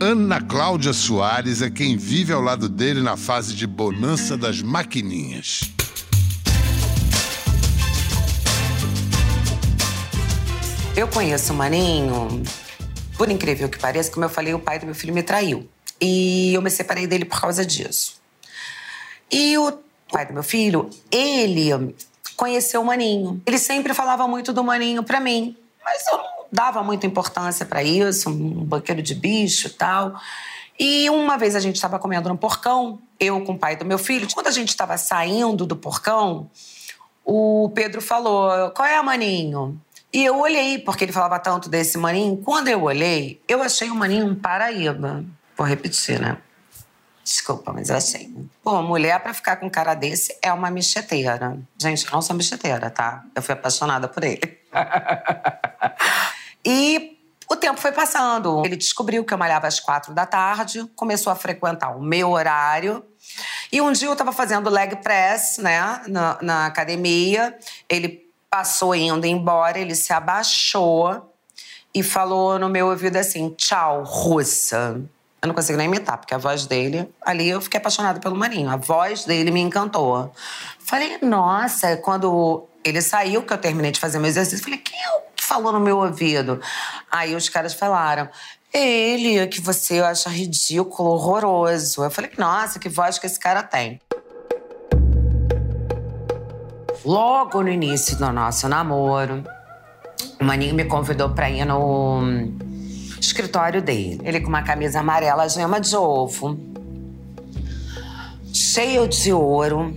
Ana 0.00 0.40
Cláudia 0.40 0.92
Soares 0.92 1.60
é 1.60 1.70
quem 1.70 1.96
vive 1.96 2.32
ao 2.32 2.40
lado 2.40 2.68
dele 2.68 3.00
na 3.00 3.16
fase 3.16 3.54
de 3.54 3.66
bonança 3.66 4.36
das 4.36 4.62
maquininhas. 4.62 5.72
Eu 10.96 11.08
conheço 11.08 11.52
o 11.52 11.56
Maninho, 11.56 12.42
por 13.18 13.28
incrível 13.28 13.68
que 13.68 13.78
pareça, 13.78 14.12
como 14.12 14.24
eu 14.24 14.30
falei, 14.30 14.54
o 14.54 14.60
pai 14.60 14.78
do 14.78 14.86
meu 14.86 14.94
filho 14.94 15.12
me 15.12 15.24
traiu. 15.24 15.68
E 16.00 16.54
eu 16.54 16.62
me 16.62 16.70
separei 16.70 17.04
dele 17.08 17.24
por 17.24 17.40
causa 17.40 17.66
disso. 17.66 18.22
E 19.30 19.58
o 19.58 19.76
pai 20.10 20.24
do 20.24 20.32
meu 20.32 20.44
filho, 20.44 20.88
ele 21.10 21.94
conheceu 22.36 22.80
o 22.80 22.84
Maninho. 22.84 23.42
Ele 23.44 23.58
sempre 23.58 23.92
falava 23.92 24.28
muito 24.28 24.52
do 24.52 24.62
Maninho 24.62 25.02
para 25.02 25.18
mim, 25.18 25.56
mas 25.84 26.06
eu 26.06 26.16
não 26.16 26.24
dava 26.52 26.82
muita 26.84 27.06
importância 27.06 27.66
para 27.66 27.82
isso, 27.82 28.30
um 28.30 28.64
banqueiro 28.64 29.02
de 29.02 29.16
bicho 29.16 29.68
tal. 29.70 30.14
E 30.78 31.10
uma 31.10 31.36
vez 31.36 31.56
a 31.56 31.60
gente 31.60 31.74
estava 31.74 31.98
comendo 31.98 32.28
no 32.28 32.38
porcão, 32.38 33.00
eu 33.18 33.44
com 33.44 33.54
o 33.54 33.58
pai 33.58 33.74
do 33.74 33.84
meu 33.84 33.98
filho. 33.98 34.28
Quando 34.32 34.46
a 34.46 34.52
gente 34.52 34.68
estava 34.68 34.96
saindo 34.96 35.66
do 35.66 35.74
porcão, 35.74 36.48
o 37.24 37.70
Pedro 37.74 38.00
falou: 38.00 38.70
Qual 38.70 38.86
é, 38.86 39.02
Maninho? 39.02 39.78
E 40.12 40.24
eu 40.24 40.38
olhei, 40.38 40.78
porque 40.78 41.04
ele 41.04 41.12
falava 41.12 41.38
tanto 41.38 41.68
desse 41.68 41.98
maninho. 41.98 42.38
Quando 42.38 42.68
eu 42.68 42.82
olhei, 42.82 43.42
eu 43.46 43.62
achei 43.62 43.90
o 43.90 43.94
maninho 43.94 44.26
um 44.26 44.34
Paraíba. 44.34 45.24
Vou 45.56 45.66
repetir, 45.66 46.20
né? 46.20 46.38
Desculpa, 47.22 47.74
mas 47.74 47.90
eu 47.90 47.96
achei. 47.96 48.32
Pô, 48.62 48.80
mulher 48.80 49.20
para 49.20 49.34
ficar 49.34 49.56
com 49.56 49.68
cara 49.68 49.92
desse 49.92 50.34
é 50.40 50.50
uma 50.50 50.70
micheteira. 50.70 51.58
Gente, 51.78 52.06
eu 52.06 52.12
não 52.12 52.22
sou 52.22 52.34
micheteira, 52.34 52.88
tá? 52.88 53.22
Eu 53.34 53.42
fui 53.42 53.52
apaixonada 53.52 54.08
por 54.08 54.24
ele. 54.24 54.58
e 56.64 57.18
o 57.50 57.54
tempo 57.54 57.78
foi 57.78 57.92
passando. 57.92 58.64
Ele 58.64 58.76
descobriu 58.76 59.24
que 59.26 59.34
eu 59.34 59.36
malhava 59.36 59.66
às 59.66 59.78
quatro 59.78 60.14
da 60.14 60.24
tarde, 60.24 60.86
começou 60.96 61.30
a 61.30 61.36
frequentar 61.36 61.90
o 61.90 62.00
meu 62.00 62.30
horário. 62.30 63.04
E 63.70 63.78
um 63.78 63.92
dia 63.92 64.08
eu 64.08 64.12
estava 64.12 64.32
fazendo 64.32 64.70
leg 64.70 64.96
press, 64.96 65.58
né, 65.58 66.00
na, 66.06 66.38
na 66.40 66.66
academia. 66.66 67.58
Ele 67.90 68.27
passou 68.50 68.94
indo 68.94 69.26
embora, 69.26 69.78
ele 69.78 69.94
se 69.94 70.12
abaixou 70.12 71.32
e 71.94 72.02
falou 72.02 72.58
no 72.58 72.68
meu 72.68 72.88
ouvido 72.88 73.16
assim: 73.16 73.50
tchau, 73.50 74.02
russa. 74.04 75.00
Eu 75.40 75.46
não 75.46 75.54
consigo 75.54 75.78
nem 75.78 75.86
imitar, 75.86 76.18
porque 76.18 76.34
a 76.34 76.38
voz 76.38 76.66
dele, 76.66 77.08
ali 77.22 77.48
eu 77.48 77.60
fiquei 77.60 77.78
apaixonada 77.78 78.18
pelo 78.18 78.34
Maninho. 78.34 78.68
A 78.68 78.76
voz 78.76 79.24
dele 79.24 79.52
me 79.52 79.60
encantou. 79.60 80.32
Falei, 80.80 81.18
nossa, 81.22 81.96
quando 81.98 82.66
ele 82.82 83.00
saiu, 83.00 83.44
que 83.44 83.52
eu 83.52 83.58
terminei 83.58 83.92
de 83.92 84.00
fazer 84.00 84.18
meu 84.18 84.28
exercício, 84.28 84.64
falei, 84.64 84.80
quem 84.80 85.00
é 85.00 85.10
o 85.10 85.20
que 85.36 85.44
falou 85.44 85.72
no 85.72 85.78
meu 85.78 85.98
ouvido? 85.98 86.60
Aí 87.08 87.36
os 87.36 87.48
caras 87.48 87.72
falaram, 87.72 88.28
ele, 88.72 89.46
que 89.46 89.60
você 89.60 90.00
acha 90.00 90.28
ridículo, 90.28 91.10
horroroso. 91.10 92.02
Eu 92.02 92.10
falei, 92.10 92.32
nossa, 92.36 92.80
que 92.80 92.88
voz 92.88 93.16
que 93.16 93.26
esse 93.26 93.38
cara 93.38 93.62
tem. 93.62 94.00
Logo 97.08 97.62
no 97.62 97.70
início 97.70 98.18
do 98.18 98.30
nosso 98.30 98.68
namoro, 98.68 99.42
o 100.38 100.44
Maninho 100.44 100.74
me 100.74 100.84
convidou 100.84 101.30
para 101.30 101.48
ir 101.48 101.64
no 101.64 102.20
escritório 103.18 103.80
dele. 103.80 104.20
Ele 104.22 104.42
com 104.42 104.50
uma 104.50 104.60
camisa 104.60 105.00
amarela, 105.00 105.48
gema 105.48 105.80
de 105.80 105.96
ovo, 105.96 106.60
cheio 108.52 109.08
de 109.08 109.32
ouro. 109.32 109.90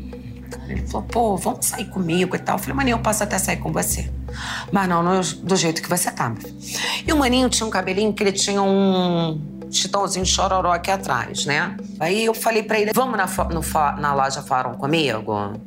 Ele 0.69 0.87
falou, 0.87 1.05
pô, 1.05 1.35
vamos 1.35 1.65
sair 1.65 1.89
comigo 1.89 2.33
e 2.33 2.39
tal. 2.39 2.55
Eu 2.55 2.59
falei, 2.59 2.75
Maninho, 2.77 2.95
eu 2.95 3.01
posso 3.01 3.21
até 3.25 3.37
sair 3.37 3.57
com 3.57 3.73
você. 3.73 4.09
Mas 4.71 4.87
não, 4.87 5.03
no, 5.03 5.21
do 5.21 5.57
jeito 5.57 5.81
que 5.81 5.89
você 5.89 6.09
tá. 6.09 6.33
E 7.05 7.11
o 7.11 7.17
Maninho 7.17 7.49
tinha 7.49 7.67
um 7.67 7.69
cabelinho 7.69 8.13
que 8.13 8.23
ele 8.23 8.31
tinha 8.31 8.61
um 8.61 9.67
chitãozinho 9.69 10.25
chororó 10.25 10.71
aqui 10.71 10.89
atrás, 10.89 11.45
né? 11.45 11.75
Aí 11.99 12.23
eu 12.23 12.33
falei 12.33 12.63
pra 12.63 12.79
ele, 12.79 12.93
vamos 12.93 13.17
na, 13.17 13.25
no, 13.49 13.99
na 13.99 14.13
loja 14.13 14.41
Fórum 14.41 14.75
comigo? 14.75 15.59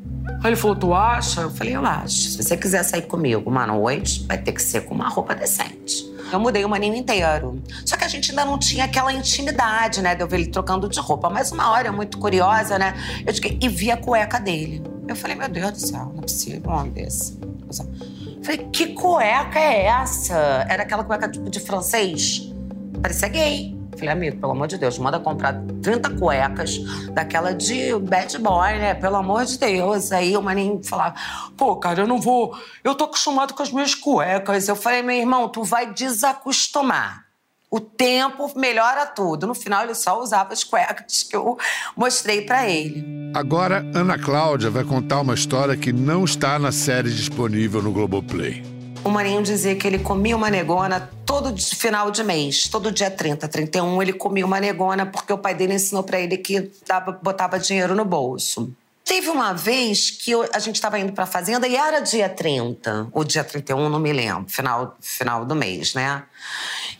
Aí 0.43 0.51
ele 0.51 0.57
falou, 0.57 0.77
tu 0.77 0.95
acha? 0.95 1.43
Eu 1.43 1.51
falei, 1.51 1.77
eu 1.77 1.85
acho. 1.85 2.15
Se 2.15 2.43
você 2.43 2.57
quiser 2.57 2.83
sair 2.83 3.03
comigo 3.03 3.49
uma 3.49 3.67
noite, 3.67 4.25
vai 4.27 4.39
ter 4.39 4.53
que 4.53 4.63
ser 4.63 4.83
com 4.83 4.95
uma 4.95 5.09
roupa 5.09 5.35
decente. 5.35 6.13
Eu 6.33 6.41
mudei 6.41 6.65
o 6.65 6.69
maninho 6.69 6.95
inteiro. 6.95 7.63
Só 7.85 7.97
que 7.97 8.05
a 8.05 8.09
gente 8.09 8.31
ainda 8.31 8.45
não 8.45 8.59
tinha 8.59 8.85
aquela 8.85 9.13
intimidade, 9.13 10.03
né? 10.03 10.15
De 10.15 10.23
eu 10.23 10.29
ver 10.29 10.41
ele 10.41 10.51
trocando 10.51 10.89
de 10.89 10.99
roupa. 10.99 11.31
Mas 11.31 11.53
uma 11.53 11.71
hora, 11.71 11.93
muito 11.93 12.19
curiosa, 12.19 12.79
né? 12.79 12.95
Eu 13.27 13.33
cheguei 13.33 13.59
e 13.61 13.69
vi 13.69 13.91
a 13.91 13.97
cueca 13.97 14.39
dele. 14.41 14.83
Eu 15.07 15.15
falei, 15.15 15.37
meu 15.37 15.49
Deus 15.49 15.73
do 15.73 15.79
céu, 15.79 16.11
não 16.13 16.19
é 16.19 16.23
possível 16.23 16.71
um 16.71 16.75
homem 16.75 16.93
desse. 16.93 17.39
Eu 17.43 18.43
falei, 18.43 18.69
que 18.73 18.89
cueca 18.89 19.59
é 19.59 19.87
essa? 19.87 20.67
Era 20.69 20.83
aquela 20.83 21.05
cueca 21.05 21.29
tipo 21.29 21.49
de 21.51 21.61
francês. 21.61 22.53
Parecia 23.01 23.29
gay. 23.29 23.79
Falei, 23.95 24.09
amigo, 24.11 24.37
pelo 24.39 24.53
amor 24.53 24.67
de 24.67 24.79
Deus, 24.79 24.99
manda 24.99 25.19
comprar 25.19 25.55
30 25.83 26.11
cuecas 26.11 26.79
daquela 27.13 27.53
de 27.53 27.95
bad 27.99 28.39
boy, 28.39 28.79
né? 28.79 28.95
Pelo 28.95 29.17
amor 29.17 29.45
de 29.45 29.59
Deus. 29.59 30.13
Aí 30.13 30.37
o 30.37 30.43
maninho 30.43 30.81
falava, 30.83 31.15
pô, 31.57 31.77
cara, 31.77 32.03
eu 32.03 32.07
não 32.07 32.21
vou. 32.21 32.57
Eu 32.83 32.95
tô 32.95 33.05
acostumado 33.05 33.55
com 33.55 33.63
as 33.63 33.71
minhas 33.71 33.95
cuecas. 33.95 34.69
Eu 34.69 34.77
falei, 34.77 35.03
meu 35.03 35.17
irmão, 35.17 35.49
tu 35.49 35.63
vai 35.63 35.93
desacostumar. 35.93 37.25
O 37.71 37.81
tempo 37.81 38.53
melhora 38.57 39.05
tudo. 39.05 39.49
No 39.49 39.55
final, 39.55 39.83
ele 39.83 39.97
só 39.97 40.23
usava 40.23 40.53
as 40.53 40.63
cuecas 40.63 41.25
que 41.25 41.35
eu 41.35 41.59
mostrei 41.97 42.43
para 42.43 42.69
ele. 42.69 43.05
Agora, 43.35 43.85
Ana 43.93 44.17
Cláudia 44.17 44.71
vai 44.71 44.85
contar 44.85 45.21
uma 45.21 45.35
história 45.35 45.77
que 45.77 45.93
não 45.93 46.25
está 46.25 46.57
na 46.57 46.71
série 46.71 47.11
disponível 47.11 47.83
no 47.83 47.91
Globoplay. 47.91 48.74
O 49.05 49.11
Marinho 49.11 49.43
dizia 49.43 49.77
que 49.77 49.87
ele 49.87 49.99
comia 49.99 50.35
uma 50.35 50.49
negona 50.49 51.11
todo 51.27 51.55
final 51.61 52.11
de 52.11 52.25
mês, 52.25 52.69
todo 52.69 52.91
dia 52.91 53.11
30, 53.11 53.47
31, 53.47 54.03
ele 54.03 54.15
comia 54.15 54.47
uma 54.47 54.59
negona 54.59 55.05
porque 55.05 55.31
o 55.31 55.37
pai 55.37 55.55
dele 55.55 55.75
ensinou 55.75 56.03
para 56.03 56.19
ele 56.19 56.39
que 56.39 56.71
dava, 56.87 57.13
botava 57.13 57.59
dinheiro 57.59 57.95
no 57.95 58.05
bolso. 58.05 58.73
Teve 59.05 59.29
uma 59.29 59.53
vez 59.53 60.11
que 60.11 60.31
eu, 60.31 60.49
a 60.55 60.59
gente 60.59 60.77
estava 60.77 60.99
indo 60.99 61.13
para 61.13 61.25
a 61.25 61.27
fazenda 61.27 61.69
e 61.69 61.77
era 61.77 62.01
dia 62.01 62.27
30, 62.27 63.09
ou 63.13 63.23
dia 63.23 63.45
31, 63.45 63.91
não 63.91 63.99
me 63.99 64.11
lembro, 64.11 64.49
final, 64.49 64.97
final 64.99 65.45
do 65.45 65.55
mês, 65.55 65.93
né? 65.93 66.23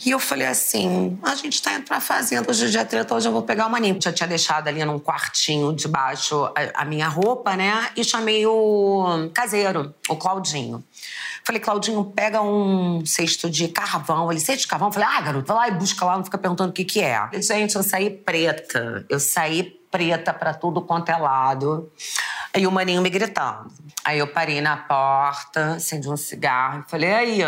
E 0.05 0.11
eu 0.11 0.19
falei 0.19 0.47
assim: 0.47 1.19
a 1.23 1.35
gente 1.35 1.55
está 1.55 1.73
indo 1.73 1.85
para 1.85 1.97
a 1.97 2.01
fazenda 2.01 2.51
hoje, 2.51 2.71
dia 2.71 2.85
30, 2.85 3.15
hoje 3.15 3.27
eu 3.27 3.33
vou 3.33 3.41
pegar 3.41 3.67
o 3.67 3.71
maninho. 3.71 3.99
Já 3.99 4.13
tinha 4.13 4.27
deixado 4.27 4.69
ali 4.69 4.85
num 4.85 4.99
quartinho 4.99 5.73
debaixo 5.73 6.45
a, 6.55 6.83
a 6.83 6.85
minha 6.85 7.09
roupa, 7.09 7.57
né? 7.57 7.89
E 7.97 8.05
chamei 8.05 8.45
o 8.45 9.31
caseiro, 9.33 9.95
o 10.07 10.17
Claudinho. 10.17 10.85
Falei, 11.47 11.61
Claudinho, 11.61 12.05
pega 12.07 12.41
um 12.41 13.05
cesto 13.05 13.51
de 13.51 13.69
carvão. 13.69 14.31
Ele, 14.31 14.41
cesto 14.41 14.63
de 14.63 14.67
carvão? 14.67 14.91
Falei, 14.91 15.09
ah, 15.11 15.21
garoto, 15.21 15.47
vai 15.47 15.57
lá 15.57 15.77
e 15.77 15.79
busca 15.79 16.05
lá, 16.05 16.17
não 16.17 16.25
fica 16.25 16.39
perguntando 16.39 16.71
o 16.71 16.73
que 16.73 16.85
que 16.85 17.01
é. 17.01 17.17
Falei, 17.17 17.43
gente, 17.43 17.77
eu 17.77 17.83
saí 17.83 18.09
preta. 18.09 19.05
Eu 19.11 19.21
saí 19.21 19.79
preta 19.91 20.33
pra 20.33 20.55
tudo 20.55 20.81
quanto 20.81 21.11
é 21.11 21.17
lado. 21.17 21.93
Aí 22.55 22.67
o 22.67 22.71
maninho 22.71 23.03
me 23.03 23.11
gritando. 23.11 23.71
Aí 24.05 24.19
eu 24.19 24.27
parei 24.27 24.61
na 24.61 24.77
porta, 24.77 25.75
acendi 25.75 26.09
um 26.09 26.17
cigarro 26.17 26.85
e 26.87 26.91
falei, 26.91 27.13
aí, 27.13 27.43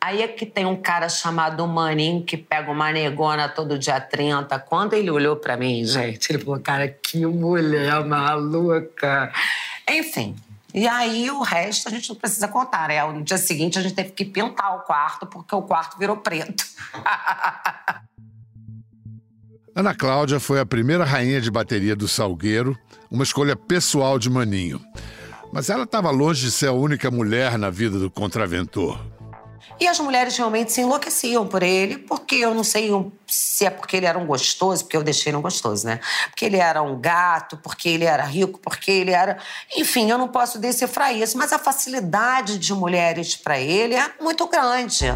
Aí 0.00 0.20
é 0.20 0.28
que 0.28 0.44
tem 0.44 0.66
um 0.66 0.76
cara 0.76 1.08
chamado 1.08 1.66
Maninho 1.66 2.24
que 2.24 2.36
pega 2.36 2.70
uma 2.70 2.90
negona 2.92 3.48
todo 3.48 3.78
dia 3.78 4.00
30. 4.00 4.58
Quando 4.58 4.94
ele 4.94 5.10
olhou 5.10 5.36
para 5.36 5.56
mim, 5.56 5.84
gente, 5.84 6.30
ele 6.30 6.42
falou, 6.42 6.60
cara, 6.60 6.88
que 6.88 7.24
mulher 7.24 8.04
maluca. 8.04 9.32
Enfim, 9.88 10.34
e 10.74 10.88
aí 10.88 11.30
o 11.30 11.42
resto 11.42 11.88
a 11.88 11.90
gente 11.90 12.08
não 12.08 12.16
precisa 12.16 12.48
contar, 12.48 12.88
né? 12.88 13.04
No 13.12 13.22
dia 13.22 13.38
seguinte 13.38 13.78
a 13.78 13.82
gente 13.82 13.94
teve 13.94 14.10
que 14.10 14.24
pintar 14.24 14.76
o 14.76 14.80
quarto 14.80 15.26
porque 15.26 15.54
o 15.54 15.62
quarto 15.62 15.98
virou 15.98 16.16
preto. 16.16 16.64
Ana 19.74 19.94
Cláudia 19.94 20.38
foi 20.38 20.60
a 20.60 20.66
primeira 20.66 21.04
rainha 21.04 21.40
de 21.40 21.50
bateria 21.50 21.96
do 21.96 22.06
Salgueiro, 22.06 22.78
uma 23.10 23.24
escolha 23.24 23.56
pessoal 23.56 24.18
de 24.18 24.28
Maninho. 24.28 24.80
Mas 25.50 25.70
ela 25.70 25.84
estava 25.84 26.10
longe 26.10 26.44
de 26.44 26.50
ser 26.50 26.66
a 26.68 26.72
única 26.72 27.10
mulher 27.10 27.56
na 27.58 27.70
vida 27.70 27.98
do 27.98 28.10
contraventor. 28.10 28.98
E 29.80 29.86
as 29.86 29.98
mulheres 29.98 30.36
realmente 30.36 30.72
se 30.72 30.80
enlouqueciam 30.80 31.46
por 31.46 31.62
ele, 31.62 31.98
porque 31.98 32.36
eu 32.36 32.54
não 32.54 32.62
sei 32.62 32.90
se 33.26 33.64
é 33.64 33.70
porque 33.70 33.96
ele 33.96 34.06
era 34.06 34.18
um 34.18 34.26
gostoso, 34.26 34.84
porque 34.84 34.96
eu 34.96 35.02
deixei 35.02 35.34
um 35.34 35.42
gostoso, 35.42 35.86
né? 35.86 36.00
Porque 36.28 36.44
ele 36.44 36.56
era 36.56 36.82
um 36.82 37.00
gato, 37.00 37.56
porque 37.56 37.88
ele 37.88 38.04
era 38.04 38.24
rico, 38.24 38.60
porque 38.60 38.90
ele 38.90 39.10
era. 39.10 39.38
Enfim, 39.76 40.10
eu 40.10 40.18
não 40.18 40.28
posso 40.28 40.58
decifrar 40.58 41.14
isso, 41.14 41.36
mas 41.36 41.52
a 41.52 41.58
facilidade 41.58 42.58
de 42.58 42.72
mulheres 42.72 43.34
para 43.34 43.58
ele 43.58 43.94
é 43.94 44.10
muito 44.20 44.46
grande. 44.46 45.06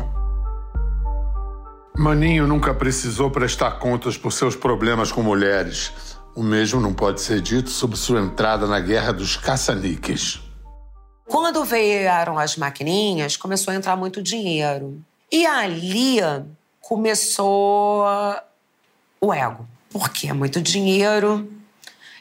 Maninho 1.99 2.47
nunca 2.47 2.75
precisou 2.75 3.31
prestar 3.31 3.79
contas 3.79 4.19
por 4.19 4.31
seus 4.31 4.55
problemas 4.55 5.11
com 5.11 5.23
mulheres. 5.23 5.93
O 6.35 6.43
mesmo 6.43 6.79
não 6.79 6.93
pode 6.93 7.23
ser 7.23 7.41
dito 7.41 7.71
sobre 7.71 7.97
sua 7.97 8.21
entrada 8.21 8.67
na 8.67 8.79
guerra 8.79 9.13
dos 9.13 9.37
caça-níqueis. 9.37 10.46
Quando 11.29 11.65
vieram 11.65 12.39
as 12.39 12.57
maquininhas, 12.57 13.37
começou 13.37 13.73
a 13.73 13.77
entrar 13.77 13.97
muito 13.97 14.23
dinheiro. 14.23 15.03
E 15.31 15.45
ali 15.45 16.19
começou 16.81 18.05
o 19.21 19.35
ego. 19.35 19.67
Porque 19.91 20.29
é 20.29 20.33
muito 20.33 20.61
dinheiro, 20.61 21.51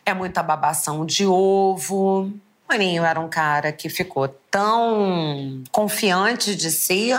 é 0.06 0.14
muita 0.14 0.42
babação 0.42 1.06
de 1.06 1.26
ovo. 1.26 2.32
Maninho 2.68 3.04
era 3.04 3.20
um 3.20 3.30
cara 3.30 3.72
que 3.72 3.90
ficou 3.90 4.28
tão 4.50 5.64
confiante 5.72 6.56
de 6.56 6.72
si 6.72 7.12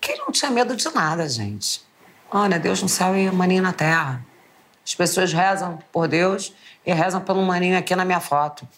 que 0.00 0.12
ele 0.12 0.20
não 0.20 0.30
tinha 0.30 0.50
medo 0.50 0.76
de 0.76 0.88
nada, 0.94 1.28
gente. 1.28 1.82
Olha, 2.30 2.60
Deus 2.60 2.80
no 2.80 2.88
céu 2.88 3.16
e 3.16 3.30
Maninho 3.30 3.62
na 3.62 3.72
terra. 3.72 4.24
As 4.86 4.94
pessoas 4.94 5.32
rezam 5.32 5.78
por 5.90 6.06
Deus 6.06 6.52
e 6.86 6.92
rezam 6.92 7.20
pelo 7.20 7.42
Maninho 7.42 7.76
aqui 7.76 7.96
na 7.96 8.04
minha 8.04 8.20
foto. 8.20 8.68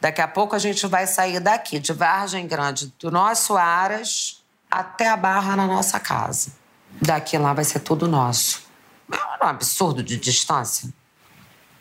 Daqui 0.00 0.20
a 0.20 0.28
pouco 0.28 0.54
a 0.54 0.58
gente 0.58 0.86
vai 0.86 1.06
sair 1.06 1.40
daqui, 1.40 1.78
de 1.78 1.92
Vargem 1.92 2.46
Grande, 2.46 2.92
do 3.00 3.10
nosso 3.10 3.56
Aras 3.56 4.42
até 4.70 5.08
a 5.08 5.16
Barra 5.16 5.56
na 5.56 5.66
nossa 5.66 5.98
casa. 5.98 6.52
Daqui 7.00 7.38
lá 7.38 7.52
vai 7.52 7.64
ser 7.64 7.80
tudo 7.80 8.06
nosso. 8.06 8.62
É 9.10 9.44
um 9.44 9.48
absurdo 9.48 10.02
de 10.02 10.16
distância. 10.16 10.88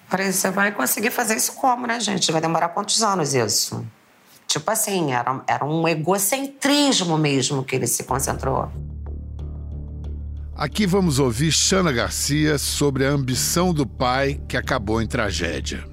Falei, 0.07 0.31
você 0.31 0.51
vai 0.51 0.71
conseguir 0.71 1.11
fazer 1.11 1.35
isso 1.35 1.53
como, 1.53 1.87
né, 1.87 1.99
gente? 1.99 2.31
Vai 2.31 2.39
demorar 2.39 2.69
quantos 2.69 3.01
anos 3.01 3.33
isso? 3.33 3.85
Tipo 4.47 4.69
assim, 4.69 5.11
era, 5.11 5.41
era 5.47 5.65
um 5.65 5.87
egocentrismo 5.87 7.17
mesmo 7.17 7.63
que 7.63 7.75
ele 7.75 7.87
se 7.87 8.03
concentrou. 8.03 8.71
Aqui 10.55 10.85
vamos 10.85 11.17
ouvir 11.17 11.51
Xana 11.51 11.91
Garcia 11.91 12.59
sobre 12.59 13.05
a 13.05 13.09
ambição 13.09 13.73
do 13.73 13.87
pai 13.87 14.39
que 14.47 14.55
acabou 14.55 15.01
em 15.01 15.07
tragédia 15.07 15.92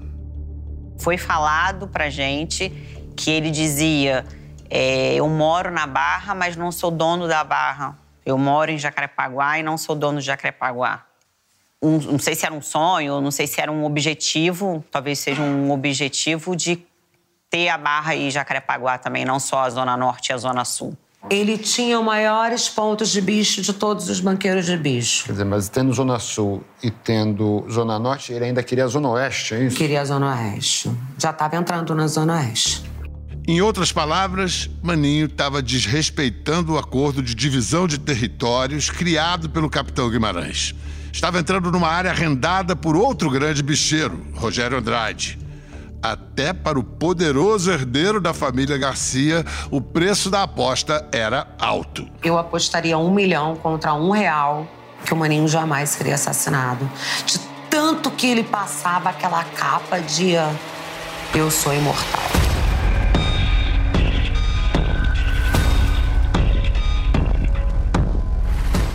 foi 1.01 1.17
falado 1.17 1.87
pra 1.87 2.09
gente 2.09 2.69
que 3.15 3.31
ele 3.31 3.49
dizia: 3.49 4.25
é, 4.69 5.15
Eu 5.15 5.27
moro 5.27 5.71
na 5.71 5.87
Barra, 5.87 6.35
mas 6.35 6.55
não 6.55 6.71
sou 6.71 6.91
dono 6.91 7.27
da 7.27 7.43
Barra. 7.43 7.97
Eu 8.23 8.37
moro 8.37 8.69
em 8.69 8.77
Jacarepaguá 8.77 9.57
e 9.57 9.63
não 9.63 9.77
sou 9.77 9.95
dono 9.95 10.19
de 10.19 10.25
Jacarepaguá. 10.25 11.05
Um, 11.81 11.97
não 11.97 12.19
sei 12.19 12.35
se 12.35 12.45
era 12.45 12.53
um 12.53 12.61
sonho, 12.61 13.19
não 13.19 13.31
sei 13.31 13.47
se 13.47 13.59
era 13.59 13.71
um 13.71 13.83
objetivo, 13.83 14.85
talvez 14.91 15.17
seja 15.17 15.41
um 15.41 15.71
objetivo 15.71 16.55
de 16.55 16.85
ter 17.49 17.69
a 17.69 17.77
Barra 17.77 18.15
e 18.15 18.29
Jacarepaguá 18.29 18.99
também, 18.99 19.25
não 19.25 19.39
só 19.39 19.61
a 19.61 19.69
Zona 19.71 19.97
Norte 19.97 20.29
e 20.29 20.33
a 20.33 20.37
Zona 20.37 20.63
Sul. 20.63 20.95
Ele 21.29 21.57
tinha 21.57 21.99
os 21.99 22.05
maiores 22.05 22.67
pontos 22.67 23.09
de 23.09 23.21
bicho 23.21 23.61
de 23.61 23.73
todos 23.73 24.09
os 24.09 24.19
banqueiros 24.19 24.65
de 24.65 24.75
bicho. 24.75 25.25
Quer 25.25 25.33
dizer, 25.33 25.45
mas 25.45 25.69
tendo 25.69 25.93
Zona 25.93 26.17
Sul 26.19 26.63
e 26.81 26.89
tendo 26.89 27.65
Zona 27.69 27.99
Norte, 27.99 28.33
ele 28.33 28.45
ainda 28.45 28.63
queria 28.63 28.85
a 28.85 28.87
Zona 28.87 29.09
Oeste, 29.09 29.53
é 29.53 29.63
isso? 29.65 29.77
Queria 29.77 30.01
a 30.01 30.05
Zona 30.05 30.35
Oeste. 30.35 30.91
Já 31.17 31.29
estava 31.29 31.55
entrando 31.55 31.93
na 31.93 32.07
Zona 32.07 32.37
Oeste. 32.37 32.89
Em 33.47 33.61
outras 33.61 33.91
palavras, 33.91 34.69
Maninho 34.83 35.25
estava 35.25 35.61
desrespeitando 35.61 36.73
o 36.73 36.77
acordo 36.77 37.21
de 37.21 37.33
divisão 37.33 37.87
de 37.87 37.99
territórios 37.99 38.89
criado 38.89 39.49
pelo 39.49 39.69
capitão 39.69 40.09
Guimarães. 40.09 40.75
Estava 41.11 41.39
entrando 41.39 41.71
numa 41.71 41.87
área 41.87 42.11
arrendada 42.11 42.75
por 42.75 42.95
outro 42.95 43.29
grande 43.29 43.61
bicheiro, 43.61 44.19
Rogério 44.35 44.77
Andrade. 44.77 45.37
Até 46.01 46.51
para 46.51 46.79
o 46.79 46.83
poderoso 46.83 47.71
herdeiro 47.71 48.19
da 48.19 48.33
família 48.33 48.77
Garcia, 48.77 49.45
o 49.69 49.79
preço 49.79 50.29
da 50.29 50.43
aposta 50.43 51.07
era 51.11 51.47
alto. 51.59 52.07
Eu 52.23 52.37
apostaria 52.37 52.97
um 52.97 53.13
milhão 53.13 53.55
contra 53.55 53.93
um 53.93 54.09
real 54.09 54.67
que 55.05 55.13
o 55.13 55.17
Maninho 55.17 55.47
jamais 55.47 55.89
seria 55.89 56.15
assassinado. 56.15 56.89
De 57.25 57.39
tanto 57.69 58.09
que 58.11 58.27
ele 58.27 58.43
passava 58.43 59.09
aquela 59.09 59.43
capa 59.43 59.99
de 59.99 60.33
eu 61.33 61.49
sou 61.49 61.73
imortal. 61.73 62.21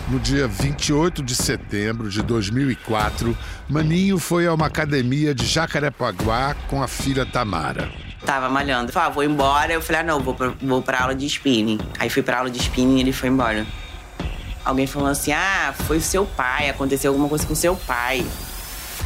No 0.08 0.20
dia 0.20 0.46
28 0.46 1.20
de 1.20 1.34
setembro 1.34 2.08
de 2.08 2.22
2004, 2.22 3.36
Maninho 3.68 4.20
foi 4.20 4.46
a 4.46 4.54
uma 4.54 4.66
academia 4.66 5.34
de 5.34 5.44
Jacarepaguá 5.44 6.54
com 6.68 6.80
a 6.80 6.86
filha 6.86 7.26
Tamara. 7.26 7.90
Tava 8.24 8.48
malhando. 8.48 8.92
Falei, 8.92 9.08
ah, 9.08 9.12
vou 9.12 9.24
embora. 9.24 9.72
Eu 9.72 9.82
falei, 9.82 10.02
ah, 10.02 10.04
não, 10.04 10.20
vou 10.20 10.32
pra, 10.34 10.52
vou 10.62 10.80
pra 10.80 11.00
aula 11.02 11.14
de 11.14 11.26
spinning. 11.26 11.80
Aí 11.98 12.08
fui 12.08 12.22
pra 12.22 12.38
aula 12.38 12.50
de 12.50 12.58
spinning 12.58 12.98
e 12.98 13.00
ele 13.00 13.12
foi 13.12 13.28
embora. 13.28 13.66
Alguém 14.64 14.86
falou 14.86 15.08
assim: 15.08 15.32
ah, 15.32 15.74
foi 15.86 16.00
seu 16.00 16.24
pai, 16.24 16.68
aconteceu 16.68 17.10
alguma 17.10 17.28
coisa 17.28 17.46
com 17.46 17.54
seu 17.54 17.74
pai. 17.74 18.24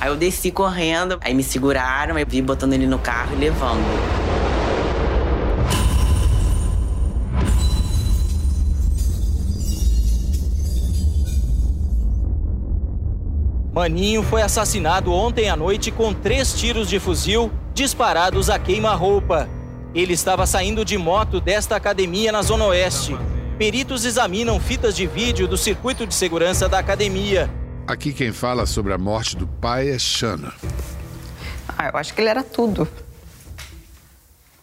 Aí 0.00 0.08
eu 0.08 0.16
desci 0.16 0.50
correndo, 0.50 1.18
aí 1.22 1.34
me 1.34 1.42
seguraram, 1.42 2.16
aí 2.16 2.24
vi 2.24 2.40
botando 2.40 2.72
ele 2.72 2.86
no 2.86 2.98
carro 2.98 3.34
e 3.34 3.36
levando. 3.36 4.29
Maninho 13.80 14.22
foi 14.22 14.42
assassinado 14.42 15.10
ontem 15.10 15.48
à 15.48 15.56
noite 15.56 15.90
com 15.90 16.12
três 16.12 16.52
tiros 16.52 16.86
de 16.86 17.00
fuzil 17.00 17.50
disparados 17.72 18.50
a 18.50 18.58
queima-roupa. 18.58 19.48
Ele 19.94 20.12
estava 20.12 20.46
saindo 20.46 20.84
de 20.84 20.98
moto 20.98 21.40
desta 21.40 21.76
academia 21.76 22.30
na 22.30 22.42
Zona 22.42 22.66
Oeste. 22.66 23.16
Peritos 23.56 24.04
examinam 24.04 24.60
fitas 24.60 24.94
de 24.94 25.06
vídeo 25.06 25.48
do 25.48 25.56
circuito 25.56 26.06
de 26.06 26.14
segurança 26.14 26.68
da 26.68 26.78
academia. 26.78 27.50
Aqui 27.86 28.12
quem 28.12 28.32
fala 28.32 28.66
sobre 28.66 28.92
a 28.92 28.98
morte 28.98 29.34
do 29.34 29.46
pai 29.46 29.88
é 29.88 29.98
Shana. 29.98 30.52
Ah, 31.66 31.88
eu 31.88 31.96
acho 31.96 32.12
que 32.12 32.20
ele 32.20 32.28
era 32.28 32.42
tudo. 32.42 32.86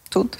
Tudo. 0.08 0.38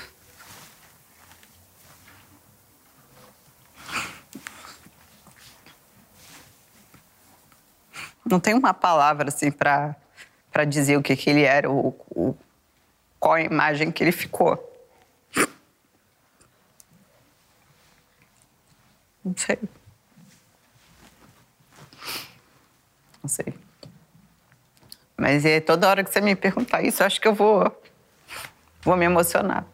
Não 8.29 8.41
tem 8.41 8.55
uma 8.55 8.75
palavra 8.75 9.29
assim 9.29 9.51
para 9.51 9.97
para 10.51 10.65
dizer 10.65 10.97
o 10.97 11.03
que, 11.03 11.15
que 11.15 11.31
ele 11.31 11.43
era, 11.43 11.71
o, 11.71 11.89
o, 12.11 12.35
qual 13.21 13.35
a 13.35 13.43
imagem 13.43 13.93
que 13.93 14.03
ele 14.03 14.13
ficou. 14.13 14.59
Não 19.25 19.35
sei. 19.37 19.59
Não 23.23 23.29
sei. 23.29 23.55
Mas 25.17 25.45
é 25.45 25.61
toda 25.61 25.89
hora 25.89 26.03
que 26.03 26.11
você 26.11 26.21
me 26.21 26.35
perguntar 26.35 26.83
isso, 26.83 27.05
acho 27.05 27.21
que 27.21 27.29
eu 27.29 27.35
vou, 27.35 27.71
vou 28.83 28.97
me 28.97 29.05
emocionar. 29.05 29.67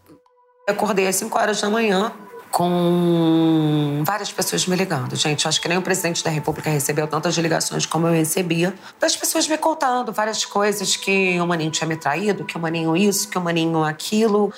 Acordei 0.66 1.06
às 1.06 1.16
5 1.16 1.38
horas 1.38 1.60
da 1.60 1.70
manhã 1.70 2.12
com 2.54 4.04
várias 4.04 4.30
pessoas 4.30 4.64
me 4.64 4.76
ligando. 4.76 5.16
Gente, 5.16 5.48
acho 5.48 5.60
que 5.60 5.66
nem 5.66 5.76
o 5.76 5.82
presidente 5.82 6.22
da 6.22 6.30
República 6.30 6.70
recebeu 6.70 7.08
tantas 7.08 7.36
ligações 7.36 7.84
como 7.84 8.06
eu 8.06 8.12
recebia, 8.12 8.72
das 9.00 9.16
pessoas 9.16 9.48
me 9.48 9.58
contando 9.58 10.12
várias 10.12 10.44
coisas 10.44 10.94
que 10.94 11.40
o 11.40 11.46
Maninho 11.48 11.72
tinha 11.72 11.88
me 11.88 11.96
traído, 11.96 12.44
que 12.44 12.56
o 12.56 12.60
Maninho 12.60 12.96
isso, 12.96 13.28
que 13.28 13.36
o 13.36 13.40
Maninho 13.40 13.82
aquilo. 13.82 14.52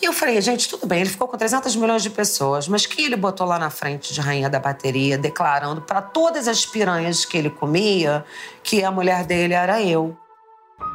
E 0.00 0.06
eu 0.06 0.14
falei, 0.14 0.40
gente, 0.40 0.66
tudo 0.66 0.86
bem, 0.86 1.02
ele 1.02 1.10
ficou 1.10 1.28
com 1.28 1.36
300 1.36 1.76
milhões 1.76 2.02
de 2.02 2.08
pessoas, 2.08 2.68
mas 2.68 2.86
que 2.86 3.02
ele 3.02 3.16
botou 3.16 3.46
lá 3.46 3.58
na 3.58 3.68
frente 3.68 4.14
de 4.14 4.20
rainha 4.22 4.48
da 4.48 4.58
bateria, 4.58 5.18
declarando 5.18 5.82
para 5.82 6.00
todas 6.00 6.48
as 6.48 6.64
piranhas 6.64 7.26
que 7.26 7.36
ele 7.36 7.50
comia 7.50 8.24
que 8.62 8.82
a 8.82 8.90
mulher 8.90 9.26
dele 9.26 9.52
era 9.52 9.82
eu. 9.82 10.16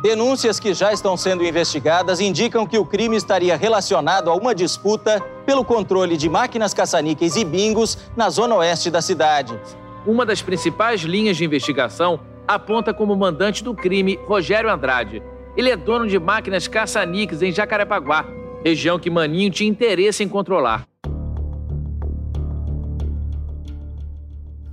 Denúncias 0.01 0.59
que 0.59 0.73
já 0.73 0.91
estão 0.91 1.15
sendo 1.15 1.45
investigadas 1.45 2.19
indicam 2.19 2.65
que 2.65 2.75
o 2.75 2.83
crime 2.83 3.15
estaria 3.15 3.55
relacionado 3.55 4.31
a 4.31 4.35
uma 4.35 4.55
disputa 4.55 5.21
pelo 5.45 5.63
controle 5.63 6.17
de 6.17 6.27
máquinas 6.27 6.73
caça-níqueis 6.73 7.35
e 7.35 7.45
bingos 7.45 7.97
na 8.17 8.27
zona 8.31 8.55
oeste 8.55 8.89
da 8.89 8.99
cidade. 8.99 9.59
Uma 10.03 10.25
das 10.25 10.41
principais 10.41 11.01
linhas 11.01 11.37
de 11.37 11.45
investigação 11.45 12.19
aponta 12.47 12.91
como 12.91 13.15
mandante 13.15 13.63
do 13.63 13.75
crime 13.75 14.19
Rogério 14.25 14.71
Andrade. 14.71 15.21
Ele 15.55 15.69
é 15.69 15.77
dono 15.77 16.07
de 16.07 16.17
máquinas 16.17 16.67
caça-níqueis 16.67 17.43
em 17.43 17.51
Jacarepaguá, 17.51 18.25
região 18.65 18.97
que 18.97 19.09
Maninho 19.09 19.51
tinha 19.51 19.69
interesse 19.69 20.23
em 20.23 20.27
controlar. 20.27 20.83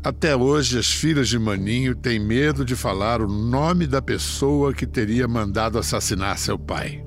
Até 0.03 0.35
hoje, 0.37 0.79
as 0.79 0.91
filhas 0.91 1.29
de 1.29 1.39
Maninho 1.39 1.95
têm 1.95 2.19
medo 2.19 2.65
de 2.65 2.77
falar 2.77 3.21
o 3.21 3.27
nome 3.29 3.87
da 3.87 4.01
pessoa 4.01 4.73
que 4.73 4.87
teria 4.87 5.27
mandado 5.27 5.79
assassinar 5.79 6.39
seu 6.39 6.59
pai. 6.59 7.05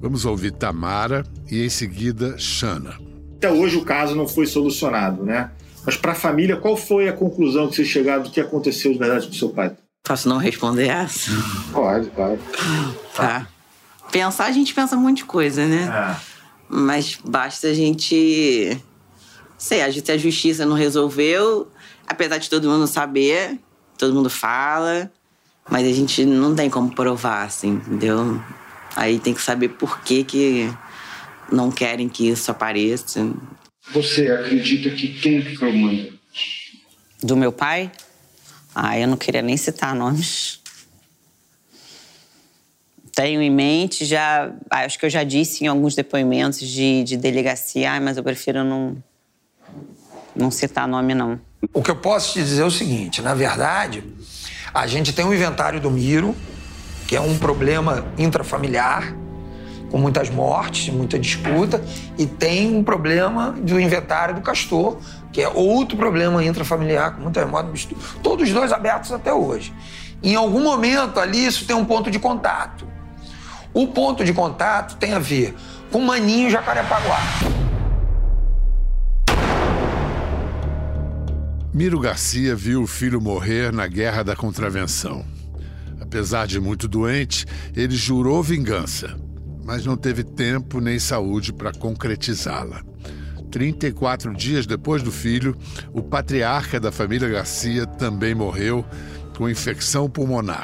Vamos 0.00 0.24
ouvir 0.24 0.52
Tamara 0.52 1.24
e, 1.50 1.64
em 1.64 1.68
seguida, 1.68 2.38
Shana. 2.38 2.96
Até 3.36 3.50
hoje 3.50 3.76
o 3.76 3.84
caso 3.84 4.14
não 4.14 4.28
foi 4.28 4.46
solucionado, 4.46 5.24
né? 5.24 5.50
Mas 5.84 5.96
para 5.96 6.12
a 6.12 6.14
família, 6.14 6.56
qual 6.56 6.76
foi 6.76 7.08
a 7.08 7.12
conclusão 7.12 7.68
que 7.68 7.76
vocês 7.76 7.88
chegaram 7.88 8.22
do 8.22 8.30
que 8.30 8.40
aconteceu 8.40 8.92
de 8.92 8.98
verdade 8.98 9.26
com 9.26 9.32
seu 9.32 9.48
pai? 9.48 9.74
Posso 10.04 10.28
não 10.28 10.36
responder 10.36 10.88
essa? 10.88 11.30
Pode, 11.72 12.10
claro. 12.10 12.38
Tá. 13.16 13.46
Pensar, 14.12 14.46
a 14.46 14.52
gente 14.52 14.74
pensa 14.74 14.96
um 14.96 15.00
monte 15.00 15.18
de 15.18 15.24
coisa, 15.24 15.66
né? 15.66 15.88
É. 16.16 16.16
Mas 16.68 17.18
basta 17.26 17.68
a 17.68 17.74
gente. 17.74 18.78
Sei, 19.56 19.82
a 19.82 19.90
gente- 19.90 20.10
a 20.12 20.16
justiça 20.16 20.64
não 20.64 20.76
resolveu, 20.76 21.68
apesar 22.08 22.38
de 22.38 22.48
todo 22.48 22.68
mundo 22.68 22.86
saber, 22.86 23.58
todo 23.96 24.14
mundo 24.14 24.30
fala, 24.30 25.10
mas 25.70 25.86
a 25.86 25.92
gente 25.92 26.24
não 26.24 26.54
tem 26.54 26.70
como 26.70 26.94
provar, 26.94 27.44
assim, 27.44 27.72
entendeu? 27.72 28.42
Aí 28.96 29.18
tem 29.18 29.34
que 29.34 29.42
saber 29.42 29.68
por 29.70 30.00
que, 30.00 30.24
que 30.24 30.72
não 31.52 31.70
querem 31.70 32.08
que 32.08 32.28
isso 32.28 32.50
apareça. 32.50 33.30
Você 33.92 34.28
acredita 34.30 34.90
que 34.90 35.08
quem 35.20 35.42
que 35.42 35.56
foi 35.56 35.70
o? 35.70 36.18
Do 37.22 37.36
meu 37.36 37.52
pai? 37.52 37.90
Ah, 38.74 38.98
eu 38.98 39.08
não 39.08 39.16
queria 39.16 39.42
nem 39.42 39.56
citar 39.56 39.94
nomes. 39.94 40.60
Tenho 43.14 43.42
em 43.42 43.50
mente, 43.50 44.04
já. 44.04 44.52
ah, 44.70 44.84
Acho 44.84 44.98
que 44.98 45.04
eu 45.06 45.10
já 45.10 45.24
disse 45.24 45.64
em 45.64 45.66
alguns 45.66 45.94
depoimentos 45.96 46.60
de, 46.60 47.02
de 47.02 47.16
delegacia, 47.16 47.92
ah, 47.94 48.00
mas 48.00 48.16
eu 48.16 48.22
prefiro 48.22 48.62
não. 48.62 49.02
Não 50.36 50.50
citar 50.52 50.86
nome, 50.86 51.14
não. 51.14 51.40
O 51.72 51.82
que 51.82 51.90
eu 51.90 51.96
posso 51.96 52.34
te 52.34 52.38
dizer 52.38 52.62
é 52.62 52.64
o 52.64 52.70
seguinte: 52.70 53.20
na 53.20 53.34
verdade, 53.34 54.04
a 54.72 54.86
gente 54.86 55.12
tem 55.12 55.24
um 55.24 55.34
inventário 55.34 55.80
do 55.80 55.90
Miro, 55.90 56.36
que 57.06 57.16
é 57.16 57.20
um 57.20 57.36
problema 57.36 58.06
intrafamiliar, 58.16 59.12
com 59.90 59.98
muitas 59.98 60.30
mortes, 60.30 60.92
muita 60.94 61.18
disputa, 61.18 61.82
e 62.16 62.26
tem 62.26 62.76
um 62.76 62.84
problema 62.84 63.50
do 63.50 63.80
inventário 63.80 64.36
do 64.36 64.40
Castor, 64.40 64.98
que 65.32 65.42
é 65.42 65.48
outro 65.48 65.96
problema 65.96 66.44
intrafamiliar, 66.44 67.16
com 67.16 67.22
muitas 67.22 67.48
mortes, 67.48 67.88
todos 68.22 68.46
os 68.46 68.54
dois 68.54 68.70
abertos 68.70 69.10
até 69.10 69.32
hoje. 69.32 69.74
Em 70.22 70.36
algum 70.36 70.62
momento 70.62 71.18
ali, 71.18 71.44
isso 71.44 71.66
tem 71.66 71.74
um 71.74 71.84
ponto 71.84 72.08
de 72.08 72.20
contato. 72.20 72.86
O 73.74 73.88
ponto 73.88 74.24
de 74.24 74.32
contato 74.32 74.96
tem 74.96 75.12
a 75.12 75.18
ver 75.18 75.56
com 75.90 76.00
Maninho 76.00 76.50
Jacarepaguá. 76.50 77.20
Miro 81.72 82.00
Garcia 82.00 82.56
viu 82.56 82.82
o 82.82 82.86
filho 82.86 83.20
morrer 83.20 83.70
na 83.72 83.86
Guerra 83.86 84.22
da 84.22 84.34
Contravenção. 84.34 85.24
Apesar 86.00 86.46
de 86.46 86.58
muito 86.58 86.88
doente, 86.88 87.44
ele 87.76 87.94
jurou 87.94 88.42
vingança, 88.42 89.14
mas 89.64 89.84
não 89.84 89.94
teve 89.94 90.24
tempo 90.24 90.80
nem 90.80 90.98
saúde 90.98 91.52
para 91.52 91.70
concretizá-la. 91.72 92.82
34 93.50 94.34
dias 94.34 94.66
depois 94.66 95.02
do 95.02 95.12
filho, 95.12 95.54
o 95.92 96.02
patriarca 96.02 96.80
da 96.80 96.90
família 96.90 97.28
Garcia 97.28 97.86
também 97.86 98.34
morreu 98.34 98.84
com 99.36 99.48
infecção 99.48 100.08
pulmonar. 100.08 100.62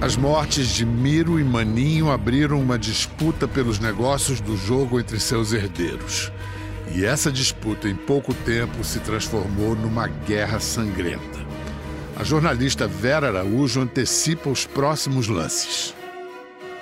As 0.00 0.16
mortes 0.16 0.68
de 0.68 0.84
Miro 0.84 1.38
e 1.38 1.44
Maninho 1.44 2.10
abriram 2.10 2.60
uma 2.60 2.78
disputa 2.78 3.46
pelos 3.46 3.78
negócios 3.78 4.40
do 4.40 4.56
jogo 4.56 4.98
entre 4.98 5.18
seus 5.20 5.52
herdeiros. 5.52 6.32
E 6.92 7.04
essa 7.04 7.30
disputa, 7.32 7.88
em 7.88 7.94
pouco 7.94 8.32
tempo, 8.34 8.84
se 8.84 9.00
transformou 9.00 9.74
numa 9.74 10.06
guerra 10.06 10.60
sangrenta. 10.60 11.44
A 12.16 12.22
jornalista 12.22 12.86
Vera 12.86 13.28
Araújo 13.28 13.80
antecipa 13.80 14.48
os 14.48 14.64
próximos 14.66 15.26
lances. 15.28 15.94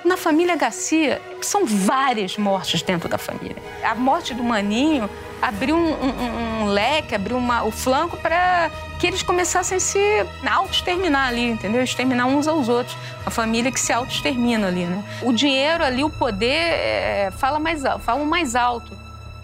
Na 0.05 0.17
família 0.17 0.55
Garcia, 0.57 1.21
são 1.41 1.65
várias 1.65 2.37
mortes 2.37 2.81
dentro 2.81 3.07
da 3.07 3.17
família. 3.17 3.55
A 3.83 3.95
morte 3.95 4.33
do 4.33 4.43
Maninho 4.43 5.09
abriu 5.41 5.75
um, 5.75 5.91
um- 5.93 6.63
um 6.63 6.65
leque, 6.65 7.15
abriu 7.15 7.37
uma- 7.37 7.63
o 7.63 7.71
flanco 7.71 8.17
para 8.17 8.69
que 8.99 9.07
eles 9.07 9.23
começassem 9.23 9.77
a 9.77 9.79
se 9.79 9.97
auto-exterminar 10.45 11.29
ali, 11.29 11.49
entendeu? 11.49 11.81
Exterminar 11.81 12.25
uns 12.27 12.47
aos 12.47 12.67
outros. 12.67 12.95
A 13.25 13.31
família 13.31 13.71
que 13.71 13.79
se 13.79 13.91
auto-extermina 13.93 14.67
ali, 14.67 14.85
né? 14.85 15.03
O 15.21 15.31
dinheiro 15.31 15.83
ali, 15.83 16.03
o 16.03 16.09
poder, 16.09 16.49
é, 16.51 17.31
fala 17.37 17.57
mais, 17.57 17.83
al- 17.85 17.97
falam 17.99 18.25
mais 18.25 18.55
alto. 18.55 18.91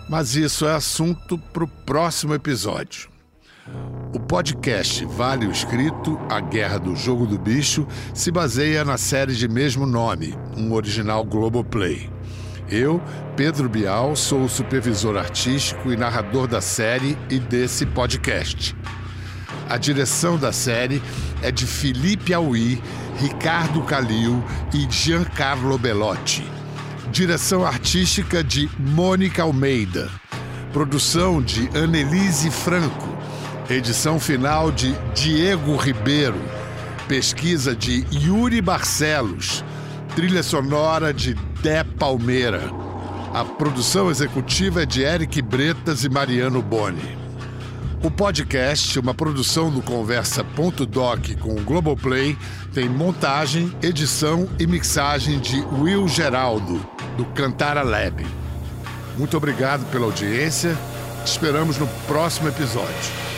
Mas 0.09 0.35
isso 0.35 0.65
é 0.65 0.73
assunto 0.73 1.37
para 1.37 1.63
o 1.63 1.67
próximo 1.67 2.33
episódio. 2.33 3.09
O 4.11 4.19
podcast 4.19 5.05
Vale 5.05 5.45
o 5.45 5.51
Escrito, 5.51 6.19
A 6.27 6.39
Guerra 6.39 6.79
do 6.79 6.95
Jogo 6.95 7.27
do 7.27 7.37
Bicho, 7.37 7.87
se 8.11 8.31
baseia 8.31 8.83
na 8.83 8.97
série 8.97 9.35
de 9.35 9.47
mesmo 9.47 9.85
nome, 9.85 10.35
um 10.57 10.73
original 10.73 11.23
Globoplay. 11.23 12.09
Eu, 12.71 12.99
Pedro 13.35 13.69
Bial, 13.69 14.15
sou 14.15 14.43
o 14.43 14.49
supervisor 14.49 15.15
artístico 15.15 15.91
e 15.91 15.97
narrador 15.97 16.47
da 16.47 16.59
série 16.59 17.15
e 17.29 17.37
desse 17.37 17.85
podcast. 17.85 18.75
A 19.69 19.77
direção 19.77 20.37
da 20.37 20.51
série 20.51 21.03
é 21.43 21.51
de 21.51 21.67
Felipe 21.67 22.33
Aui, 22.33 22.81
Ricardo 23.17 23.83
Calil 23.83 24.43
e 24.73 24.91
Giancarlo 24.91 25.77
Bellotti. 25.77 26.58
Direção 27.11 27.65
artística 27.65 28.43
de 28.43 28.69
Mônica 28.77 29.41
Almeida. 29.41 30.09
Produção 30.71 31.41
de 31.41 31.67
Annelise 31.75 32.51
Franco. 32.51 33.17
Edição 33.67 34.19
final 34.19 34.71
de 34.71 34.93
Diego 35.15 35.75
Ribeiro. 35.75 36.39
Pesquisa 37.07 37.75
de 37.75 38.05
Yuri 38.11 38.61
Barcelos. 38.61 39.65
Trilha 40.15 40.43
sonora 40.43 41.11
de 41.11 41.33
Dé 41.63 41.83
Palmeira. 41.83 42.69
A 43.33 43.43
produção 43.43 44.11
executiva 44.11 44.83
é 44.83 44.85
de 44.85 45.01
Eric 45.01 45.41
Bretas 45.41 46.03
e 46.03 46.09
Mariano 46.09 46.61
Boni. 46.61 47.17
O 48.01 48.09
podcast, 48.09 48.97
uma 48.97 49.13
produção 49.13 49.69
do 49.69 49.81
Conversa.doc 49.81 51.35
com 51.41 51.51
o 51.51 51.61
Globoplay, 51.63 52.37
tem 52.73 52.87
montagem, 52.87 53.75
edição 53.81 54.47
e 54.57 54.65
mixagem 54.65 55.37
de 55.39 55.59
Will 55.79 56.07
Geraldo, 56.07 56.79
do 57.19 57.25
Cantara 57.25 57.83
Lab. 57.83 58.25
Muito 59.17 59.35
obrigado 59.35 59.85
pela 59.91 60.05
audiência. 60.05 60.73
Te 61.25 61.31
esperamos 61.31 61.77
no 61.77 61.85
próximo 62.07 62.47
episódio. 62.47 63.28